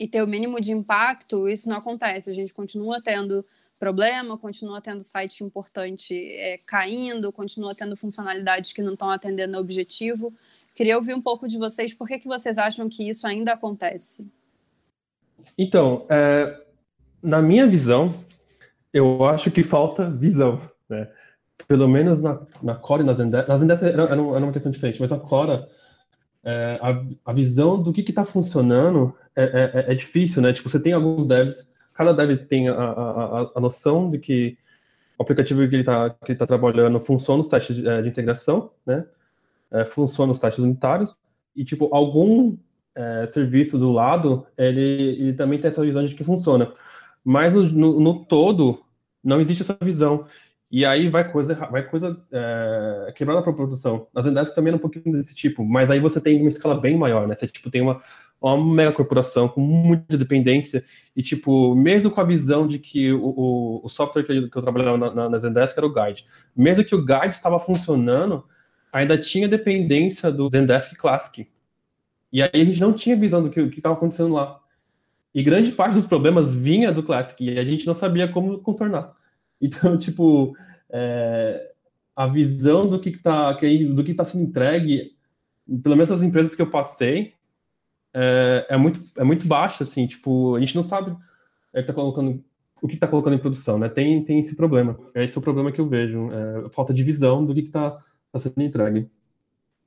e 0.00 0.08
ter 0.08 0.22
o 0.22 0.26
mínimo 0.26 0.58
de 0.62 0.72
impacto, 0.72 1.46
isso 1.46 1.68
não 1.68 1.76
acontece. 1.76 2.30
A 2.30 2.32
gente 2.32 2.54
continua 2.54 3.02
tendo 3.02 3.44
problema, 3.78 4.38
continua 4.38 4.80
tendo 4.80 5.02
site 5.02 5.44
importante 5.44 6.14
é, 6.14 6.58
caindo, 6.66 7.30
continua 7.30 7.74
tendo 7.74 7.94
funcionalidades 7.94 8.72
que 8.72 8.80
não 8.80 8.94
estão 8.94 9.10
atendendo 9.10 9.56
ao 9.56 9.62
objetivo. 9.62 10.32
Queria 10.74 10.96
ouvir 10.96 11.14
um 11.14 11.20
pouco 11.20 11.46
de 11.46 11.58
vocês, 11.58 11.92
por 11.92 12.08
que, 12.08 12.18
que 12.18 12.26
vocês 12.26 12.56
acham 12.56 12.88
que 12.88 13.06
isso 13.06 13.26
ainda 13.26 13.52
acontece? 13.52 14.26
Então, 15.58 16.06
é, 16.08 16.58
na 17.22 17.42
minha 17.42 17.66
visão, 17.66 18.14
eu 18.94 19.26
acho 19.26 19.50
que 19.50 19.62
falta 19.62 20.08
visão, 20.08 20.58
né? 20.88 21.10
Pelo 21.68 21.86
menos 21.86 22.20
na, 22.20 22.40
na 22.62 22.74
Core 22.74 23.02
e 23.02 23.06
na 23.06 23.12
Zendesk, 23.12 23.46
na 23.46 23.56
Zendesk 23.58 23.82
era, 23.82 24.04
era, 24.04 24.22
uma 24.22 24.52
questão 24.52 24.72
diferente, 24.72 24.98
mas 24.98 25.10
na 25.10 25.18
Core, 25.18 25.62
é, 26.42 26.78
a, 26.80 27.04
a 27.30 27.32
visão 27.34 27.82
do 27.82 27.92
que 27.92 28.00
está 28.00 28.24
funcionando 28.24 29.14
é, 29.36 29.42
é, 29.44 29.70
é, 29.74 29.92
é, 29.92 29.94
difícil, 29.94 30.42
né? 30.42 30.52
Tipo, 30.52 30.68
você 30.68 30.80
tem 30.80 30.92
alguns 30.92 31.26
devs, 31.26 31.72
cada 31.94 32.12
dev 32.12 32.36
tem 32.46 32.68
a, 32.68 32.74
a, 32.74 33.52
a 33.54 33.60
noção 33.60 34.10
de 34.10 34.18
que 34.18 34.58
o 35.18 35.22
aplicativo 35.22 35.60
que 35.68 35.74
ele 35.74 35.82
está 35.82 36.10
tá 36.10 36.46
trabalhando 36.46 36.98
funciona 36.98 37.38
nos 37.38 37.48
testes 37.48 37.76
de, 37.76 37.88
é, 37.88 38.02
de 38.02 38.08
integração, 38.08 38.70
né? 38.86 39.04
É, 39.70 39.84
funciona 39.84 40.28
nos 40.28 40.38
testes 40.38 40.64
unitários, 40.64 41.14
e, 41.54 41.64
tipo, 41.64 41.88
algum 41.92 42.56
serviço 43.28 43.78
do 43.78 43.90
lado, 43.90 44.46
ele, 44.58 44.80
ele 44.80 45.32
também 45.32 45.58
tem 45.58 45.68
essa 45.68 45.82
visão 45.82 46.04
de 46.04 46.14
que 46.14 46.22
funciona. 46.22 46.70
Mas 47.24 47.54
no, 47.54 47.98
no, 47.98 48.24
todo, 48.26 48.84
não 49.24 49.40
existe 49.40 49.62
essa 49.62 49.76
visão. 49.82 50.26
E 50.70 50.84
aí 50.84 51.08
vai 51.08 51.30
coisa, 51.30 51.54
vai 51.54 51.82
coisa 51.82 52.16
é, 52.30 53.12
quebrada 53.16 53.42
para 53.42 53.50
a 53.50 53.54
produção. 53.54 54.06
Nas 54.14 54.24
Zendesk 54.24 54.54
também 54.54 54.72
é 54.72 54.76
um 54.76 54.80
pouquinho 54.80 55.16
desse 55.16 55.34
tipo, 55.34 55.64
mas 55.64 55.90
aí 55.90 55.98
você 55.98 56.20
tem 56.20 56.40
uma 56.40 56.48
escala 56.48 56.80
bem 56.80 56.96
maior, 56.96 57.26
né? 57.26 57.34
Você 57.34 57.48
tipo, 57.48 57.70
tem 57.70 57.80
uma, 57.80 58.00
uma 58.40 58.74
mega 58.74 58.92
corporação 58.92 59.48
com 59.48 59.60
muita 59.60 60.16
dependência 60.16 60.82
e, 61.14 61.22
tipo, 61.22 61.74
mesmo 61.74 62.10
com 62.10 62.20
a 62.20 62.24
visão 62.24 62.66
de 62.66 62.78
que 62.78 63.12
o, 63.12 63.22
o, 63.22 63.80
o 63.84 63.88
software 63.88 64.24
que 64.24 64.32
eu, 64.32 64.50
que 64.50 64.56
eu 64.56 64.62
trabalhava 64.62 64.96
na, 64.96 65.28
na, 65.28 65.38
Zendesk 65.38 65.76
era 65.76 65.86
o 65.86 65.92
Guide, 65.92 66.24
mesmo 66.56 66.84
que 66.84 66.94
o 66.94 67.04
Guide 67.04 67.34
estava 67.34 67.58
funcionando, 67.58 68.44
ainda 68.92 69.18
tinha 69.18 69.46
dependência 69.46 70.32
do 70.32 70.48
Zendesk 70.48 70.96
Classic. 70.96 71.46
E 72.32 72.42
aí 72.42 72.50
a 72.54 72.64
gente 72.64 72.80
não 72.80 72.92
tinha 72.92 73.16
visão 73.16 73.42
do 73.42 73.50
que 73.50 73.60
estava 73.60 73.94
acontecendo 73.94 74.32
lá. 74.32 74.58
E 75.34 75.42
grande 75.42 75.72
parte 75.72 75.94
dos 75.94 76.06
problemas 76.06 76.54
vinha 76.54 76.90
do 76.90 77.02
Classic 77.02 77.42
e 77.44 77.58
a 77.58 77.64
gente 77.64 77.86
não 77.86 77.94
sabia 77.94 78.28
como 78.28 78.58
contornar. 78.58 79.14
Então, 79.62 79.98
tipo, 79.98 80.56
é, 80.88 81.70
a 82.16 82.26
visão 82.26 82.88
do 82.88 82.98
que 82.98 83.10
está 83.10 83.52
do 83.52 84.02
que 84.02 84.12
está 84.12 84.24
sendo 84.24 84.44
entregue, 84.44 85.14
pelo 85.82 85.96
menos 85.96 86.10
as 86.10 86.22
empresas 86.22 86.56
que 86.56 86.62
eu 86.62 86.70
passei, 86.70 87.34
é, 88.14 88.66
é, 88.70 88.76
muito 88.76 89.00
é 89.16 89.24
muito 89.24 89.46
baixa, 89.46 89.84
assim. 89.84 90.06
Tipo, 90.06 90.56
a 90.56 90.60
gente 90.60 90.76
não 90.76 90.84
sabe 90.84 91.16
é, 91.72 91.80
que 91.80 91.86
tá 91.86 91.92
colocando 91.92 92.42
o 92.82 92.88
que 92.88 92.94
está 92.94 93.06
colocando 93.06 93.34
em 93.34 93.38
produção, 93.38 93.78
né? 93.78 93.88
Tem 93.88 94.22
tem 94.24 94.38
esse 94.38 94.56
problema. 94.56 94.98
É 95.14 95.24
esse 95.24 95.36
é 95.36 95.38
o 95.38 95.42
problema 95.42 95.70
que 95.70 95.80
eu 95.80 95.88
vejo. 95.88 96.30
É, 96.30 96.68
falta 96.70 96.92
de 96.92 97.02
visão 97.02 97.44
do 97.44 97.54
que 97.54 97.60
está 97.60 97.98
tá 98.32 98.38
sendo 98.38 98.60
entregue. 98.62 99.10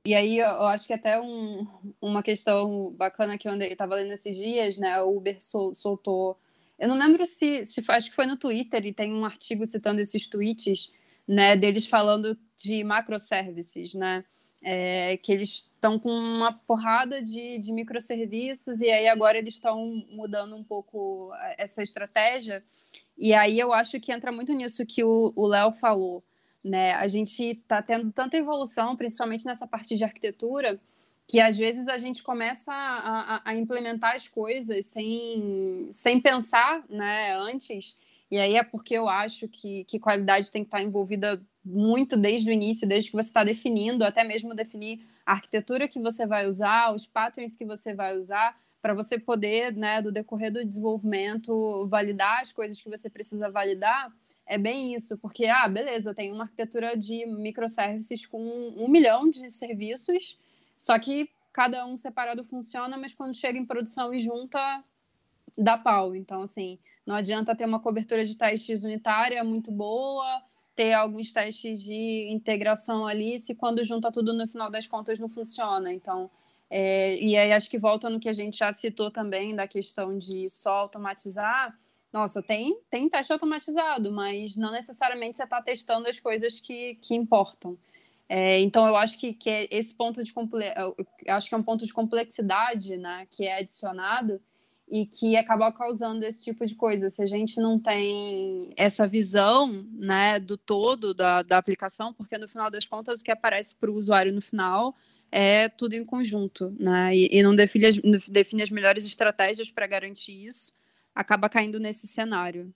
E 0.06 0.14
aí 0.14 0.38
eu 0.38 0.62
acho 0.64 0.86
que 0.86 0.92
até 0.92 1.18
um, 1.18 1.66
uma 2.00 2.22
questão 2.22 2.90
bacana 2.96 3.38
que 3.38 3.48
eu 3.48 3.54
estava 3.54 3.94
lendo 3.94 4.12
esses 4.12 4.36
dias, 4.36 4.76
né? 4.76 5.00
O 5.02 5.16
Uber 5.16 5.42
sol, 5.42 5.74
soltou. 5.74 6.38
Eu 6.78 6.88
não 6.88 6.98
lembro 6.98 7.24
se, 7.24 7.64
se 7.64 7.82
acho 7.88 8.10
que 8.10 8.16
foi 8.16 8.26
no 8.26 8.36
Twitter 8.36 8.84
e 8.84 8.92
tem 8.92 9.14
um 9.14 9.24
artigo 9.24 9.66
citando 9.66 10.00
esses 10.00 10.26
tweets, 10.26 10.92
né? 11.26 11.56
Deles 11.56 11.86
falando 11.86 12.36
de 12.56 12.84
macroservices, 12.84 13.94
né? 13.94 14.24
É, 14.66 15.18
que 15.18 15.30
eles 15.30 15.70
estão 15.74 15.98
com 15.98 16.08
uma 16.08 16.50
porrada 16.50 17.22
de, 17.22 17.58
de 17.58 17.70
microserviços 17.70 18.80
e 18.80 18.90
aí 18.90 19.06
agora 19.08 19.36
eles 19.36 19.54
estão 19.54 20.02
mudando 20.10 20.56
um 20.56 20.64
pouco 20.64 21.30
essa 21.58 21.82
estratégia. 21.82 22.64
E 23.18 23.34
aí 23.34 23.58
eu 23.58 23.74
acho 23.74 24.00
que 24.00 24.10
entra 24.10 24.32
muito 24.32 24.54
nisso 24.54 24.86
que 24.86 25.04
o 25.04 25.46
Léo 25.46 25.70
falou 25.72 26.22
né? 26.64 26.92
A 26.94 27.06
gente 27.06 27.42
está 27.42 27.82
tendo 27.82 28.10
tanta 28.10 28.38
evolução, 28.38 28.96
principalmente 28.96 29.44
nessa 29.44 29.66
parte 29.66 29.94
de 29.94 30.02
arquitetura, 30.02 30.80
que 31.28 31.38
às 31.38 31.56
vezes 31.56 31.88
a 31.88 31.98
gente 31.98 32.22
começa 32.22 32.72
a, 32.72 33.36
a, 33.36 33.42
a, 33.44 33.54
implementar 33.54 34.14
as 34.14 34.28
coisas 34.28 34.86
sem, 34.86 35.88
sem 35.92 36.20
pensar 36.20 36.82
né, 36.88 37.36
antes. 37.36 37.98
E 38.30 38.38
aí 38.38 38.56
é 38.56 38.62
porque 38.64 38.94
eu 38.94 39.08
acho 39.08 39.46
que, 39.46 39.84
que 39.84 39.98
qualidade 39.98 40.50
tem 40.50 40.64
que 40.64 40.68
estar 40.68 40.82
envolvida 40.82 41.40
muito 41.64 42.16
desde 42.16 42.50
o 42.50 42.52
início, 42.52 42.86
desde 42.86 43.10
que 43.10 43.16
você 43.16 43.28
está 43.28 43.42
definindo, 43.42 44.04
até 44.04 44.22
mesmo 44.22 44.54
definir 44.54 45.06
a 45.24 45.32
arquitetura 45.32 45.88
que 45.88 45.98
você 45.98 46.26
vai 46.26 46.46
usar, 46.46 46.94
os 46.94 47.06
patterns 47.06 47.56
que 47.56 47.64
você 47.64 47.94
vai 47.94 48.16
usar, 48.18 48.56
para 48.82 48.92
você 48.92 49.18
poder, 49.18 49.74
né, 49.74 50.02
do 50.02 50.12
decorrer 50.12 50.52
do 50.52 50.64
desenvolvimento, 50.64 51.86
validar 51.88 52.42
as 52.42 52.52
coisas 52.52 52.80
que 52.80 52.90
você 52.90 53.08
precisa 53.08 53.50
validar 53.50 54.12
é 54.46 54.58
bem 54.58 54.94
isso, 54.94 55.16
porque, 55.18 55.46
ah, 55.46 55.66
beleza, 55.68 56.10
eu 56.10 56.14
tenho 56.14 56.34
uma 56.34 56.44
arquitetura 56.44 56.96
de 56.96 57.24
microservices 57.26 58.26
com 58.26 58.42
um 58.76 58.88
milhão 58.88 59.30
de 59.30 59.50
serviços, 59.50 60.38
só 60.76 60.98
que 60.98 61.30
cada 61.52 61.86
um 61.86 61.96
separado 61.96 62.44
funciona, 62.44 62.96
mas 62.98 63.14
quando 63.14 63.34
chega 63.34 63.58
em 63.58 63.64
produção 63.64 64.12
e 64.12 64.20
junta, 64.20 64.84
dá 65.56 65.78
pau. 65.78 66.14
Então, 66.14 66.42
assim, 66.42 66.78
não 67.06 67.14
adianta 67.14 67.56
ter 67.56 67.64
uma 67.64 67.80
cobertura 67.80 68.24
de 68.24 68.36
testes 68.36 68.82
unitária 68.82 69.42
muito 69.42 69.72
boa, 69.72 70.42
ter 70.74 70.92
alguns 70.92 71.32
testes 71.32 71.80
de 71.82 72.28
integração 72.30 73.06
ali, 73.06 73.38
se 73.38 73.54
quando 73.54 73.84
junta 73.84 74.10
tudo 74.10 74.32
no 74.32 74.46
final 74.48 74.70
das 74.70 74.86
contas 74.86 75.18
não 75.18 75.28
funciona. 75.28 75.92
Então, 75.92 76.30
é, 76.70 77.16
e 77.20 77.36
aí 77.36 77.52
acho 77.52 77.70
que 77.70 77.78
volta 77.78 78.10
no 78.10 78.20
que 78.20 78.28
a 78.28 78.32
gente 78.32 78.58
já 78.58 78.72
citou 78.72 79.10
também 79.10 79.54
da 79.54 79.68
questão 79.68 80.18
de 80.18 80.48
só 80.50 80.70
automatizar 80.70 81.76
nossa, 82.14 82.40
tem, 82.40 82.78
tem 82.88 83.08
teste 83.08 83.32
automatizado, 83.32 84.12
mas 84.12 84.56
não 84.56 84.70
necessariamente 84.70 85.36
você 85.36 85.42
está 85.42 85.60
testando 85.60 86.06
as 86.06 86.20
coisas 86.20 86.60
que, 86.60 86.94
que 87.02 87.12
importam. 87.12 87.76
É, 88.28 88.60
então, 88.60 88.86
eu 88.86 88.94
acho 88.94 89.18
que, 89.18 89.34
que 89.34 89.50
é 89.50 89.66
esse 89.68 89.92
ponto 89.92 90.22
de 90.22 90.32
acho 91.26 91.48
que 91.48 91.54
é 91.56 91.58
um 91.58 91.62
ponto 91.62 91.84
de 91.84 91.92
complexidade 91.92 92.96
né, 92.96 93.26
que 93.28 93.44
é 93.44 93.58
adicionado 93.58 94.40
e 94.88 95.06
que 95.06 95.36
acaba 95.36 95.72
causando 95.72 96.24
esse 96.24 96.44
tipo 96.44 96.64
de 96.66 96.74
coisa. 96.74 97.10
Se 97.10 97.22
a 97.22 97.26
gente 97.26 97.58
não 97.58 97.78
tem 97.78 98.72
essa 98.76 99.06
visão 99.06 99.86
né, 99.92 100.38
do 100.38 100.56
todo 100.56 101.14
da, 101.14 101.42
da 101.42 101.58
aplicação, 101.58 102.12
porque 102.12 102.38
no 102.38 102.48
final 102.48 102.70
das 102.70 102.84
contas 102.84 103.20
o 103.20 103.24
que 103.24 103.30
aparece 103.30 103.74
para 103.74 103.90
o 103.90 103.94
usuário 103.94 104.32
no 104.32 104.42
final 104.42 104.94
é 105.32 105.68
tudo 105.68 105.94
em 105.94 106.04
conjunto, 106.04 106.74
né? 106.78 107.14
E, 107.14 107.38
e 107.38 107.42
não 107.42 107.56
define 107.56 107.86
as, 107.86 107.98
define 108.28 108.62
as 108.62 108.70
melhores 108.70 109.04
estratégias 109.04 109.70
para 109.70 109.86
garantir 109.86 110.32
isso 110.32 110.72
acaba 111.14 111.48
caindo 111.48 111.78
nesse 111.78 112.06
cenário. 112.06 112.74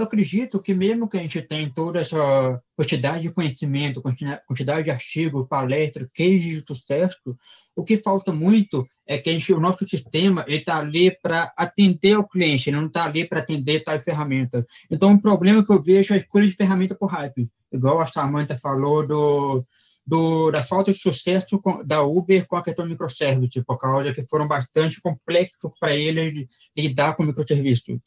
Eu 0.00 0.04
acredito 0.04 0.62
que 0.62 0.72
mesmo 0.72 1.06
que 1.06 1.18
a 1.18 1.20
gente 1.20 1.42
tenha 1.42 1.70
toda 1.70 2.00
essa 2.00 2.58
quantidade 2.74 3.20
de 3.20 3.30
conhecimento, 3.30 4.00
quantidade 4.46 4.84
de 4.84 4.90
artigos, 4.90 5.46
palestras, 5.46 6.08
cases 6.14 6.42
de 6.42 6.64
sucesso, 6.66 7.36
o 7.76 7.84
que 7.84 7.98
falta 7.98 8.32
muito 8.32 8.88
é 9.06 9.18
que 9.18 9.28
a 9.28 9.32
gente, 9.34 9.52
o 9.52 9.60
nosso 9.60 9.86
sistema 9.86 10.42
está 10.48 10.78
ali 10.78 11.14
para 11.22 11.52
atender 11.54 12.14
ao 12.14 12.26
cliente, 12.26 12.70
ele 12.70 12.78
não 12.78 12.86
está 12.86 13.04
ali 13.04 13.28
para 13.28 13.40
atender 13.40 13.84
tal 13.84 14.00
ferramenta. 14.00 14.64
Então, 14.90 15.12
o 15.12 15.20
problema 15.20 15.62
que 15.62 15.70
eu 15.70 15.82
vejo 15.82 16.14
é 16.14 16.16
a 16.16 16.20
escolha 16.20 16.46
de 16.46 16.56
ferramenta 16.56 16.94
por 16.94 17.10
hype. 17.10 17.50
Igual 17.70 18.00
a 18.00 18.06
Samantha 18.06 18.56
falou 18.56 19.06
do, 19.06 19.66
do, 20.06 20.50
da 20.50 20.62
falta 20.62 20.94
de 20.94 20.98
sucesso 20.98 21.60
da 21.84 22.02
Uber 22.02 22.46
com 22.46 22.56
a 22.56 22.62
questão 22.62 22.86
do 22.86 22.90
microservice, 22.90 23.62
por 23.64 23.76
causa 23.76 24.14
que 24.14 24.24
foram 24.30 24.48
bastante 24.48 24.98
complexos 24.98 25.70
para 25.78 25.94
eles 25.94 26.48
lidar 26.74 27.14
com 27.16 27.22
microserviços. 27.22 27.98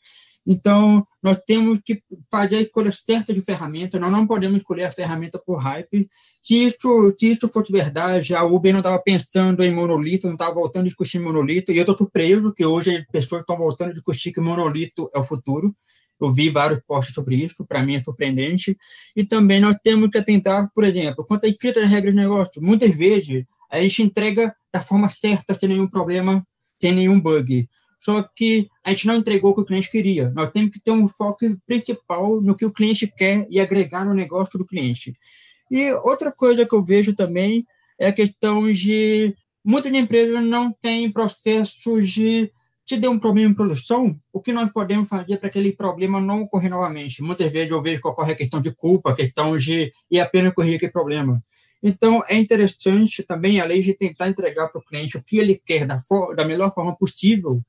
Então, 0.46 1.06
nós 1.22 1.38
temos 1.46 1.80
que 1.84 2.02
fazer 2.30 2.58
a 2.58 2.62
escolha 2.62 2.92
certa 2.92 3.34
de 3.34 3.42
ferramenta, 3.42 3.98
nós 3.98 4.12
não 4.12 4.28
podemos 4.28 4.58
escolher 4.58 4.84
a 4.84 4.92
ferramenta 4.92 5.40
por 5.40 5.56
hype. 5.56 6.10
Se 6.42 6.66
isso, 6.66 7.16
se 7.18 7.32
isso 7.32 7.48
fosse 7.48 7.72
verdade, 7.72 8.36
a 8.36 8.44
Uber 8.44 8.74
não 8.74 8.82
estava 8.82 9.00
pensando 9.00 9.64
em 9.64 9.74
monolito, 9.74 10.28
não 10.28 10.34
estava 10.34 10.54
voltando 10.54 10.84
a 10.84 10.88
discutir 10.88 11.20
monolito, 11.20 11.72
e 11.72 11.78
eu 11.78 11.82
estou 11.82 11.98
surpreso 11.98 12.54
que 12.54 12.66
hoje 12.66 12.98
as 12.98 13.06
pessoas 13.08 13.42
estão 13.42 13.58
voltando 13.58 13.92
a 13.92 13.94
discutir 13.94 14.32
que 14.32 14.42
monolito 14.42 15.10
é 15.14 15.20
o 15.20 15.24
futuro. 15.24 15.74
Eu 16.20 16.32
vi 16.32 16.50
vários 16.50 16.80
posts 16.88 17.14
sobre 17.14 17.36
isso, 17.36 17.66
para 17.66 17.82
mim 17.82 17.96
é 17.96 18.04
surpreendente. 18.04 18.78
E 19.16 19.26
também 19.26 19.60
nós 19.60 19.76
temos 19.84 20.10
que 20.10 20.18
atentar, 20.18 20.70
por 20.74 20.84
exemplo, 20.84 21.26
quanto 21.26 21.46
à 21.46 21.50
escrita 21.50 21.82
das 21.82 21.90
regras 21.90 22.14
de 22.14 22.22
negócio. 22.22 22.62
Muitas 22.62 22.96
vezes 22.96 23.46
a 23.70 23.82
gente 23.82 24.04
entrega 24.04 24.56
da 24.72 24.80
forma 24.80 25.10
certa, 25.10 25.54
sem 25.54 25.68
nenhum 25.68 25.88
problema, 25.88 26.46
sem 26.80 26.94
nenhum 26.94 27.20
bug. 27.20 27.68
Só 28.04 28.22
que 28.22 28.68
a 28.84 28.90
gente 28.90 29.08
não 29.08 29.16
entregou 29.16 29.52
o 29.52 29.56
que 29.56 29.62
o 29.62 29.66
cliente 29.66 29.90
queria. 29.90 30.30
Nós 30.36 30.52
temos 30.52 30.72
que 30.72 30.82
ter 30.82 30.92
um 30.92 31.08
foco 31.08 31.46
principal 31.66 32.42
no 32.42 32.54
que 32.54 32.66
o 32.66 32.72
cliente 32.72 33.08
quer 33.08 33.48
e 33.50 33.62
agregar 33.62 34.04
no 34.04 34.14
negócio 34.14 34.60
do 34.60 34.66
cliente. 34.66 35.16
E 35.72 35.90
outra 35.94 36.30
coisa 36.30 36.66
que 36.66 36.76
eu 36.76 36.84
vejo 36.84 37.16
também 37.16 37.66
é 37.98 38.08
a 38.08 38.14
questão 38.14 38.70
de 38.74 39.34
muitas 39.64 39.94
empresas 39.94 40.44
não 40.44 40.70
têm 40.70 41.10
processos 41.10 42.10
de 42.10 42.52
se 42.86 42.98
deu 42.98 43.12
um 43.12 43.20
problema 43.20 43.52
em 43.52 43.54
produção, 43.54 44.20
o 44.34 44.42
que 44.42 44.52
nós 44.52 44.70
podemos 44.70 45.08
fazer 45.08 45.38
para 45.38 45.48
aquele 45.48 45.72
problema 45.72 46.20
não 46.20 46.42
ocorrer 46.42 46.70
novamente? 46.70 47.24
Muitas 47.24 47.50
vezes 47.50 47.72
eu 47.72 47.82
vejo 47.82 48.02
que 48.02 48.08
ocorre 48.10 48.34
a 48.34 48.36
questão 48.36 48.62
de 48.62 48.72
culpa, 48.76 49.12
a 49.12 49.16
questão 49.16 49.58
de 49.58 49.94
ir 50.12 50.20
apenas 50.20 50.54
corrigir 50.54 50.76
aquele 50.76 50.92
problema. 50.92 51.42
Então, 51.82 52.22
é 52.28 52.36
interessante 52.36 53.24
também, 53.24 53.62
além 53.62 53.80
de 53.80 53.94
tentar 53.94 54.28
entregar 54.28 54.68
para 54.68 54.80
o 54.80 54.84
cliente 54.84 55.16
o 55.16 55.24
que 55.24 55.38
ele 55.38 55.62
quer 55.66 55.86
da, 55.86 55.98
da 56.36 56.44
melhor 56.44 56.74
forma 56.74 56.94
possível, 56.98 57.62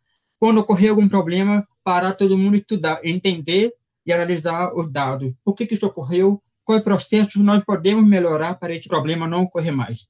quando 0.45 0.59
ocorrer 0.59 0.91
algum 0.91 1.09
problema, 1.09 1.67
parar 1.83 2.13
todo 2.13 2.37
mundo 2.37 2.55
estudar, 2.55 3.01
entender 3.03 3.73
e 4.05 4.13
analisar 4.13 4.75
os 4.75 4.93
dados. 4.93 5.33
Por 5.43 5.55
que, 5.55 5.67
que 5.67 5.73
isso 5.73 5.87
ocorreu? 5.87 6.39
Qual 6.63 6.77
é 6.77 6.83
o 6.83 6.85
processo 6.85 7.43
nós 7.43 7.65
podemos 7.65 8.07
melhorar 8.07 8.53
para 8.57 8.75
esse 8.75 8.87
problema 8.87 9.27
não 9.27 9.45
ocorrer 9.45 9.75
mais? 9.75 10.07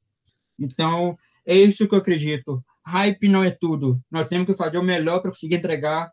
Então, 0.59 1.17
é 1.47 1.55
isso 1.55 1.87
que 1.87 1.95
eu 1.95 2.01
acredito. 2.01 2.61
Hype 2.85 3.29
não 3.29 3.45
é 3.45 3.51
tudo. 3.53 4.01
Nós 4.11 4.27
temos 4.27 4.45
que 4.45 4.55
fazer 4.55 4.77
o 4.77 4.83
melhor 4.83 5.21
para 5.21 5.31
conseguir 5.31 5.55
entregar 5.55 6.11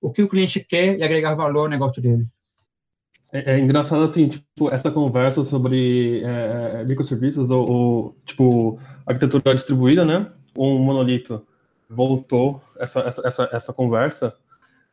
o 0.00 0.12
que 0.12 0.22
o 0.22 0.28
cliente 0.28 0.60
quer 0.60 0.96
e 0.96 1.02
agregar 1.02 1.34
valor 1.34 1.62
ao 1.62 1.68
negócio 1.68 2.00
dele. 2.00 2.24
É, 3.32 3.54
é 3.54 3.58
engraçado 3.58 4.04
assim, 4.04 4.28
tipo, 4.28 4.70
essa 4.70 4.92
conversa 4.92 5.42
sobre 5.42 6.22
é, 6.22 6.82
é 6.82 6.84
microserviços 6.84 7.50
ou, 7.50 7.68
ou, 7.68 8.16
tipo, 8.24 8.78
arquitetura 9.04 9.56
distribuída, 9.56 10.04
né? 10.04 10.30
Um 10.56 10.78
monolito 10.78 11.44
voltou 11.88 12.60
essa, 12.78 13.00
essa, 13.00 13.26
essa, 13.26 13.48
essa 13.52 13.72
conversa, 13.72 14.34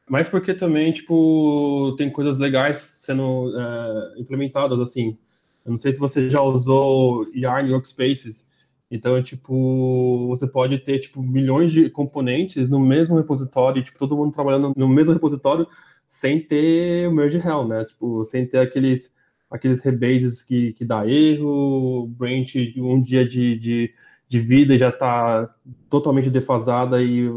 mas 0.08 0.30
porque 0.30 0.54
também, 0.54 0.92
tipo, 0.92 1.96
tem 1.98 2.10
coisas 2.10 2.38
legais 2.38 2.78
sendo 2.78 3.54
é, 3.58 4.20
implementadas, 4.20 4.80
assim. 4.80 5.18
Eu 5.66 5.72
não 5.72 5.78
sei 5.78 5.94
se 5.94 6.00
você 6.00 6.30
já 6.30 6.42
usou 6.42 7.26
Yarn 7.34 7.72
Workspaces, 7.72 8.50
então, 8.92 9.22
tipo, 9.24 10.28
você 10.28 10.46
pode 10.46 10.78
ter, 10.80 11.00
tipo, 11.00 11.24
milhões 11.24 11.72
de 11.72 11.90
componentes 11.90 12.70
no 12.70 12.80
mesmo 12.80 13.16
repositório, 13.18 13.84
tipo, 13.84 13.98
todo 13.98 14.16
mundo 14.16 14.34
trabalhando 14.34 14.74
no 14.76 14.88
mesmo 14.88 15.14
repositório, 15.14 15.68
sem 16.08 16.40
ter 16.40 17.08
o 17.08 17.12
merge 17.12 17.40
hell, 17.40 17.68
né? 17.68 17.86
Tipo, 17.86 18.24
sem 18.26 18.46
ter 18.48 18.60
aqueles, 18.60 19.16
aqueles 19.50 19.80
rebases 19.80 20.44
que, 20.44 20.74
que 20.74 20.86
dá 20.86 21.08
erro, 21.08 22.08
branch 22.08 22.74
um 22.78 23.02
dia 23.02 23.28
de, 23.28 23.58
de, 23.58 23.94
de 24.28 24.40
vida 24.40 24.78
já 24.78 24.92
tá 24.92 25.54
totalmente 25.90 26.30
defasada 26.30 27.02
e, 27.02 27.28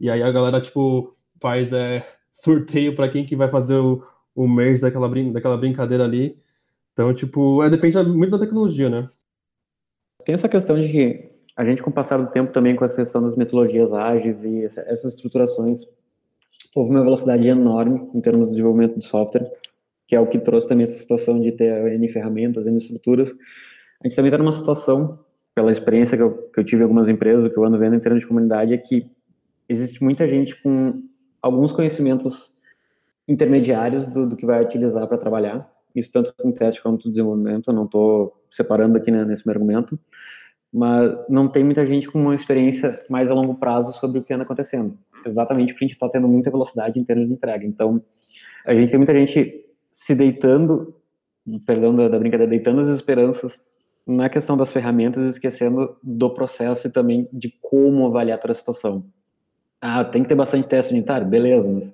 e 0.00 0.10
aí 0.10 0.22
a 0.22 0.30
galera, 0.30 0.60
tipo, 0.60 1.12
faz 1.40 1.72
é, 1.72 2.04
sorteio 2.32 2.94
para 2.94 3.08
quem 3.08 3.26
que 3.26 3.36
vai 3.36 3.48
fazer 3.48 3.76
o, 3.76 4.02
o 4.34 4.48
merge 4.48 4.82
daquela, 4.82 5.08
brin 5.08 5.32
daquela 5.32 5.56
brincadeira 5.56 6.04
ali. 6.04 6.36
Então, 6.92 7.12
tipo, 7.12 7.62
é, 7.62 7.70
depende 7.70 8.02
muito 8.04 8.30
da 8.30 8.38
tecnologia, 8.38 8.88
né? 8.88 9.08
Tem 10.24 10.34
essa 10.34 10.48
questão 10.48 10.80
de 10.80 10.90
que 10.90 11.32
a 11.56 11.64
gente, 11.64 11.82
com 11.82 11.90
o 11.90 11.92
passar 11.92 12.18
do 12.18 12.30
tempo, 12.30 12.52
também 12.52 12.76
com 12.76 12.84
a 12.84 12.88
questão 12.88 13.22
das 13.22 13.36
metodologias 13.36 13.92
ágeis 13.92 14.42
e 14.42 14.64
essas 14.64 15.14
estruturações, 15.14 15.80
houve 16.74 16.90
uma 16.90 17.02
velocidade 17.02 17.46
enorme 17.46 18.08
em 18.14 18.20
termos 18.20 18.44
de 18.44 18.50
desenvolvimento 18.50 18.98
de 18.98 19.04
software, 19.04 19.50
que 20.06 20.14
é 20.14 20.20
o 20.20 20.26
que 20.26 20.38
trouxe 20.38 20.68
também 20.68 20.84
essa 20.84 20.98
situação 20.98 21.40
de 21.40 21.52
ter 21.52 21.92
N 21.92 22.08
ferramentas, 22.08 22.66
N 22.66 22.78
estruturas. 22.78 23.30
A 24.00 24.08
gente 24.08 24.16
também 24.16 24.30
está 24.30 24.38
numa 24.38 24.52
situação, 24.52 25.18
pela 25.54 25.70
experiência 25.70 26.16
que 26.16 26.22
eu, 26.22 26.50
que 26.52 26.60
eu 26.60 26.64
tive 26.64 26.80
em 26.80 26.84
algumas 26.84 27.08
empresas, 27.08 27.50
que 27.52 27.58
eu 27.58 27.64
ando 27.64 27.78
vendo 27.78 27.96
em 27.96 28.00
termos 28.00 28.22
de 28.22 28.26
comunidade, 28.26 28.72
é 28.72 28.78
que 28.78 29.10
existe 29.68 30.02
muita 30.02 30.26
gente 30.26 30.60
com 30.62 31.02
alguns 31.40 31.72
conhecimentos 31.72 32.52
intermediários 33.28 34.06
do, 34.06 34.28
do 34.28 34.36
que 34.36 34.46
vai 34.46 34.62
utilizar 34.62 35.06
para 35.06 35.18
trabalhar, 35.18 35.70
isso 35.94 36.10
tanto 36.10 36.34
em 36.44 36.52
teste 36.52 36.82
quanto 36.82 37.06
no 37.06 37.12
desenvolvimento, 37.12 37.68
eu 37.68 37.74
não 37.74 37.84
estou 37.84 38.42
separando 38.50 38.96
aqui 38.96 39.10
né, 39.10 39.24
nesse 39.24 39.46
meu 39.46 39.54
argumento, 39.54 39.98
mas 40.72 41.12
não 41.28 41.48
tem 41.48 41.62
muita 41.62 41.86
gente 41.86 42.10
com 42.10 42.18
uma 42.18 42.34
experiência 42.34 43.00
mais 43.08 43.30
a 43.30 43.34
longo 43.34 43.54
prazo 43.56 43.92
sobre 43.92 44.18
o 44.18 44.22
que 44.22 44.32
anda 44.32 44.44
acontecendo. 44.44 44.96
Exatamente 45.24 45.72
porque 45.72 45.84
a 45.84 45.88
gente 45.88 45.96
está 45.96 46.08
tendo 46.08 46.26
muita 46.26 46.50
velocidade 46.50 46.98
em 46.98 47.04
termos 47.04 47.28
de 47.28 47.34
entrega. 47.34 47.64
Então, 47.66 48.02
a 48.64 48.74
gente 48.74 48.90
tem 48.90 48.98
muita 48.98 49.12
gente 49.12 49.66
se 49.90 50.14
deitando, 50.14 50.94
perdão 51.66 51.94
da, 51.94 52.08
da 52.08 52.18
brincadeira, 52.18 52.48
deitando 52.48 52.80
as 52.80 52.88
esperanças 52.88 53.60
na 54.06 54.28
questão 54.28 54.56
das 54.56 54.72
ferramentas, 54.72 55.26
esquecendo 55.26 55.96
do 56.02 56.30
processo 56.30 56.86
e 56.86 56.90
também 56.90 57.28
de 57.32 57.52
como 57.60 58.06
avaliar 58.06 58.38
toda 58.38 58.52
a 58.52 58.56
situação. 58.56 59.04
Ah, 59.80 60.04
tem 60.04 60.22
que 60.22 60.28
ter 60.28 60.34
bastante 60.34 60.68
teste 60.68 60.92
unitário? 60.92 61.26
Beleza, 61.26 61.70
mas 61.70 61.92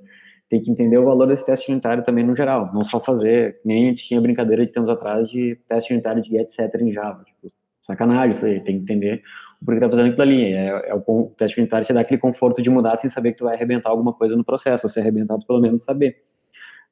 tem 0.48 0.62
que 0.62 0.70
entender 0.70 0.98
o 0.98 1.04
valor 1.04 1.26
desse 1.26 1.44
teste 1.44 1.70
unitário 1.70 2.04
também 2.04 2.24
no 2.24 2.34
geral, 2.34 2.70
não 2.72 2.84
só 2.84 3.00
fazer, 3.00 3.60
nem 3.64 3.86
a 3.86 3.90
gente 3.90 4.06
tinha 4.06 4.20
brincadeira 4.20 4.64
de 4.64 4.72
tempos 4.72 4.88
atrás 4.88 5.28
de 5.28 5.58
teste 5.68 5.92
unitário 5.92 6.22
de 6.22 6.30
get 6.30 6.48
setter 6.48 6.82
em 6.82 6.92
Java, 6.92 7.24
tipo, 7.24 7.52
sacanagem 7.82 8.30
isso 8.30 8.46
aí, 8.46 8.60
tem 8.60 8.76
que 8.76 8.82
entender 8.82 9.22
o 9.60 9.64
porquê 9.64 9.80
tá 9.80 9.90
fazendo 9.90 10.08
aquilo 10.08 10.22
ali, 10.22 10.52
é, 10.52 10.90
é 10.90 10.94
o, 10.94 11.02
o 11.06 11.34
teste 11.36 11.58
unitário 11.58 11.86
te 11.86 11.92
dá 11.92 12.00
aquele 12.00 12.20
conforto 12.20 12.62
de 12.62 12.70
mudar 12.70 12.96
sem 12.96 13.10
saber 13.10 13.32
que 13.32 13.38
tu 13.38 13.44
vai 13.44 13.56
arrebentar 13.56 13.90
alguma 13.90 14.12
coisa 14.12 14.36
no 14.36 14.44
processo, 14.44 14.86
ou 14.86 14.90
ser 14.90 15.00
arrebentado 15.00 15.44
pelo 15.46 15.60
menos 15.60 15.82
saber. 15.82 16.16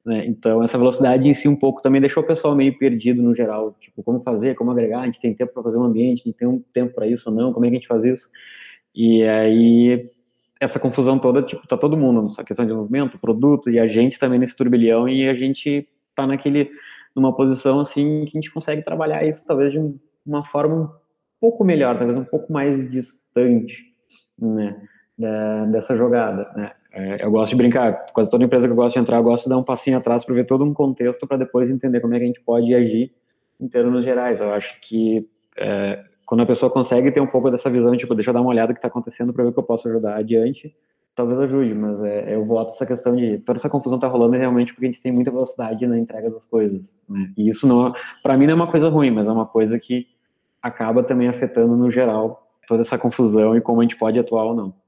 Né? 0.06 0.24
Então, 0.24 0.62
essa 0.62 0.78
velocidade 0.78 1.28
em 1.28 1.34
si 1.34 1.48
um 1.48 1.56
pouco 1.56 1.82
também 1.82 2.00
deixou 2.00 2.22
o 2.22 2.26
pessoal 2.26 2.54
meio 2.54 2.78
perdido 2.78 3.20
no 3.20 3.34
geral, 3.34 3.76
tipo, 3.80 4.04
como 4.04 4.20
fazer, 4.20 4.54
como 4.54 4.70
agregar, 4.70 5.00
a 5.00 5.06
gente 5.06 5.20
tem 5.20 5.34
tempo 5.34 5.52
para 5.52 5.64
fazer 5.64 5.78
um 5.78 5.82
ambiente, 5.82 6.22
a 6.22 6.24
gente 6.26 6.36
tem 6.36 6.46
um 6.46 6.62
tempo 6.72 6.94
para 6.94 7.08
isso 7.08 7.28
ou 7.28 7.34
não, 7.34 7.52
como 7.52 7.66
é 7.66 7.68
que 7.68 7.74
a 7.74 7.78
gente 7.80 7.88
faz 7.88 8.04
isso? 8.04 8.30
E 8.94 9.24
aí 9.24 10.08
essa 10.60 10.78
confusão 10.78 11.18
toda, 11.18 11.42
tipo, 11.42 11.66
tá 11.66 11.76
todo 11.76 11.96
mundo, 11.96 12.32
a 12.38 12.44
questão 12.44 12.64
de 12.64 12.68
desenvolvimento, 12.68 13.18
produto 13.18 13.68
e 13.68 13.80
a 13.80 13.88
gente 13.88 14.16
também 14.16 14.38
nesse 14.38 14.54
turbilhão 14.54 15.08
e 15.08 15.28
a 15.28 15.34
gente 15.34 15.88
tá 16.14 16.24
naquele, 16.24 16.70
numa 17.14 17.34
posição 17.34 17.80
assim 17.80 18.24
que 18.26 18.38
a 18.38 18.40
gente 18.40 18.52
consegue 18.52 18.82
trabalhar 18.82 19.26
isso 19.26 19.44
talvez 19.44 19.72
de 19.72 19.80
uma 20.24 20.44
forma 20.44 20.84
um 20.84 20.88
pouco 21.40 21.64
melhor, 21.64 21.98
talvez 21.98 22.16
um 22.16 22.24
pouco 22.24 22.52
mais 22.52 22.88
distante, 22.90 23.92
né, 24.38 24.80
da, 25.18 25.64
dessa 25.66 25.96
jogada, 25.96 26.50
né. 26.54 26.72
É, 26.96 27.22
eu 27.22 27.30
gosto 27.30 27.50
de 27.50 27.56
brincar, 27.56 28.06
quase 28.14 28.30
toda 28.30 28.42
empresa 28.42 28.66
que 28.66 28.72
eu 28.72 28.76
gosto 28.76 28.94
de 28.94 29.00
entrar, 29.00 29.18
eu 29.18 29.22
gosto 29.22 29.44
de 29.44 29.50
dar 29.50 29.58
um 29.58 29.62
passinho 29.62 29.98
atrás 29.98 30.24
para 30.24 30.34
ver 30.34 30.46
todo 30.46 30.64
um 30.64 30.72
contexto 30.72 31.26
para 31.26 31.36
depois 31.36 31.68
entender 31.68 32.00
como 32.00 32.14
é 32.14 32.18
que 32.18 32.24
a 32.24 32.26
gente 32.26 32.40
pode 32.40 32.74
agir 32.74 33.12
em 33.60 33.68
termos 33.68 34.02
gerais. 34.02 34.40
Eu 34.40 34.50
acho 34.54 34.80
que 34.80 35.28
é, 35.58 36.02
quando 36.24 36.40
a 36.40 36.46
pessoa 36.46 36.72
consegue 36.72 37.12
ter 37.12 37.20
um 37.20 37.26
pouco 37.26 37.50
dessa 37.50 37.68
visão, 37.68 37.94
tipo, 37.98 38.14
deixa 38.14 38.30
eu 38.30 38.34
dar 38.34 38.40
uma 38.40 38.48
olhada 38.48 38.68
no 38.68 38.74
que 38.74 38.78
está 38.78 38.88
acontecendo 38.88 39.30
para 39.30 39.44
ver 39.44 39.52
que 39.52 39.58
eu 39.58 39.62
posso 39.62 39.86
ajudar 39.86 40.16
adiante, 40.16 40.74
talvez 41.14 41.38
ajude, 41.38 41.74
mas 41.74 42.02
é, 42.02 42.34
eu 42.34 42.46
voto 42.46 42.72
essa 42.72 42.86
questão 42.86 43.14
de 43.14 43.38
toda 43.40 43.58
essa 43.58 43.68
confusão 43.68 43.98
tá 43.98 44.08
rolando 44.08 44.34
realmente 44.34 44.72
porque 44.72 44.86
a 44.86 44.90
gente 44.90 45.02
tem 45.02 45.12
muita 45.12 45.30
velocidade 45.30 45.86
na 45.86 45.98
entrega 45.98 46.30
das 46.30 46.46
coisas, 46.46 46.90
né? 47.06 47.30
E 47.36 47.46
isso 47.46 47.66
não, 47.66 47.92
para 48.22 48.38
mim 48.38 48.46
não 48.46 48.52
é 48.52 48.56
uma 48.56 48.70
coisa 48.70 48.88
ruim, 48.88 49.10
mas 49.10 49.26
é 49.26 49.30
uma 49.30 49.46
coisa 49.46 49.78
que 49.78 50.06
acaba 50.62 51.02
também 51.02 51.28
afetando 51.28 51.76
no 51.76 51.90
geral 51.90 52.48
toda 52.66 52.80
essa 52.80 52.96
confusão 52.96 53.54
e 53.54 53.60
como 53.60 53.80
a 53.80 53.84
gente 53.84 53.98
pode 53.98 54.18
atuar 54.18 54.44
ou 54.44 54.54
não. 54.54 54.85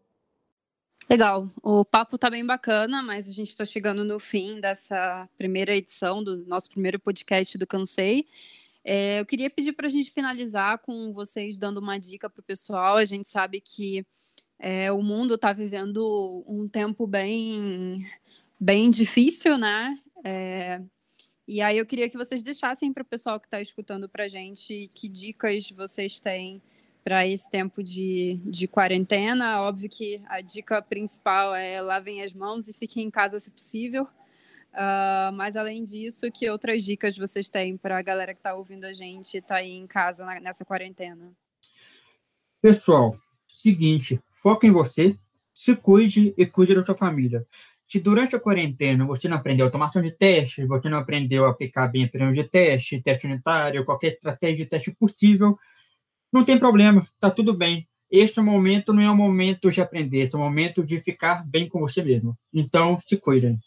Legal, 1.10 1.50
o 1.62 1.86
papo 1.86 2.18
tá 2.18 2.28
bem 2.28 2.44
bacana, 2.44 3.02
mas 3.02 3.26
a 3.30 3.32
gente 3.32 3.48
está 3.48 3.64
chegando 3.64 4.04
no 4.04 4.20
fim 4.20 4.60
dessa 4.60 5.26
primeira 5.38 5.74
edição 5.74 6.22
do 6.22 6.44
nosso 6.44 6.68
primeiro 6.68 7.00
podcast 7.00 7.56
do 7.56 7.66
Cansei. 7.66 8.26
É, 8.84 9.18
eu 9.18 9.24
queria 9.24 9.48
pedir 9.48 9.72
para 9.72 9.86
a 9.86 9.90
gente 9.90 10.10
finalizar 10.10 10.76
com 10.80 11.10
vocês 11.14 11.56
dando 11.56 11.78
uma 11.78 11.98
dica 11.98 12.28
para 12.28 12.40
o 12.40 12.44
pessoal. 12.44 12.98
A 12.98 13.06
gente 13.06 13.26
sabe 13.26 13.58
que 13.58 14.04
é, 14.58 14.92
o 14.92 15.00
mundo 15.00 15.36
está 15.36 15.50
vivendo 15.50 16.44
um 16.46 16.68
tempo 16.68 17.06
bem, 17.06 18.06
bem 18.60 18.90
difícil, 18.90 19.56
né? 19.56 19.98
É, 20.22 20.82
e 21.46 21.62
aí 21.62 21.78
eu 21.78 21.86
queria 21.86 22.10
que 22.10 22.18
vocês 22.18 22.42
deixassem 22.42 22.92
para 22.92 23.02
o 23.02 23.06
pessoal 23.06 23.40
que 23.40 23.46
está 23.46 23.62
escutando 23.62 24.10
para 24.10 24.24
a 24.24 24.28
gente 24.28 24.90
que 24.92 25.08
dicas 25.08 25.70
vocês 25.70 26.20
têm 26.20 26.62
para 27.08 27.26
esse 27.26 27.48
tempo 27.48 27.82
de, 27.82 28.38
de 28.44 28.68
quarentena. 28.68 29.62
Óbvio 29.62 29.88
que 29.88 30.20
a 30.26 30.42
dica 30.42 30.82
principal 30.82 31.54
é 31.54 31.80
lavem 31.80 32.20
as 32.20 32.34
mãos 32.34 32.68
e 32.68 32.72
fiquem 32.74 33.06
em 33.06 33.10
casa 33.10 33.40
se 33.40 33.50
possível. 33.50 34.02
Uh, 34.74 35.32
mas 35.32 35.56
além 35.56 35.82
disso, 35.82 36.30
que 36.30 36.50
outras 36.50 36.84
dicas 36.84 37.16
vocês 37.16 37.48
têm 37.48 37.78
para 37.78 37.98
a 37.98 38.02
galera 38.02 38.34
que 38.34 38.40
está 38.40 38.54
ouvindo 38.54 38.84
a 38.84 38.92
gente 38.92 39.38
está 39.38 39.54
aí 39.56 39.72
em 39.72 39.86
casa 39.86 40.22
na, 40.22 40.38
nessa 40.38 40.66
quarentena? 40.66 41.32
Pessoal, 42.60 43.16
seguinte, 43.48 44.20
foca 44.34 44.66
em 44.66 44.70
você, 44.70 45.16
se 45.54 45.74
cuide 45.74 46.34
e 46.36 46.44
cuide 46.44 46.74
da 46.74 46.84
sua 46.84 46.94
família. 46.94 47.46
Se 47.86 47.98
durante 47.98 48.36
a 48.36 48.40
quarentena 48.40 49.06
você 49.06 49.28
não 49.28 49.38
aprendeu 49.38 49.64
automação 49.64 50.02
de 50.02 50.10
teste, 50.10 50.66
você 50.66 50.90
não 50.90 50.98
aprendeu 50.98 51.46
a 51.46 51.50
aplicar 51.52 51.88
bem 51.88 52.04
a 52.04 52.32
de 52.32 52.44
teste, 52.44 53.00
teste 53.00 53.26
unitário, 53.26 53.82
qualquer 53.86 54.08
estratégia 54.08 54.56
de 54.58 54.66
teste 54.66 54.90
possível, 54.90 55.58
não 56.32 56.44
tem 56.44 56.58
problema, 56.58 57.02
está 57.02 57.30
tudo 57.30 57.54
bem. 57.54 57.86
Este 58.10 58.40
momento 58.40 58.92
não 58.92 59.02
é 59.02 59.10
o 59.10 59.16
momento 59.16 59.70
de 59.70 59.80
aprender, 59.80 60.30
é 60.32 60.36
o 60.36 60.40
momento 60.40 60.84
de 60.84 60.98
ficar 60.98 61.46
bem 61.46 61.68
com 61.68 61.80
você 61.80 62.02
mesmo. 62.02 62.36
Então, 62.52 62.98
se 62.98 63.16
cuidem. 63.18 63.58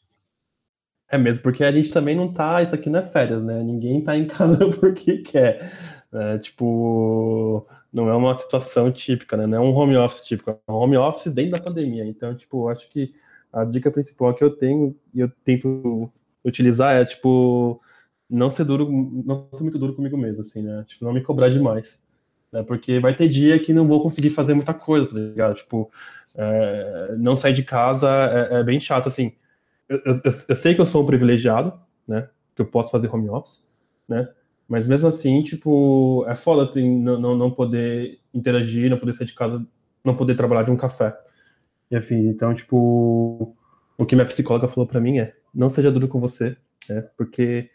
É 1.07 1.17
mesmo, 1.17 1.43
porque 1.43 1.63
a 1.63 1.71
gente 1.71 1.91
também 1.91 2.15
não 2.15 2.31
tá. 2.33 2.61
Isso 2.63 2.73
aqui 2.73 2.89
não 2.89 2.99
é 2.99 3.03
férias, 3.03 3.43
né? 3.43 3.61
Ninguém 3.61 4.01
tá 4.01 4.17
em 4.17 4.25
casa 4.25 4.67
porque 4.79 5.17
quer. 5.19 5.71
Né? 6.11 6.39
Tipo, 6.39 7.67
não 7.91 8.09
é 8.09 8.15
uma 8.15 8.33
situação 8.33 8.91
típica, 8.91 9.37
né? 9.37 9.45
Não 9.45 9.57
é 9.57 9.61
um 9.61 9.75
home 9.75 9.97
office 9.97 10.23
típico, 10.23 10.51
é 10.51 10.71
um 10.71 10.75
home 10.75 10.97
office 10.97 11.31
dentro 11.31 11.51
da 11.51 11.63
pandemia. 11.63 12.05
Então, 12.05 12.35
tipo, 12.35 12.67
acho 12.69 12.89
que 12.89 13.13
a 13.51 13.65
dica 13.65 13.91
principal 13.91 14.33
que 14.33 14.43
eu 14.43 14.49
tenho 14.49 14.95
e 15.13 15.19
eu 15.19 15.29
tento 15.43 16.11
utilizar 16.43 16.95
é, 16.95 17.05
tipo, 17.05 17.81
não 18.29 18.49
ser 18.49 18.65
duro, 18.65 18.89
não 19.25 19.49
ser 19.51 19.63
muito 19.63 19.77
duro 19.77 19.93
comigo 19.93 20.17
mesmo, 20.17 20.41
assim, 20.41 20.63
né? 20.63 20.83
Tipo, 20.87 21.05
não 21.05 21.13
me 21.13 21.21
cobrar 21.21 21.49
demais. 21.49 22.01
Né? 22.51 22.63
Porque 22.63 22.99
vai 22.99 23.15
ter 23.15 23.27
dia 23.27 23.59
que 23.59 23.73
não 23.73 23.87
vou 23.87 24.01
conseguir 24.01 24.29
fazer 24.29 24.53
muita 24.53 24.73
coisa, 24.73 25.07
tá 25.07 25.13
ligado? 25.15 25.55
Tipo, 25.55 25.91
é, 26.35 27.15
não 27.17 27.35
sair 27.35 27.53
de 27.53 27.63
casa 27.63 28.09
é, 28.09 28.59
é 28.59 28.63
bem 28.63 28.79
chato, 28.79 29.07
assim 29.07 29.33
eu, 29.91 30.01
eu, 30.05 30.13
eu, 30.49 30.55
sei 30.55 30.73
que 30.73 30.79
eu 30.79 30.85
sou 30.85 31.03
um 31.03 31.05
privilegiado, 31.05 31.73
né? 32.07 32.29
Que 32.55 32.61
eu 32.61 32.65
posso 32.65 32.89
fazer 32.89 33.13
home 33.13 33.29
office, 33.29 33.67
né? 34.07 34.29
Mas 34.67 34.87
mesmo 34.87 35.09
assim, 35.09 35.43
tipo, 35.43 36.25
é 36.29 36.35
foda 36.35 36.63
assim, 36.63 36.97
não, 36.97 37.19
não, 37.19 37.37
não 37.37 37.51
poder 37.51 38.19
interagir, 38.33 38.89
não 38.89 38.97
poder 38.97 39.11
sair 39.11 39.27
de 39.27 39.33
casa, 39.33 39.65
não 40.03 40.15
poder 40.15 40.35
trabalhar 40.35 40.63
de 40.63 40.71
um 40.71 40.77
café. 40.77 41.13
Enfim, 41.91 42.29
então, 42.29 42.53
tipo, 42.53 43.53
o 43.97 44.05
que 44.05 44.15
minha 44.15 44.25
psicóloga 44.25 44.69
falou 44.69 44.87
para 44.87 45.01
mim 45.01 45.19
é: 45.19 45.35
não 45.53 45.69
seja 45.69 45.91
duro 45.91 46.07
com 46.07 46.21
você, 46.21 46.55
né? 46.87 47.01
Porque 47.17 47.69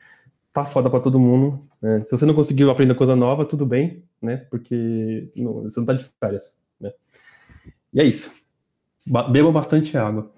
tá 0.57 0.65
foda 0.65 0.89
para 0.89 1.01
todo 1.01 1.21
mundo. 1.21 1.69
Né? 1.83 2.03
Se 2.05 2.17
você 2.17 2.25
não 2.25 2.33
conseguiu 2.33 2.71
aprender 2.71 2.95
coisa 2.95 3.15
nova, 3.15 3.45
tudo 3.45 3.67
bem, 3.67 4.03
né? 4.23 4.39
Porque 4.51 5.23
não, 5.37 5.63
você 5.65 5.79
não 5.79 5.87
tá 5.87 5.93
de 5.93 6.05
férias, 6.19 6.59
né? 6.81 6.93
E 7.93 8.01
é 8.01 8.05
isso. 8.05 8.33
Beba 9.07 9.53
bastante 9.53 9.97
água. 9.99 10.33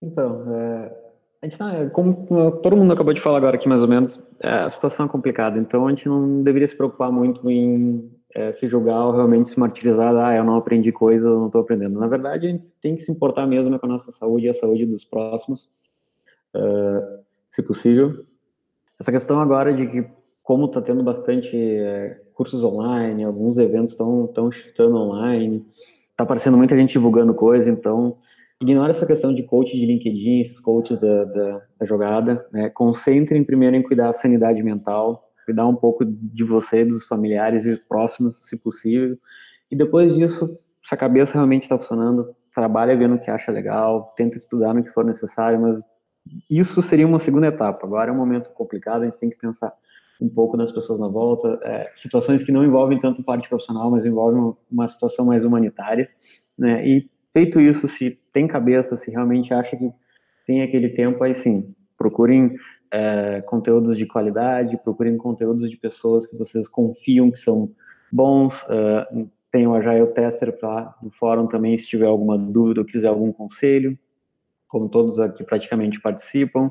Então, 0.00 0.54
é, 0.54 0.96
a 1.42 1.46
gente 1.46 1.58
tá, 1.58 1.90
como 1.90 2.26
todo 2.62 2.76
mundo 2.76 2.94
acabou 2.94 3.12
de 3.12 3.20
falar 3.20 3.36
agora 3.36 3.56
aqui 3.56 3.68
mais 3.68 3.82
ou 3.82 3.88
menos, 3.88 4.18
é, 4.40 4.48
a 4.48 4.70
situação 4.70 5.04
é 5.04 5.08
complicada, 5.08 5.58
então 5.58 5.86
a 5.86 5.90
gente 5.90 6.08
não 6.08 6.42
deveria 6.42 6.66
se 6.66 6.74
preocupar 6.74 7.12
muito 7.12 7.48
em 7.50 8.10
é, 8.34 8.52
se 8.52 8.68
julgar 8.68 9.04
ou 9.04 9.12
realmente 9.12 9.50
se 9.50 9.60
martirizar, 9.60 10.14
ah, 10.16 10.34
eu 10.34 10.44
não 10.44 10.56
aprendi 10.56 10.92
coisa, 10.92 11.28
eu 11.28 11.38
não 11.40 11.46
estou 11.46 11.60
aprendendo. 11.60 12.00
Na 12.00 12.06
verdade, 12.06 12.46
a 12.46 12.50
gente 12.50 12.64
tem 12.80 12.96
que 12.96 13.02
se 13.02 13.12
importar 13.12 13.46
mesmo 13.46 13.78
com 13.78 13.86
a 13.86 13.88
nossa 13.90 14.10
saúde 14.12 14.46
e 14.46 14.48
a 14.48 14.54
saúde 14.54 14.86
dos 14.86 15.04
próximos, 15.04 15.68
uh, 16.54 17.22
se 17.52 17.62
possível. 17.62 18.24
Essa 18.98 19.12
questão 19.12 19.38
agora 19.40 19.74
de 19.74 19.86
que, 19.86 20.06
como 20.42 20.66
está 20.66 20.80
tendo 20.80 21.02
bastante 21.02 21.56
é, 21.56 22.20
cursos 22.34 22.62
online, 22.62 23.24
alguns 23.24 23.58
eventos 23.58 23.92
estão 23.92 24.50
chutando 24.50 24.96
online, 24.96 25.64
está 26.10 26.24
aparecendo 26.24 26.56
muita 26.56 26.76
gente 26.76 26.92
divulgando 26.92 27.34
coisa, 27.34 27.68
então 27.68 28.16
ignora 28.60 28.90
essa 28.90 29.04
questão 29.04 29.34
de 29.34 29.42
coach 29.42 29.76
de 29.76 29.84
LinkedIn, 29.84 30.40
esses 30.40 30.60
coaches 30.60 30.98
da, 30.98 31.24
da, 31.24 31.62
da 31.78 31.86
jogada, 31.86 32.46
né? 32.50 32.70
concentrem 32.70 33.44
primeiro 33.44 33.76
em 33.76 33.82
cuidar 33.82 34.06
da 34.06 34.12
sanidade 34.14 34.62
mental, 34.62 35.30
cuidar 35.44 35.66
um 35.66 35.76
pouco 35.76 36.04
de 36.04 36.42
você, 36.42 36.84
dos 36.84 37.04
familiares 37.04 37.66
e 37.66 37.76
próximos, 37.76 38.48
se 38.48 38.56
possível, 38.56 39.18
e 39.70 39.76
depois 39.76 40.14
disso, 40.14 40.58
se 40.82 40.94
a 40.94 40.98
cabeça 40.98 41.34
realmente 41.34 41.64
está 41.64 41.78
funcionando, 41.78 42.34
trabalha 42.54 42.96
vendo 42.96 43.16
o 43.16 43.18
que 43.18 43.30
acha 43.30 43.52
legal, 43.52 44.14
tenta 44.16 44.36
estudar 44.36 44.72
no 44.72 44.82
que 44.82 44.90
for 44.90 45.04
necessário, 45.04 45.60
mas 45.60 45.76
isso 46.50 46.80
seria 46.82 47.06
uma 47.06 47.18
segunda 47.18 47.46
etapa. 47.48 47.86
Agora 47.86 48.10
é 48.10 48.12
um 48.12 48.16
momento 48.16 48.50
complicado, 48.50 49.02
a 49.02 49.04
gente 49.04 49.18
tem 49.18 49.30
que 49.30 49.36
pensar 49.36 49.72
um 50.20 50.28
pouco 50.28 50.56
nas 50.56 50.72
pessoas 50.72 50.98
na 50.98 51.08
volta, 51.08 51.60
é, 51.62 51.90
situações 51.94 52.42
que 52.42 52.52
não 52.52 52.64
envolvem 52.64 52.98
tanto 53.00 53.22
parte 53.22 53.48
profissional, 53.48 53.90
mas 53.90 54.06
envolvem 54.06 54.54
uma 54.70 54.88
situação 54.88 55.26
mais 55.26 55.44
humanitária, 55.44 56.08
né? 56.58 56.86
E 56.86 57.10
feito 57.32 57.60
isso, 57.60 57.86
se 57.88 58.18
tem 58.32 58.46
cabeça, 58.46 58.96
se 58.96 59.10
realmente 59.10 59.52
acha 59.52 59.76
que 59.76 59.90
tem 60.46 60.62
aquele 60.62 60.88
tempo, 60.90 61.22
aí 61.22 61.34
sim, 61.34 61.74
procurem 61.98 62.56
é, 62.90 63.42
conteúdos 63.42 63.98
de 63.98 64.06
qualidade, 64.06 64.78
procurem 64.78 65.16
conteúdos 65.16 65.70
de 65.70 65.76
pessoas 65.76 66.26
que 66.26 66.36
vocês 66.36 66.66
confiam 66.68 67.30
que 67.30 67.38
são 67.38 67.70
bons. 68.10 68.62
Uh, 68.62 69.28
tem 69.50 69.66
o 69.66 69.74
Agile 69.74 70.06
Tester 70.08 70.56
para 70.58 70.94
no 71.02 71.10
fórum 71.10 71.46
também, 71.46 71.76
se 71.78 71.86
tiver 71.86 72.06
alguma 72.06 72.38
dúvida 72.38 72.80
ou 72.80 72.86
quiser 72.86 73.08
algum 73.08 73.32
conselho, 73.32 73.98
como 74.68 74.88
todos 74.88 75.18
aqui 75.18 75.44
praticamente 75.44 76.00
participam. 76.00 76.70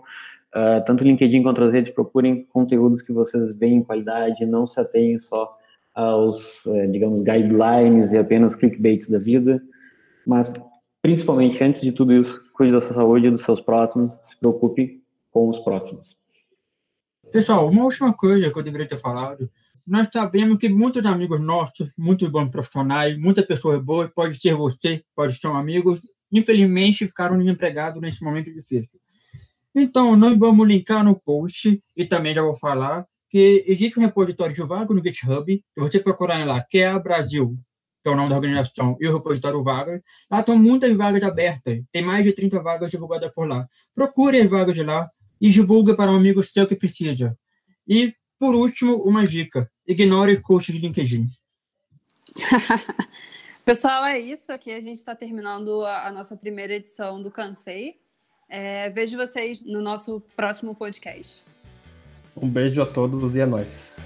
Uh, 0.55 0.83
tanto 0.85 1.03
o 1.03 1.07
LinkedIn 1.07 1.43
quanto 1.43 1.63
as 1.63 1.73
redes, 1.73 1.93
procurem 1.93 2.45
conteúdos 2.45 3.01
que 3.01 3.11
vocês 3.11 3.51
veem 3.57 3.77
em 3.77 3.83
qualidade, 3.83 4.45
não 4.45 4.65
se 4.65 4.79
atenham 4.79 5.19
só 5.19 5.57
aos, 5.93 6.65
uh, 6.65 6.87
digamos, 6.89 7.21
guidelines 7.21 8.13
e 8.13 8.17
apenas 8.17 8.55
clickbaits 8.55 9.09
da 9.09 9.19
vida. 9.19 9.61
Mas, 10.25 10.53
principalmente, 11.01 11.61
antes 11.63 11.81
de 11.81 11.91
tudo 11.91 12.13
isso, 12.13 12.41
cuide 12.53 12.71
da 12.71 12.81
sua 12.81 12.93
saúde 12.93 13.27
e 13.27 13.31
dos 13.31 13.41
seus 13.41 13.59
próximos, 13.59 14.17
se 14.23 14.37
preocupe 14.39 15.03
com 15.29 15.49
os 15.49 15.59
próximos. 15.59 16.15
Pessoal, 17.31 17.67
uma 17.69 17.83
última 17.83 18.13
coisa 18.13 18.49
que 18.49 18.57
eu 18.57 18.63
deveria 18.63 18.87
ter 18.87 18.97
falado. 18.97 19.49
Nós 19.85 20.07
sabemos 20.11 20.57
que 20.57 20.69
muitos 20.69 21.05
amigos 21.05 21.39
nossos, 21.39 21.91
muitos 21.97 22.29
bons 22.29 22.49
profissionais, 22.49 23.19
muita 23.19 23.43
pessoa 23.43 23.79
boa, 23.79 24.07
pode 24.07 24.39
ser 24.39 24.55
você, 24.55 25.03
pode 25.13 25.37
ser 25.37 25.47
um 25.47 25.53
amigo, 25.53 25.95
infelizmente 26.39 27.07
ficaram 27.07 27.37
desempregados 27.37 28.01
nesse 28.01 28.23
momento 28.23 28.53
difícil. 28.53 28.99
Então, 29.73 30.15
nós 30.15 30.37
vamos 30.37 30.67
linkar 30.67 31.03
no 31.03 31.19
post 31.19 31.81
e 31.95 32.05
também 32.05 32.33
já 32.33 32.41
vou 32.41 32.55
falar 32.55 33.05
que 33.29 33.63
existe 33.67 33.99
um 33.99 34.03
repositório 34.03 34.55
de 34.55 34.61
vaga 34.61 34.93
no 34.93 35.03
GitHub, 35.03 35.45
que 35.73 35.81
você 35.81 35.99
procurar 35.99 36.45
lá, 36.45 36.61
que 36.61 36.77
é 36.77 36.87
a 36.87 36.97
Brasil, 36.97 37.57
que 38.01 38.09
é 38.09 38.11
o 38.11 38.15
nome 38.15 38.29
da 38.29 38.35
organização, 38.35 38.95
e 39.01 39.07
o 39.07 39.13
repositório 39.13 39.61
Vagas. 39.63 40.01
Lá 40.31 40.39
estão 40.39 40.57
muitas 40.57 40.95
vagas 40.95 41.21
abertas, 41.23 41.83
tem 41.91 42.01
mais 42.01 42.23
de 42.23 42.31
30 42.31 42.61
vagas 42.61 42.91
divulgadas 42.91 43.33
por 43.33 43.47
lá. 43.47 43.67
Procure 43.93 44.39
as 44.39 44.49
vagas 44.49 44.75
de 44.75 44.83
lá 44.83 45.09
e 45.41 45.49
divulgue 45.49 45.95
para 45.95 46.11
um 46.11 46.15
amigo 46.15 46.41
seu 46.41 46.65
que 46.65 46.75
precisa. 46.75 47.37
E, 47.85 48.13
por 48.39 48.55
último, 48.55 48.95
uma 49.03 49.27
dica: 49.27 49.69
ignore 49.85 50.33
o 50.35 50.41
coach 50.41 50.71
de 50.71 50.79
LinkedIn. 50.79 51.27
Pessoal, 53.65 54.05
é 54.05 54.19
isso 54.19 54.51
aqui. 54.53 54.71
A 54.71 54.79
gente 54.79 54.97
está 54.97 55.15
terminando 55.15 55.83
a, 55.83 56.07
a, 56.07 56.11
nossa 56.11 56.37
primeira 56.37 56.75
edição 56.75 57.19
do 57.19 57.31
Cansei. 57.31 57.95
É, 58.47 58.91
vejo 58.91 59.17
vocês 59.17 59.59
no 59.65 59.81
nosso 59.81 60.21
próximo 60.37 60.75
podcast. 60.75 61.43
Um 62.37 62.47
beijo 62.47 62.79
a 62.83 62.85
todos 62.85 63.35
e 63.35 63.41
a 63.41 63.47
nós. 63.47 64.05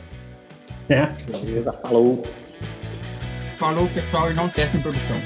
É. 0.87 1.07
Beleza, 1.29 1.73
falou. 1.73 2.23
Falou, 3.59 3.89
pessoal, 3.89 4.31
e 4.31 4.33
não 4.33 4.47
testem 4.47 4.81
produção. 4.81 5.17